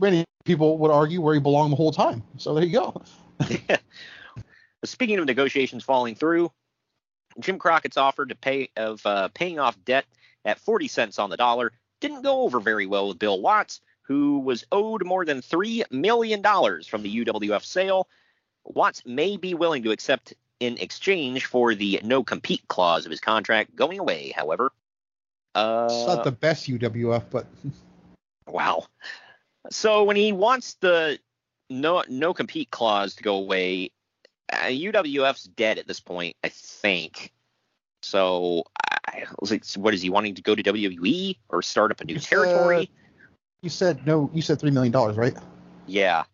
[0.00, 2.22] Many people would argue where he belonged the whole time.
[2.36, 3.02] So there you go.
[4.84, 6.50] speaking of negotiations falling through,
[7.40, 10.04] Jim Crockett's offer to pay of uh, paying off debt
[10.44, 14.40] at 40 cents on the dollar didn't go over very well with Bill Watts, who
[14.40, 18.08] was owed more than three million dollars from the UWF sale.
[18.64, 23.20] Watts may be willing to accept in exchange for the no compete clause of his
[23.20, 24.32] contract going away.
[24.34, 24.72] However,
[25.54, 27.46] uh, It's not the best UWF, but
[28.46, 28.86] Wow.
[29.70, 31.18] So when he wants the
[31.70, 33.90] no no compete clause to go away,
[34.52, 37.32] uh, UWF's dead at this point, I think.
[38.02, 42.00] So I was like, what is he wanting to go to WWE or start up
[42.00, 42.90] a new territory?
[43.62, 44.30] you said no.
[44.34, 45.34] You said three million dollars, right?
[45.86, 46.24] yeah,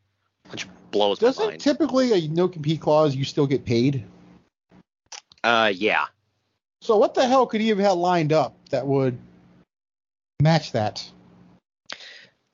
[0.50, 1.60] which blows my Doesn't mind.
[1.60, 4.04] typically a no compete clause you still get paid?
[5.42, 6.06] Uh, yeah.
[6.82, 9.18] So what the hell could he have had lined up that would
[10.40, 11.08] match that?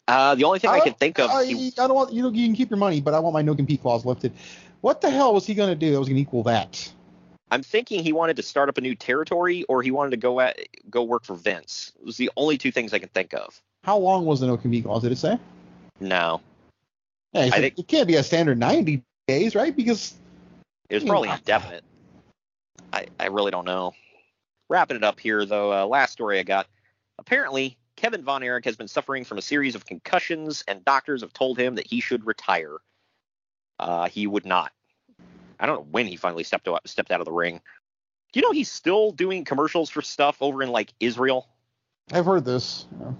[0.08, 2.30] Uh, the only thing I, can think of, I, he- I don't want you know
[2.30, 4.32] you can keep your money, but I want my no compete clause lifted.
[4.80, 6.92] What the hell was he going to do that was going to equal that?
[7.50, 10.40] I'm thinking he wanted to start up a new territory, or he wanted to go
[10.40, 10.58] at
[10.90, 11.92] go work for Vince.
[11.98, 13.60] It was the only two things I can think of.
[13.84, 15.02] How long was the no compete clause?
[15.02, 15.38] Did it say?
[16.00, 16.40] No,
[17.32, 19.74] Yeah, I think- it can't be a standard 90 days, right?
[19.74, 20.14] Because
[20.88, 21.84] it was probably indefinite.
[22.92, 23.92] I I really don't know.
[24.68, 26.66] Wrapping it up here though, uh, last story I got.
[27.18, 31.32] Apparently, Kevin Von Erich has been suffering from a series of concussions, and doctors have
[31.32, 32.76] told him that he should retire.
[33.78, 34.72] Uh, he would not.
[35.58, 37.60] I don't know when he finally stepped out, stepped out of the ring.
[38.32, 41.48] Do you know he's still doing commercials for stuff over in like Israel?
[42.12, 42.86] I've heard this.
[43.00, 43.12] Yeah.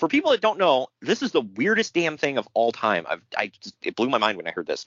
[0.00, 3.04] For people that don't know, this is the weirdest damn thing of all time.
[3.06, 4.86] I've, I just, it blew my mind when I heard this.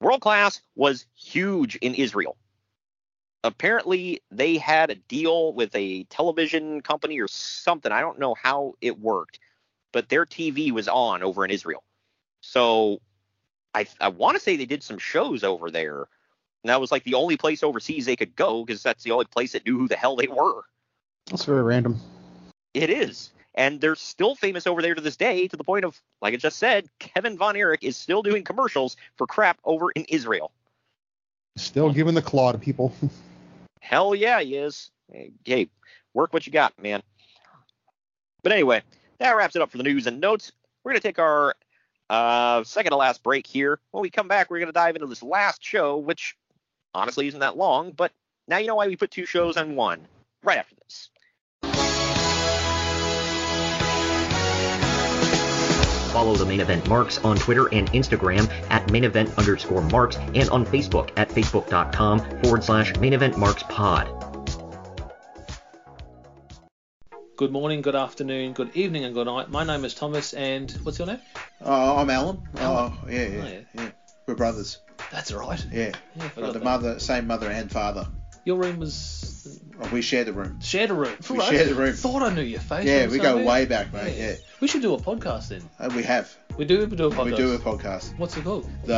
[0.00, 2.36] World Class was huge in Israel.
[3.42, 7.90] Apparently, they had a deal with a television company or something.
[7.90, 9.40] I don't know how it worked,
[9.90, 11.82] but their TV was on over in Israel.
[12.40, 13.00] So
[13.74, 16.06] I, I want to say they did some shows over there.
[16.62, 19.26] And that was like the only place overseas they could go because that's the only
[19.26, 20.62] place that knew who the hell they were.
[21.26, 21.98] That's very random.
[22.74, 23.32] It is.
[23.54, 26.36] And they're still famous over there to this day, to the point of, like I
[26.36, 30.50] just said, Kevin Von Erich is still doing commercials for crap over in Israel.
[31.56, 32.92] Still giving the claw to people.
[33.80, 34.90] Hell yeah, he is.
[35.12, 35.68] Hey,
[36.14, 37.02] work what you got, man.
[38.42, 38.82] But anyway,
[39.18, 40.50] that wraps it up for the news and notes.
[40.82, 41.54] We're going to take our
[42.10, 43.78] uh, second to last break here.
[43.92, 46.36] When we come back, we're going to dive into this last show, which
[46.94, 48.12] honestly isn't that long, but
[48.48, 50.06] now you know why we put two shows on one
[50.42, 51.10] right after this.
[56.14, 60.48] Follow the main event marks on Twitter and Instagram at main event underscore marks and
[60.50, 64.06] on Facebook at facebook.com forward slash main event marks pod.
[67.36, 69.50] Good morning, good afternoon, good evening, and good night.
[69.50, 71.18] My name is Thomas, and what's your name?
[71.60, 72.40] Oh, I'm Alan.
[72.58, 72.92] Alan.
[72.92, 73.60] Oh, uh, yeah, yeah, Oh, yeah.
[73.74, 73.90] yeah.
[74.28, 74.78] We're brothers.
[75.10, 75.66] That's right.
[75.72, 75.90] Yeah.
[76.14, 76.64] Yeah, I forgot Got the that.
[76.64, 78.06] mother, same mother and father.
[78.44, 79.33] Your room was
[79.82, 80.60] Oh, we share the room.
[80.60, 81.14] shared a room.
[81.28, 81.48] We Right.
[81.50, 81.92] share the room.
[81.94, 82.84] Thought I knew your face.
[82.86, 83.44] Yeah, we go somewhere.
[83.44, 84.14] way back, mate.
[84.16, 84.34] Yeah.
[84.60, 85.68] We should do a podcast then.
[85.78, 86.34] Uh, we have.
[86.56, 87.24] We do do a podcast.
[87.24, 88.18] We do a podcast.
[88.18, 88.68] What's it called?
[88.84, 88.94] The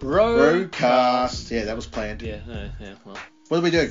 [0.00, 0.70] Brokast.
[0.70, 1.50] Brokast.
[1.50, 2.22] Yeah, that was planned.
[2.22, 2.94] Yeah, yeah, yeah.
[3.04, 3.16] Well.
[3.48, 3.90] What do we do?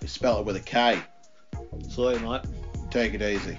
[0.00, 0.98] We spell it with a K.
[1.88, 2.42] Sorry, mate.
[2.90, 3.58] Take it easy.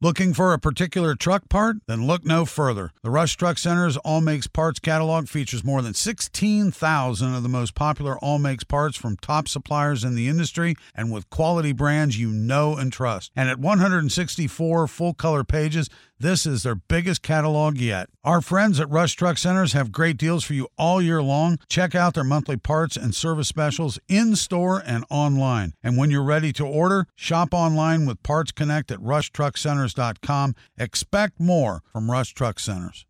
[0.00, 1.78] Looking for a particular truck part?
[1.88, 2.92] Then look no further.
[3.02, 7.74] The Rush Truck Center's All Makes Parts catalog features more than 16,000 of the most
[7.74, 12.30] popular All Makes parts from top suppliers in the industry and with quality brands you
[12.30, 13.32] know and trust.
[13.34, 18.08] And at 164 full color pages, this is their biggest catalog yet.
[18.24, 21.58] Our friends at Rush Truck Centers have great deals for you all year long.
[21.68, 25.74] Check out their monthly parts and service specials in store and online.
[25.82, 30.54] And when you're ready to order, shop online with Parts Connect at rushtruckcenters.com.
[30.76, 33.07] Expect more from Rush Truck Centers.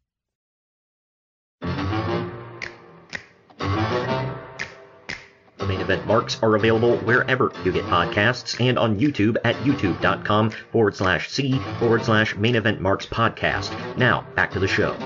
[5.68, 10.96] Main event marks are available wherever you get podcasts and on YouTube at youtube.com forward
[10.96, 13.96] slash C forward slash main event marks podcast.
[13.96, 14.96] Now, back to the show.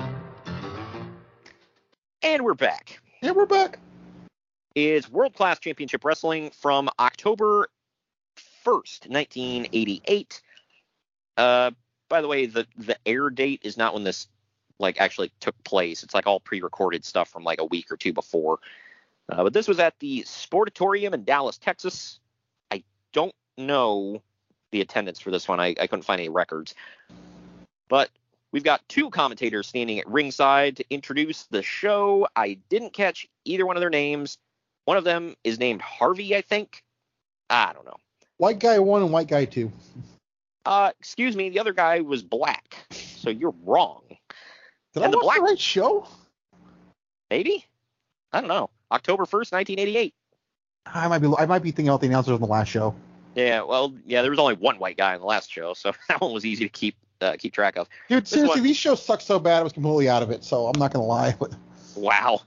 [2.21, 2.99] And we're back.
[3.21, 3.79] Yeah, we're back.
[4.75, 7.67] Is World Class Championship Wrestling from October
[8.65, 10.41] 1st, 1988.
[11.37, 11.71] Uh,
[12.09, 14.27] by the way, the the air date is not when this
[14.79, 16.03] like actually took place.
[16.03, 18.59] It's like all pre-recorded stuff from like a week or two before.
[19.29, 22.19] Uh, but this was at the Sportatorium in Dallas, Texas.
[22.71, 22.83] I
[23.13, 24.21] don't know
[24.71, 25.59] the attendance for this one.
[25.59, 26.75] I, I couldn't find any records.
[27.87, 28.09] But
[28.51, 32.27] we've got two commentators standing at ringside to introduce the show.
[32.35, 34.37] I didn't catch either one of their names.
[34.85, 36.83] One of them is named Harvey, I think.
[37.49, 37.97] I don't know.
[38.37, 39.71] White guy one and white guy two.
[40.65, 44.01] Uh, excuse me, the other guy was black, so you're wrong.
[44.93, 46.07] Did and I the watch black the right show?
[47.29, 47.65] maybe
[48.31, 50.13] I don't know October 1st 1988.
[50.85, 52.95] I might be I might be thinking about the announcers on the last show.
[53.35, 56.21] Yeah, well, yeah, there was only one white guy in the last show, so that
[56.21, 57.87] one was easy to keep uh, keep track of.
[58.09, 60.43] Dude, This seriously, one- these shows suck so bad I was completely out of it,
[60.43, 61.35] so I'm not gonna lie.
[61.39, 61.53] But
[61.95, 62.41] Wow.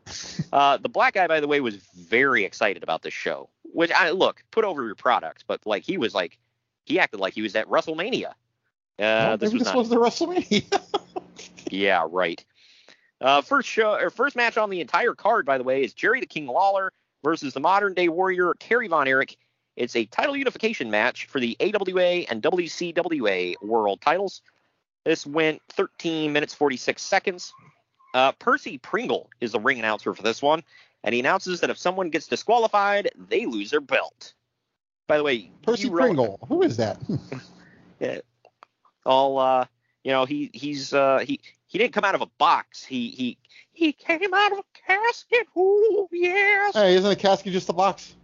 [0.52, 3.48] Uh, the black guy, by the way, was very excited about this show.
[3.72, 6.38] Which I look, put over your products, but like he was like,
[6.84, 8.30] he acted like he was at WrestleMania.
[8.30, 8.32] Uh,
[8.98, 9.76] well, this maybe was this not.
[9.76, 10.80] was the WrestleMania.
[11.70, 12.44] Yeah, right.
[13.20, 16.20] Uh, first show or first match on the entire card, by the way, is Jerry
[16.20, 16.92] the King Lawler
[17.24, 19.36] versus the modern day warrior Kerry Von Erich.
[19.76, 24.42] It's a title unification match for the AWA and WCWA world titles.
[25.04, 27.52] This went 13 minutes 46 seconds.
[28.14, 30.62] Uh, Percy Pringle is the ring announcer for this one,
[31.04, 34.34] and he announces that if someone gets disqualified, they lose their belt.
[35.06, 36.98] By the way, Percy Pringle, who is that?
[38.00, 38.20] yeah.
[39.04, 39.66] all uh
[40.02, 41.40] you know he he's uh he
[41.76, 42.82] he didn't come out of a box.
[42.82, 43.38] He he
[43.70, 45.46] he came out of a casket.
[45.58, 46.72] Ooh yes.
[46.72, 48.16] Hey, isn't a casket just a box?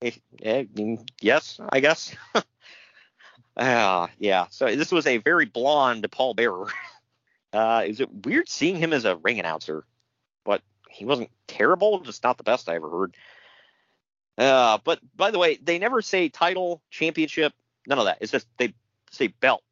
[0.00, 2.14] Eh, mm, yes i guess.
[3.56, 4.46] Ah yeah.
[4.50, 6.68] So this was a very blonde paul bearer.
[7.52, 9.84] Uh is it weird seeing him as a ring announcer?
[10.44, 13.16] But he wasn't terrible just not the best i ever heard.
[14.36, 17.52] Uh but by the way they never say title championship
[17.88, 18.18] none of that.
[18.20, 18.72] It's just they
[19.10, 19.64] say belt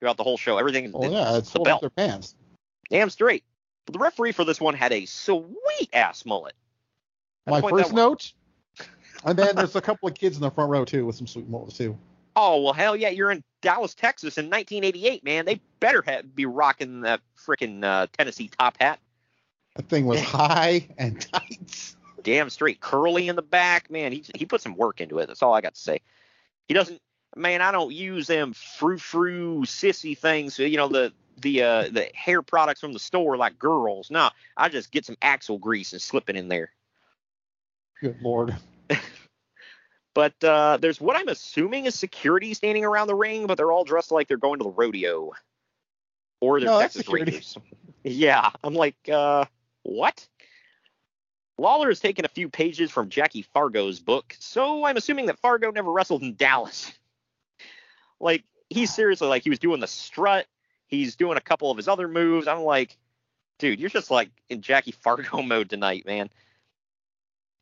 [0.00, 2.34] throughout the whole show everything Oh yeah, it's the belt their pants.
[2.90, 3.44] damn straight
[3.86, 6.54] but the referee for this one had a sweet ass mullet
[7.46, 8.32] My first note,
[9.24, 11.48] and then there's a couple of kids in the front row too with some sweet
[11.48, 11.96] mullets too.
[12.34, 13.08] Oh well, hell yeah!
[13.08, 15.46] You're in Dallas, Texas, in 1988, man.
[15.46, 19.00] They better have, be rocking that freaking uh, Tennessee top hat.
[19.74, 21.94] That thing was high and tight.
[22.22, 24.12] Damn straight, curly in the back, man.
[24.12, 25.28] He he put some work into it.
[25.28, 26.00] That's all I got to say.
[26.68, 27.00] He doesn't,
[27.36, 27.62] man.
[27.62, 30.58] I don't use them frou frou sissy things.
[30.58, 34.10] You know the the uh, the hair products from the store like girls.
[34.10, 36.72] No, I just get some axle grease and slip it in there.
[38.00, 38.54] Good lord.
[40.16, 43.84] But uh, there's what I'm assuming is security standing around the ring, but they're all
[43.84, 45.32] dressed like they're going to the rodeo.
[46.40, 47.06] Or they're No, Texas.
[47.06, 47.58] Rangers.
[48.02, 49.44] Yeah, I'm like, uh,
[49.82, 50.26] what?
[51.58, 55.72] Lawler has taken a few pages from Jackie Fargo's book, so I'm assuming that Fargo
[55.72, 56.92] never wrestled in Dallas.
[58.20, 60.46] Like, he's seriously like he was doing the strut,
[60.86, 62.46] he's doing a couple of his other moves.
[62.48, 62.96] I'm like,
[63.58, 66.30] dude, you're just like in Jackie Fargo mode tonight, man.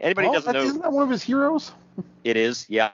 [0.00, 1.72] Anybody Oh, doesn't know Isn't that one of his heroes?
[2.24, 2.90] it is, yeah.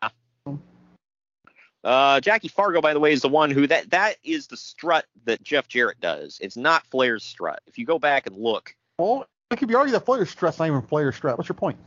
[1.82, 5.06] Uh, Jackie Fargo, by the way, is the one who that that is the strut
[5.24, 6.38] that Jeff Jarrett does.
[6.42, 7.60] It's not Flair's strut.
[7.66, 10.66] If you go back and look, Well, it could be argued that Flair's stress not
[10.66, 11.38] even Flair's strut.
[11.38, 11.78] What's your point?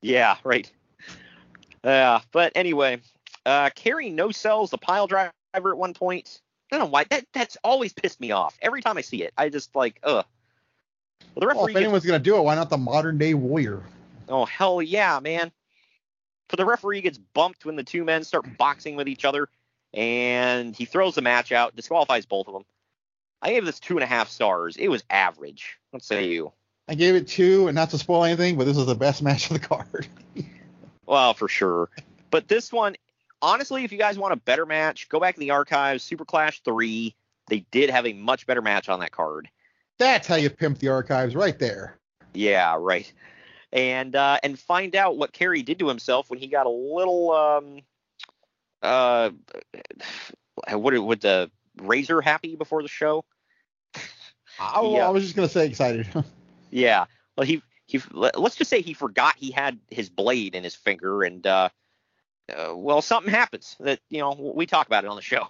[0.00, 0.70] yeah, right.
[1.84, 3.00] Yeah, but anyway,
[3.46, 6.40] uh, Kerry no sells the pile driver at one point.
[6.72, 8.56] I don't know why that that's always pissed me off.
[8.62, 10.24] Every time I see it, I just like, ugh.
[11.34, 13.34] Well, the Well, referee if gets- anyone's gonna do it, why not the modern day
[13.34, 13.82] warrior?
[14.28, 15.50] Oh hell yeah, man!
[16.48, 19.48] But the referee gets bumped when the two men start boxing with each other,
[19.94, 22.64] and he throws the match out, disqualifies both of them.
[23.42, 24.76] I gave this two and a half stars.
[24.76, 25.78] It was average.
[25.90, 26.52] What say you?
[26.88, 29.50] I gave it two, and not to spoil anything, but this is the best match
[29.50, 30.06] of the card.
[31.06, 31.88] Well, for sure.
[32.30, 32.94] But this one,
[33.42, 36.02] honestly, if you guys want a better match, go back in the archives.
[36.02, 37.14] Super Clash three.
[37.48, 39.48] They did have a much better match on that card.
[39.98, 41.98] That's how you pimp the archives, right there.
[42.32, 43.12] Yeah, right.
[43.72, 47.32] And uh, and find out what Kerry did to himself when he got a little
[47.32, 47.80] um
[48.82, 49.30] uh
[50.72, 51.50] what would the
[51.82, 53.24] razor happy before the show?
[54.58, 55.06] I, Yeah.
[55.06, 56.08] I was just gonna say excited.
[56.70, 57.06] Yeah.
[57.36, 60.76] Well, he he let- let's just say he forgot he had his blade in his
[60.76, 61.68] finger, and uh,
[62.56, 65.48] uh, well, something happens that you know we talk about it on the show.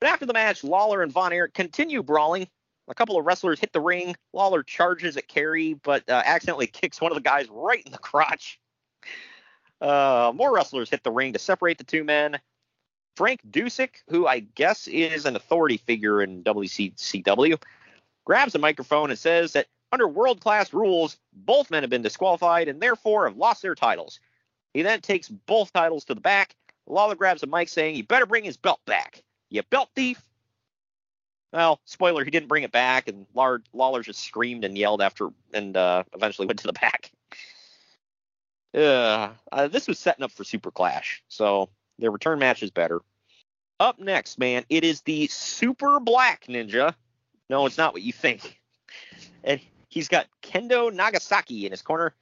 [0.00, 2.48] But after the match, Lawler and Von Erich continue brawling.
[2.88, 4.16] A couple of wrestlers hit the ring.
[4.32, 7.98] Lawler charges at Kerry, but uh, accidentally kicks one of the guys right in the
[7.98, 8.58] crotch.
[9.80, 12.38] Uh, more wrestlers hit the ring to separate the two men.
[13.16, 17.60] Frank Dusek, who I guess is an authority figure in WCCW,
[18.24, 22.68] grabs a microphone and says that under world class rules, both men have been disqualified
[22.68, 24.20] and therefore have lost their titles.
[24.74, 26.54] He then takes both titles to the back.
[26.86, 29.22] Lawler grabs a mic saying, You better bring his belt back.
[29.50, 30.22] You belt thief.
[31.52, 35.76] Well, spoiler, he didn't bring it back, and Lawler, just screamed and yelled after and
[35.76, 37.10] uh, eventually went to the back.
[38.74, 43.00] Uh, uh, this was setting up for Super Clash, so their return match is better.
[43.80, 46.94] Up next, man, it is the Super Black Ninja.
[47.48, 48.60] No, it's not what you think.
[49.42, 52.14] And he's got Kendo Nagasaki in his corner.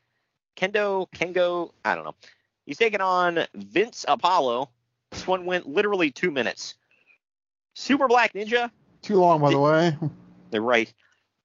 [0.57, 2.15] Kendo, Kengo, I don't know.
[2.67, 4.71] He's taking on Vince Apollo.
[5.13, 6.75] This one went literally two minutes.
[7.75, 8.71] Super Black Ninja,
[9.03, 9.97] Too long, by the way.
[10.51, 10.93] they're right.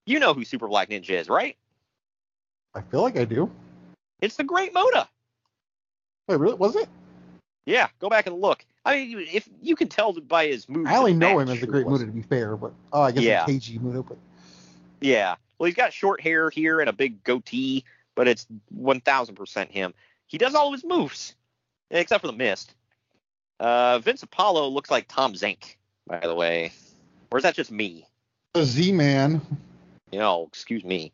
[0.06, 1.56] You know who Super Black Ninja is, right?
[2.74, 3.50] I feel like I do.
[4.20, 5.08] It's the Great Muta.
[6.28, 6.54] Wait, really?
[6.54, 6.88] Was it?
[7.66, 8.64] Yeah, go back and look.
[8.84, 10.90] I mean, if you can tell by his moves.
[10.90, 11.86] I only know him as the Great.
[11.86, 13.44] Muta, to be fair, but oh, I guess Yeah.
[13.46, 14.02] it's Keiji Muta.
[14.02, 14.16] But
[15.00, 15.36] Yeah.
[15.58, 17.84] Well, he's got short hair here and a big goatee,
[18.16, 18.46] but it's
[18.76, 19.94] 1000% him.
[20.32, 21.34] He does all of his moves,
[21.90, 22.74] except for the mist.
[23.60, 25.76] Uh, Vince Apollo looks like Tom Zenk,
[26.06, 26.72] by the way.
[27.30, 28.06] Or is that just me?
[28.54, 29.42] the Z Man.
[30.10, 31.12] You know, excuse me.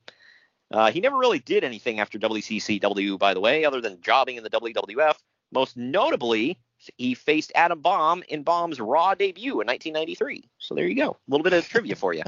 [0.71, 4.45] Uh, he never really did anything after WCCW, by the way, other than jobbing in
[4.45, 5.15] the WWF.
[5.51, 6.57] Most notably,
[6.97, 10.49] he faced Adam Bomb in Bomb's Raw debut in 1993.
[10.59, 11.11] So there you go.
[11.11, 12.23] A little bit of trivia for you.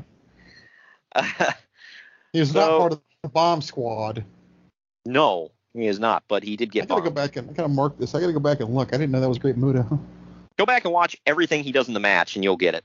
[2.32, 4.24] He was not part of the bomb squad.
[5.04, 6.84] no, he is not, but he did get.
[6.84, 7.14] I gotta bombed.
[7.16, 8.14] go back and I gotta mark this.
[8.14, 8.88] I gotta go back and look.
[8.92, 9.86] I didn't know that was Great Muta.
[10.58, 12.84] Go back and watch everything he does in the match, and you'll get it.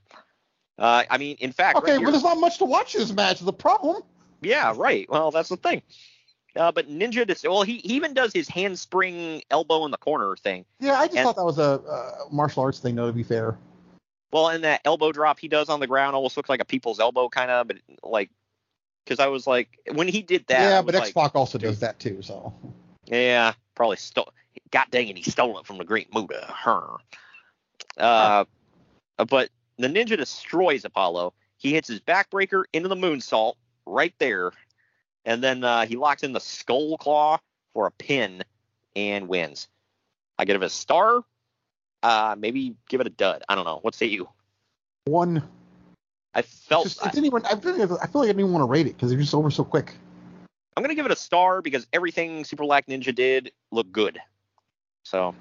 [0.77, 3.11] Uh, I mean, in fact, Okay, right but there's not much to watch in this
[3.13, 3.39] match.
[3.39, 4.01] The problem.
[4.41, 5.09] yeah, right.
[5.09, 5.81] Well, that's the thing.
[6.55, 10.35] Uh, but Ninja, dis- well, he, he even does his handspring elbow in the corner
[10.37, 10.63] thing.
[10.79, 12.95] Yeah, I just And- thought that was a uh, martial arts thing.
[12.95, 13.57] though, to be fair.
[14.31, 16.99] Well, and that elbow drop he does on the ground almost looks like a people's
[16.99, 18.29] elbow, kind of, but like,
[19.05, 21.79] because I was like, when he did that, yeah, but like, X Pac also does
[21.79, 22.21] that too.
[22.21, 22.53] So
[23.05, 24.33] Yeah, probably stole.
[24.71, 26.45] God dang it, he stole it from the Great Muta.
[26.47, 26.97] Her.
[27.97, 28.45] Uh,
[29.17, 31.33] but the ninja destroys Apollo.
[31.57, 33.53] He hits his backbreaker into the moonsault
[33.85, 34.51] right there,
[35.23, 37.39] and then uh, he locks in the skull claw
[37.73, 38.43] for a pin
[38.95, 39.67] and wins.
[40.37, 41.23] I give it a star.
[42.03, 43.43] Uh, maybe give it a dud.
[43.47, 43.79] I don't know.
[43.81, 44.29] What say you?
[45.05, 45.43] one.
[46.35, 46.83] I felt.
[46.83, 47.45] Just, it didn't even.
[47.45, 49.15] I feel, like, I feel like I didn't even want to rate it because it
[49.15, 49.93] was just over so quick.
[50.77, 54.19] I'm gonna give it a star because everything Super Black Ninja did looked good.
[55.03, 55.33] So.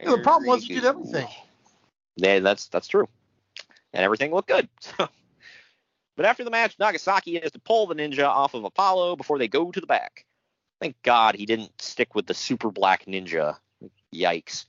[0.00, 1.28] Yeah, the problem was he did everything.
[2.16, 3.08] Yeah, that's that's true,
[3.92, 4.68] and everything looked good.
[4.98, 9.48] but after the match, Nagasaki has to pull the ninja off of Apollo before they
[9.48, 10.24] go to the back.
[10.80, 13.56] Thank God he didn't stick with the super black ninja.
[14.14, 14.66] Yikes.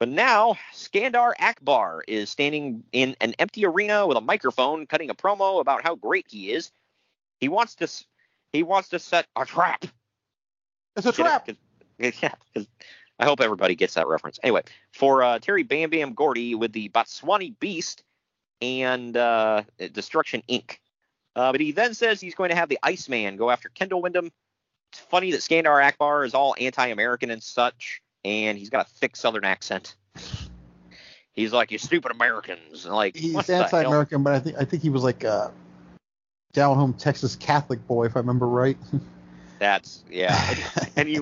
[0.00, 5.14] But now Skandar Akbar is standing in an empty arena with a microphone, cutting a
[5.14, 6.72] promo about how great he is.
[7.38, 7.88] He wants to
[8.52, 9.84] he wants to set a trap.
[10.96, 11.48] It's a trap.
[11.98, 12.66] Yeah, 'cause
[13.18, 14.40] I hope everybody gets that reference.
[14.42, 14.62] Anyway,
[14.94, 18.02] for uh, Terry Bam Bam Gordy with the Botswana Beast
[18.62, 20.78] and uh, Destruction Inc.
[21.36, 24.32] Uh, but he then says he's going to have the Iceman go after Kendall Windham.
[24.92, 29.16] It's funny that Skandar Akbar is all anti-American and such, and he's got a thick
[29.16, 29.94] Southern accent.
[31.32, 33.64] He's like, "You stupid Americans!" And like, He's what the hell?
[33.64, 35.52] anti-American, but I think I think he was like a
[36.52, 38.76] down home Texas Catholic boy, if I remember right.
[39.58, 41.16] That's yeah, and, and he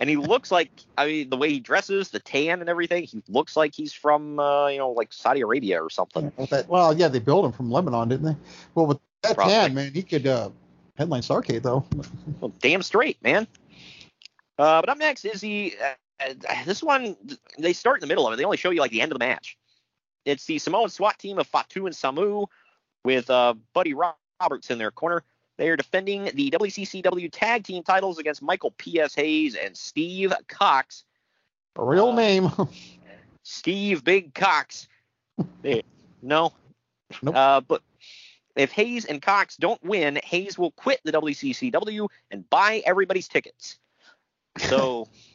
[0.00, 3.04] and he looks like I mean the way he dresses, the tan and everything.
[3.04, 6.30] He looks like he's from uh, you know like Saudi Arabia or something.
[6.36, 8.36] With that, well, yeah, they built him from Lebanon, didn't they?
[8.74, 9.54] Well, with that Probably.
[9.54, 10.50] tan, man, he could uh,
[10.96, 11.86] headline Starcade though.
[12.40, 13.46] Well, damn straight, man.
[14.58, 15.94] Uh, but up next is the uh,
[16.64, 17.16] this one.
[17.58, 18.36] They start in the middle of it.
[18.36, 19.56] They only show you like the end of the match.
[20.24, 22.46] It's the Samoan SWAT team of Fatu and Samu
[23.04, 25.24] with uh, Buddy Roberts in their corner.
[25.56, 29.14] They are defending the WCCW tag team titles against Michael P.S.
[29.14, 31.04] Hayes and Steve Cox.
[31.76, 32.50] A real name.
[33.42, 34.88] Steve Big Cox.
[36.22, 36.52] No.
[37.22, 37.34] Nope.
[37.34, 37.82] Uh, but
[38.56, 43.78] if Hayes and Cox don't win, Hayes will quit the WCCW and buy everybody's tickets.
[44.58, 45.08] So,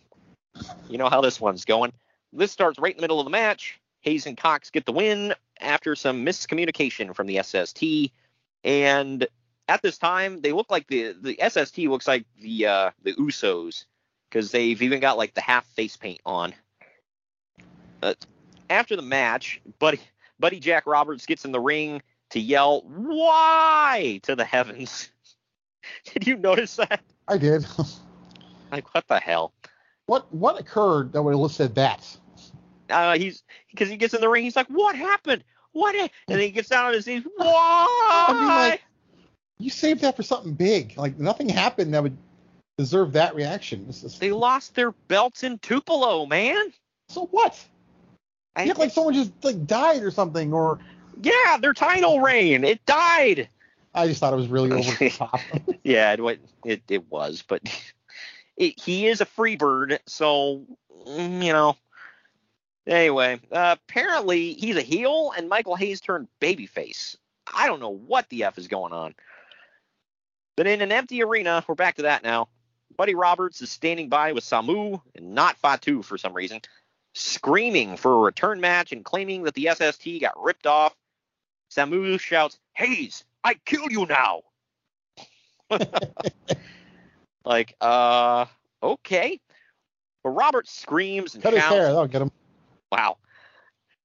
[0.89, 1.91] you know how this one's going.
[2.33, 3.79] This starts right in the middle of the match.
[4.01, 8.11] Hayes and Cox get the win after some miscommunication from the SST.
[8.63, 9.27] And
[9.67, 13.85] at this time, they look like the the SST looks like the uh, the Usos
[14.29, 16.53] because they've even got like the half face paint on.
[18.01, 18.23] But
[18.69, 20.01] after the match, Buddy
[20.39, 22.01] Buddy Jack Roberts gets in the ring
[22.31, 25.09] to yell "Why!" to the heavens.
[26.13, 27.01] Did you notice that?
[27.27, 27.65] I did.
[28.71, 29.53] Like what the hell?
[30.07, 32.17] What what occurred that would have said that?
[32.89, 34.43] Uh, he's because he gets in the ring.
[34.43, 35.43] He's like, "What happened?
[35.71, 37.23] What?" ha-" And then he gets down on his knees.
[37.35, 37.87] Why?
[38.29, 38.81] I mean, like,
[39.59, 40.97] you saved that for something big.
[40.97, 42.17] Like nothing happened that would
[42.77, 43.87] deserve that reaction.
[43.89, 46.71] Is, they lost their belts in Tupelo, man.
[47.09, 47.63] so what?
[48.55, 50.79] I, You act like someone just like died or something, or
[51.21, 52.63] yeah, their title reign.
[52.63, 53.49] It died.
[53.93, 55.39] I just thought it was really over the top.
[55.83, 57.61] yeah, it, it it was, but
[58.57, 60.65] it, he is a free bird, so
[61.07, 61.77] mm, you know.
[62.87, 67.17] Anyway, uh, apparently he's a heel, and Michael Hayes turned babyface.
[67.51, 69.15] I don't know what the f is going on.
[70.55, 72.47] But in an empty arena, we're back to that now.
[72.95, 76.61] Buddy Roberts is standing by with Samu and not Fatu for some reason,
[77.13, 80.95] screaming for a return match and claiming that the SST got ripped off.
[81.71, 84.43] Samu shouts, Hayes, I kill you now.
[87.45, 88.45] like, uh,
[88.81, 89.39] okay.
[90.23, 91.73] But Robert screams and Cut his shouts.
[91.75, 91.85] hair.
[91.87, 92.31] That'll get him.
[92.91, 93.17] Wow.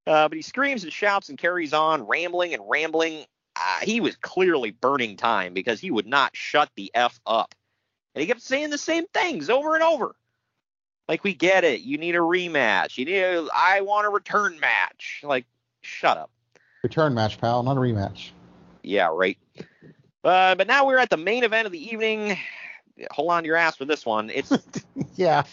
[0.06, 3.24] Uh, but he screams and shouts and carries on, rambling and rambling.
[3.56, 7.54] Uh, he was clearly burning time because he would not shut the F up.
[8.14, 10.14] And he kept saying the same things over and over.
[11.08, 11.80] Like, we get it.
[11.80, 12.96] You need a rematch.
[12.98, 15.20] You need a, I want a return match.
[15.22, 15.46] Like,
[15.82, 16.30] shut up.
[16.82, 18.30] Return match, pal, not a rematch.
[18.82, 19.36] Yeah, right.
[20.24, 22.38] Uh, but now we're at the main event of the evening.
[23.12, 24.30] Hold on to your ass for this one.
[24.30, 24.52] It's
[25.14, 25.44] Yeah.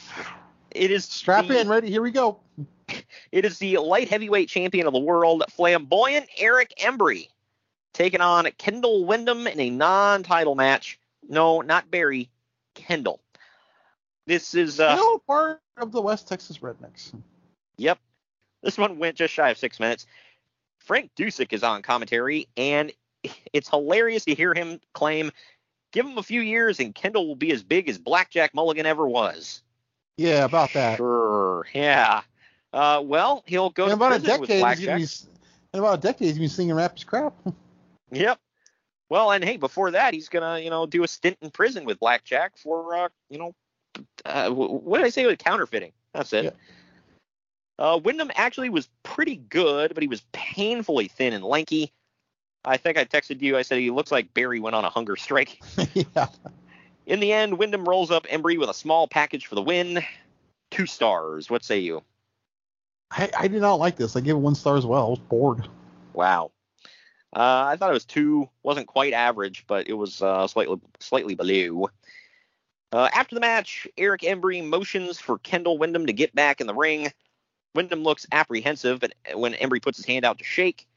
[0.72, 1.90] it is Strap the- in, ready?
[1.90, 2.40] Here we go.
[3.32, 7.28] It is the light heavyweight champion of the world, flamboyant Eric Embry,
[7.94, 10.98] taking on Kendall Windham in a non-title match.
[11.28, 12.30] No, not Barry,
[12.76, 13.20] Kendall.
[14.26, 17.14] This is uh, Still part of the West Texas Rednecks.
[17.78, 18.00] Yep.
[18.64, 20.06] This one went just shy of six minutes.
[20.80, 22.92] Frank Dusek is on commentary, and
[23.54, 25.32] it's hilarious to hear him claim,
[25.98, 29.08] give him a few years and Kendall will be as big as Blackjack Mulligan ever
[29.08, 29.64] was.
[30.18, 30.98] Yeah, about that.
[30.98, 32.22] Sure, yeah.
[32.72, 35.32] Uh, well, he'll go In to about a prison with decade, he's be,
[35.74, 37.34] in about a decade, he's gonna be singing rap as crap.
[38.10, 38.40] Yep.
[39.10, 42.00] Well, and hey, before that, he's gonna, you know, do a stint in prison with
[42.00, 43.54] Blackjack for, uh, you know,
[44.24, 45.92] uh, what did I say with counterfeiting?
[46.14, 46.56] That's it.
[47.78, 51.92] Uh, Windham actually was pretty good, but he was painfully thin and lanky.
[52.66, 53.58] I think I texted you.
[53.58, 55.62] I said he looks like Barry went on a hunger strike.
[55.94, 56.28] yeah.
[57.06, 60.04] In the end, Windham rolls up Embry with a small package for the win.
[60.72, 61.50] Two stars.
[61.50, 62.04] What say you?
[63.12, 64.16] I, I did not like this.
[64.16, 65.06] I gave it one star as well.
[65.06, 65.68] I was bored.
[66.14, 66.52] Wow.
[67.34, 68.50] Uh, I thought it was two.
[68.64, 71.90] wasn't quite average, but it was uh, slightly slightly below.
[72.92, 76.74] Uh, after the match, Eric Embry motions for Kendall Windham to get back in the
[76.74, 77.12] ring.
[77.76, 80.88] Windham looks apprehensive, but when Embry puts his hand out to shake,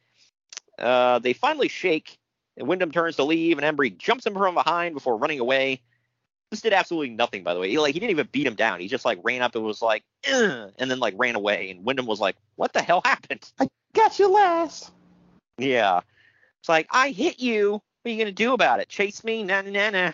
[0.81, 2.17] uh, they finally shake.
[2.57, 5.81] And Windham turns to leave, and Embry jumps him from behind before running away.
[6.51, 7.71] This did absolutely nothing, by the way.
[7.71, 8.81] He, like he didn't even beat him down.
[8.81, 11.71] He just like ran up and was like, and then like ran away.
[11.71, 14.91] And Windham was like, "What the hell happened?" I got you last.
[15.59, 16.01] Yeah.
[16.61, 17.73] It's like, I hit you.
[17.73, 18.89] What are you going to do about it?
[18.89, 19.43] Chase me?
[19.43, 20.13] Nah, nah, nah, nah.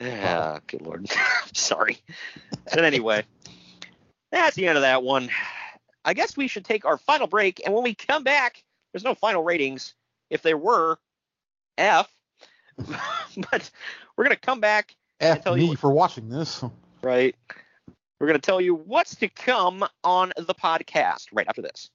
[0.00, 1.08] Ah, good lord.
[1.54, 1.98] Sorry.
[2.64, 3.24] But anyway,
[4.30, 5.30] that's the end of that one.
[6.04, 7.62] I guess we should take our final break.
[7.64, 8.62] And when we come back,
[8.94, 9.94] there's no final ratings.
[10.30, 10.98] If there were,
[11.76, 12.08] F.
[12.78, 13.70] but
[14.16, 16.62] we're going to come back and tell me you, for watching this.
[17.02, 17.34] right?
[18.20, 21.90] We're going to tell you what's to come on the podcast right after this.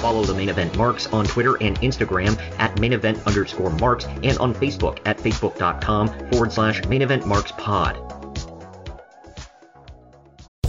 [0.00, 4.36] Follow the main event marks on Twitter and Instagram at main event underscore marks and
[4.38, 8.15] on Facebook at facebook.com forward slash main event marks pod.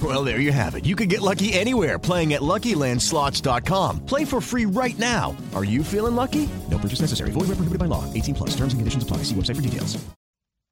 [0.00, 0.86] Well, there you have it.
[0.86, 4.06] You can get lucky anywhere playing at LuckyLandSlots.com.
[4.06, 5.36] Play for free right now.
[5.52, 6.48] Are you feeling lucky?
[6.70, 7.32] No purchase necessary.
[7.32, 8.04] Void where prohibited by law.
[8.14, 8.50] 18 plus.
[8.50, 9.18] Terms and conditions apply.
[9.24, 9.98] See website for details.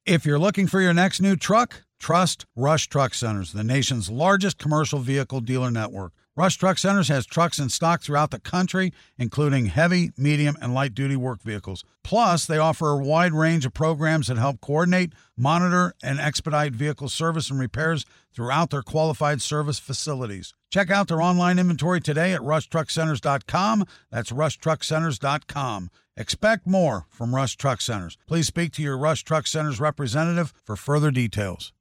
[0.07, 4.57] If you're looking for your next new truck, trust Rush Truck Centers, the nation's largest
[4.57, 6.13] commercial vehicle dealer network.
[6.35, 10.95] Rush Truck Centers has trucks in stock throughout the country, including heavy, medium, and light
[10.95, 11.85] duty work vehicles.
[12.05, 17.09] Plus, they offer a wide range of programs that help coordinate, monitor, and expedite vehicle
[17.09, 18.07] service and repairs
[18.39, 20.55] throughout their qualified service facilities.
[20.71, 23.85] Check out their online inventory today at rushtruckcenters.com.
[24.13, 25.91] That's rushtruckcenters.com.
[26.17, 28.17] Expect more from Rush Truck Centers.
[28.29, 31.73] Please speak to your Rush Truck Centers representative for further details.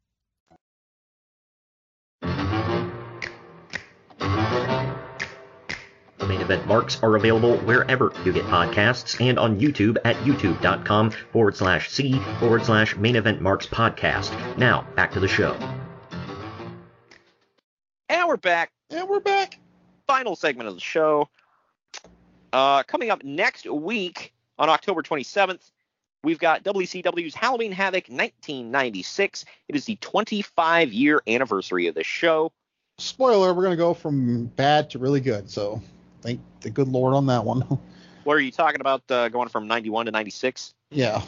[6.17, 11.11] The main event marks are available wherever you get podcasts and on YouTube at youtube.com
[11.11, 14.57] forward slash C forward slash main event marks podcast.
[14.57, 15.55] Now, back to the show.
[18.09, 18.71] And we're back.
[18.89, 19.59] And we're back.
[20.05, 21.27] Final segment of the show.
[22.53, 25.71] Uh, coming up next week on October 27th,
[26.23, 29.43] we've got WCW's Halloween Havoc 1996.
[29.67, 32.53] It is the 25 year anniversary of the show.
[32.97, 35.49] Spoiler, we're gonna go from bad to really good.
[35.49, 35.81] So
[36.21, 37.79] thank the good Lord on that one.
[38.23, 40.73] What are you talking about uh, going from 91 to 96?
[40.91, 41.21] yeah.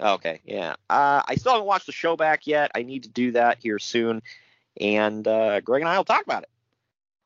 [0.00, 0.74] Okay, yeah.
[0.88, 2.72] Uh, I still haven't watched the show back yet.
[2.74, 4.20] I need to do that here soon,
[4.80, 6.48] and uh, Greg and I will talk about it.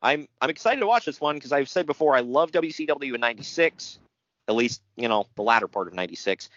[0.02, 3.20] I'm I'm excited to watch this one because I've said before I love WCW in
[3.20, 3.98] '96,
[4.48, 6.50] at least you know the latter part of '96.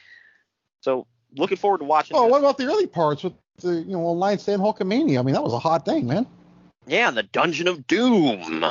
[0.82, 2.18] So looking forward to watching.
[2.18, 2.32] Oh, this.
[2.32, 5.20] what about the early parts with the you know Alliance Sam Hulkamania?
[5.20, 6.28] I mean, that was a hot thing, man.
[6.88, 8.66] Yeah, and the Dungeon of Doom.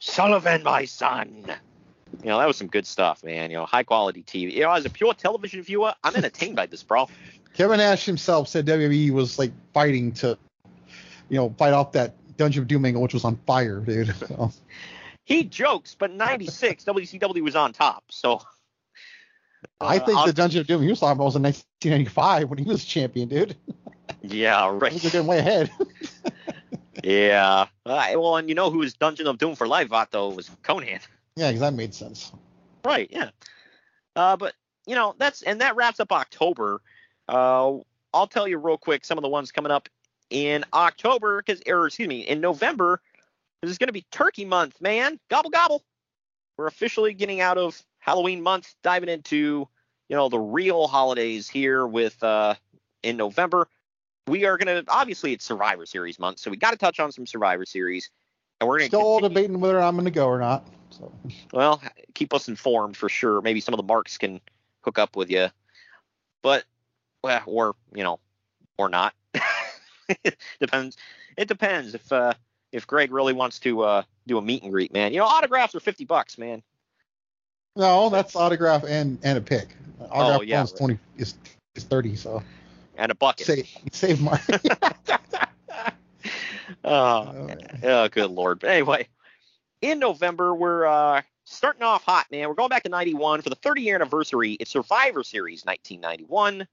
[0.00, 1.46] Sullivan, my son.
[2.22, 3.50] You know, that was some good stuff, man.
[3.50, 4.52] You know, high quality TV.
[4.52, 7.08] You know, as a pure television viewer, I'm entertained by this, bro.
[7.54, 10.38] Kevin Nash himself said WWE was like fighting to,
[11.28, 14.14] you know, fight off that Dungeon of Doom angle, which was on fire, dude.
[14.28, 14.52] So,
[15.24, 18.04] He jokes, but 96 WCW was on top.
[18.10, 18.42] So
[19.80, 22.58] I think I'll- the Dungeon of Doom he was talking about was in 1995 when
[22.58, 23.56] he was champion, dude.
[24.22, 24.92] yeah, right.
[24.92, 25.70] They're getting way ahead.
[27.04, 27.66] Yeah.
[27.84, 31.00] Uh, well, and you know who was Dungeon of Doom for life, Vato, was Konnan.
[31.36, 32.32] yeah, because that made sense.
[32.84, 33.30] Right, yeah.
[34.14, 34.54] Uh, but
[34.86, 36.80] you know that's and that wraps up October.
[37.28, 37.74] Uh,
[38.14, 39.88] I'll tell you real quick some of the ones coming up
[40.30, 43.00] in October, because or excuse me, in November.
[43.62, 45.18] This is going to be Turkey Month, man.
[45.30, 45.82] Gobble gobble.
[46.56, 49.68] We're officially getting out of Halloween month, diving into
[50.08, 52.54] you know the real holidays here with uh
[53.02, 53.68] in November.
[54.26, 57.12] We are going to obviously it's Survivor Series month, so we got to touch on
[57.12, 58.10] some Survivor Series,
[58.60, 60.66] and we're going to Still debating whether I'm going to go or not.
[60.90, 61.12] So
[61.52, 61.82] well,
[62.14, 63.40] keep us informed for sure.
[63.40, 64.40] Maybe some of the marks can
[64.82, 65.48] hook up with you,
[66.42, 66.64] but
[67.22, 68.20] well, or you know,
[68.78, 69.14] or not.
[70.60, 70.96] depends.
[71.36, 72.32] It depends if uh
[72.72, 75.12] if Greg really wants to uh do a meet and greet, man.
[75.12, 76.62] You know, autographs are fifty bucks, man.
[77.76, 79.76] no, that's autograph and and a pick.
[80.10, 81.34] Autograph Oh, yeah, is 20 is
[81.74, 82.42] is 30, so
[82.96, 83.46] And a bucket.
[83.46, 84.40] save save my.
[86.84, 87.80] Oh, man.
[87.82, 88.60] oh, good lord.
[88.60, 89.08] But anyway,
[89.82, 92.48] in November, we're uh, starting off hot, man.
[92.48, 94.52] We're going back to 91 for the 30 year anniversary.
[94.52, 96.66] It's Survivor Series 1991.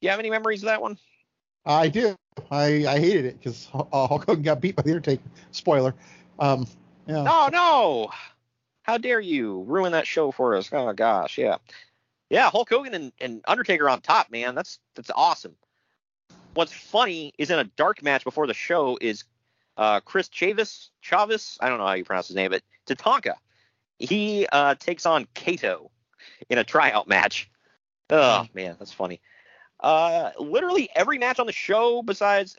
[0.00, 0.98] You have any memories of that one?
[1.64, 2.16] I do.
[2.50, 5.22] I I hated it because uh, Hulk Hogan got beat by the Undertaker.
[5.50, 5.94] Spoiler.
[6.38, 6.66] Um.
[7.06, 7.24] Yeah.
[7.28, 8.10] Oh, no.
[8.82, 10.70] How dare you ruin that show for us?
[10.72, 11.38] Oh, gosh.
[11.38, 11.56] Yeah.
[12.30, 14.54] Yeah, Hulk Hogan and, and Undertaker on top, man.
[14.54, 15.54] That's that's awesome.
[16.54, 19.24] What's funny is in a dark match before the show is
[19.76, 23.34] uh, Chris Chavis, Chavis, I don't know how you pronounce his name, but Tatanka.
[23.98, 25.90] He uh, takes on Kato
[26.48, 27.50] in a tryout match.
[28.10, 29.20] Oh man, that's funny.
[29.82, 32.56] Uh, literally every match on the show besides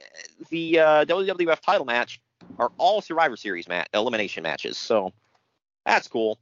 [0.49, 2.19] the uh, WWF title match
[2.59, 4.77] are all Survivor Series match elimination matches.
[4.77, 5.13] So
[5.85, 6.37] that's cool.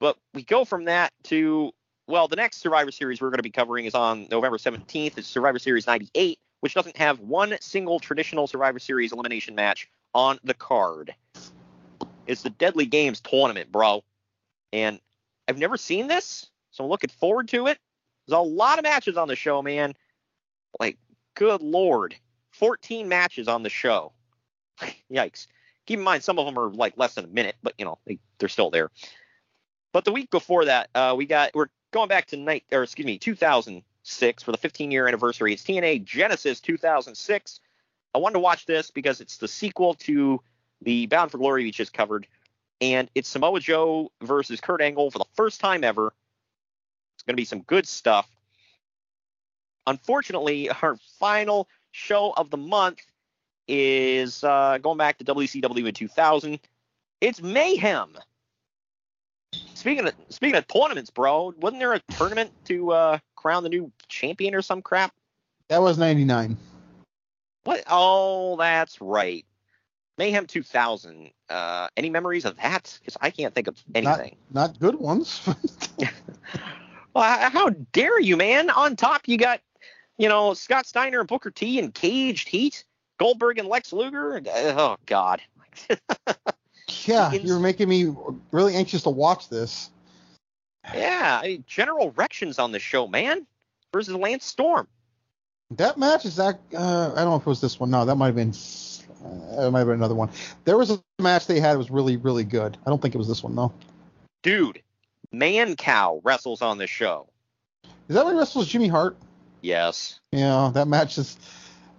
[0.00, 1.72] But we go from that to
[2.08, 5.18] well, the next Survivor Series we're going to be covering is on November 17th.
[5.18, 10.38] It's Survivor Series 98, which doesn't have one single traditional Survivor Series elimination match on
[10.44, 11.14] the card.
[12.26, 14.04] It's the Deadly Games tournament, bro.
[14.72, 15.00] And
[15.48, 17.78] I've never seen this, so I'm looking forward to it.
[18.26, 19.94] There's a lot of matches on the show, man.
[20.80, 20.98] Like,
[21.34, 22.16] good lord.
[22.52, 24.12] 14 matches on the show.
[25.12, 25.46] Yikes.
[25.86, 27.98] Keep in mind, some of them are like less than a minute, but you know,
[28.06, 28.90] they, they're still there.
[29.92, 33.06] But the week before that, uh, we got we're going back to night or excuse
[33.06, 35.52] me, 2006 for the 15 year anniversary.
[35.52, 37.60] It's TNA Genesis 2006.
[38.14, 40.40] I wanted to watch this because it's the sequel to
[40.82, 42.26] the Bound for Glory we just covered,
[42.80, 46.12] and it's Samoa Joe versus Kurt Angle for the first time ever.
[47.26, 48.28] Going to be some good stuff.
[49.86, 53.00] Unfortunately, our final show of the month
[53.68, 56.60] is uh, going back to WCW in 2000.
[57.20, 58.16] It's Mayhem.
[59.74, 63.90] Speaking of speaking of tournaments, bro, wasn't there a tournament to uh, crown the new
[64.08, 65.12] champion or some crap?
[65.68, 66.56] That was 99.
[67.64, 67.84] What?
[67.88, 69.44] Oh, that's right.
[70.18, 71.30] Mayhem 2000.
[71.48, 72.98] Uh, any memories of that?
[73.00, 74.36] Because I can't think of anything.
[74.50, 75.48] Not, not good ones.
[77.16, 78.68] Well, how dare you, man?
[78.68, 79.62] On top, you got,
[80.18, 82.84] you know, Scott Steiner and Booker T and Caged Heat,
[83.18, 84.42] Goldberg and Lex Luger.
[84.46, 85.40] Oh God.
[87.06, 88.14] yeah, you're making me
[88.52, 89.88] really anxious to watch this.
[90.92, 93.46] Yeah, I mean, General Rections on the show, man,
[93.94, 94.86] versus Lance Storm.
[95.70, 96.60] That match is that.
[96.74, 97.88] Uh, I don't know if it was this one.
[97.88, 98.52] No, that might have been.
[99.24, 100.28] Uh, it might have been another one.
[100.66, 102.76] There was a match they had that was really, really good.
[102.86, 103.72] I don't think it was this one though.
[104.42, 104.82] Dude,
[105.34, 107.28] Mancow wrestles on the show.
[108.08, 109.16] Is that when he wrestles Jimmy Hart?
[109.62, 110.20] Yes.
[110.32, 111.36] Yeah, that match is.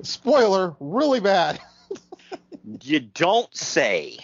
[0.03, 1.59] Spoiler, really bad.
[2.81, 4.17] You don't say.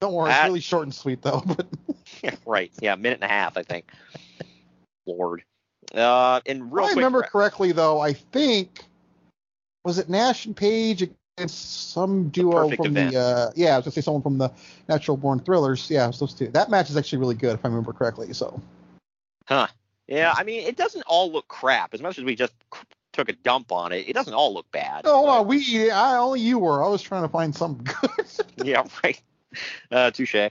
[0.00, 1.42] Don't worry, That- it's really short and sweet though.
[1.44, 1.66] But
[2.22, 2.70] Yeah, right.
[2.80, 3.90] Yeah, a minute and a half, I think.
[5.04, 5.42] Lord.
[5.92, 8.84] Uh, and real if I quick, remember correctly though, I think
[9.84, 13.12] was it Nash and Page against some duo from Event.
[13.12, 14.50] the uh yeah, I was gonna say someone from the
[14.88, 15.90] Natural Born Thrillers.
[15.90, 16.48] Yeah, those two.
[16.48, 18.32] That match is actually really good if I remember correctly.
[18.32, 18.60] So
[19.46, 19.68] Huh.
[20.08, 21.92] Yeah, I mean, it doesn't all look crap.
[21.92, 22.54] As much as we just
[23.12, 25.04] took a dump on it, it doesn't all look bad.
[25.04, 26.82] hold on, we I only you were.
[26.82, 28.26] I was trying to find something good.
[28.66, 29.20] yeah, right.
[29.90, 30.50] Uh, touche.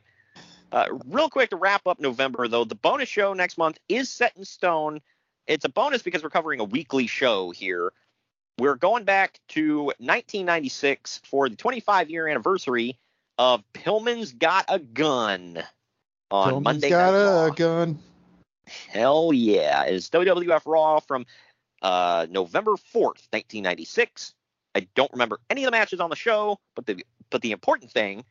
[0.72, 4.36] Uh, real quick to wrap up November, though, the bonus show next month is set
[4.36, 5.00] in stone.
[5.48, 7.94] It's a bonus because we're covering a weekly show here.
[8.58, 12.98] We're going back to 1996 for the 25 year anniversary
[13.38, 15.62] of Pillman's Got a Gun
[16.32, 17.50] on Pillman's Monday got Night a Raw.
[17.50, 18.00] gun.
[18.68, 19.84] Hell yeah.
[19.84, 21.26] It's WWF Raw from
[21.82, 24.34] uh, November 4th, 1996.
[24.74, 27.92] I don't remember any of the matches on the show, but the but the important
[27.92, 28.24] thing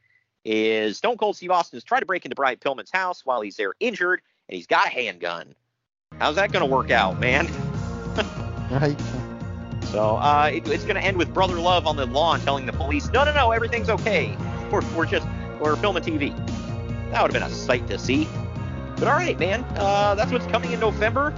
[0.44, 3.56] is Stone Cold Steve Austin is trying to break into Brian Pillman's house while he's
[3.56, 5.54] there injured, and he's got a handgun.
[6.18, 7.48] How's that going to work out, man?
[8.70, 8.98] Right.
[9.94, 12.72] So uh, it, it's going to end with Brother Love on the lawn telling the
[12.72, 14.36] police, no, no, no, everything's okay.
[14.68, 15.24] We're, we're just,
[15.60, 16.34] we're filming TV.
[17.12, 18.26] That would have been a sight to see.
[18.96, 21.32] But all right, man, uh, that's what's coming in November.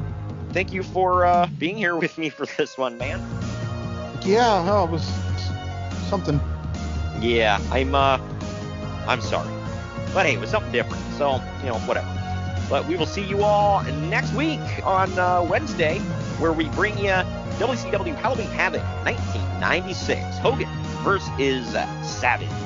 [0.52, 3.20] Thank you for uh, being here with me for this one, man.
[4.22, 5.04] Yeah, oh, it was
[6.08, 6.40] something.
[7.20, 8.18] Yeah, I'm, uh,
[9.06, 9.50] I'm sorry.
[10.14, 11.04] But hey, it was something different.
[11.18, 12.08] So, you know, whatever.
[12.70, 15.98] But we will see you all next week on uh, Wednesday,
[16.38, 17.22] where we bring you
[17.58, 20.38] WCW Halloween Havoc 1996.
[20.38, 20.68] Hogan
[21.02, 22.65] versus uh, Savage.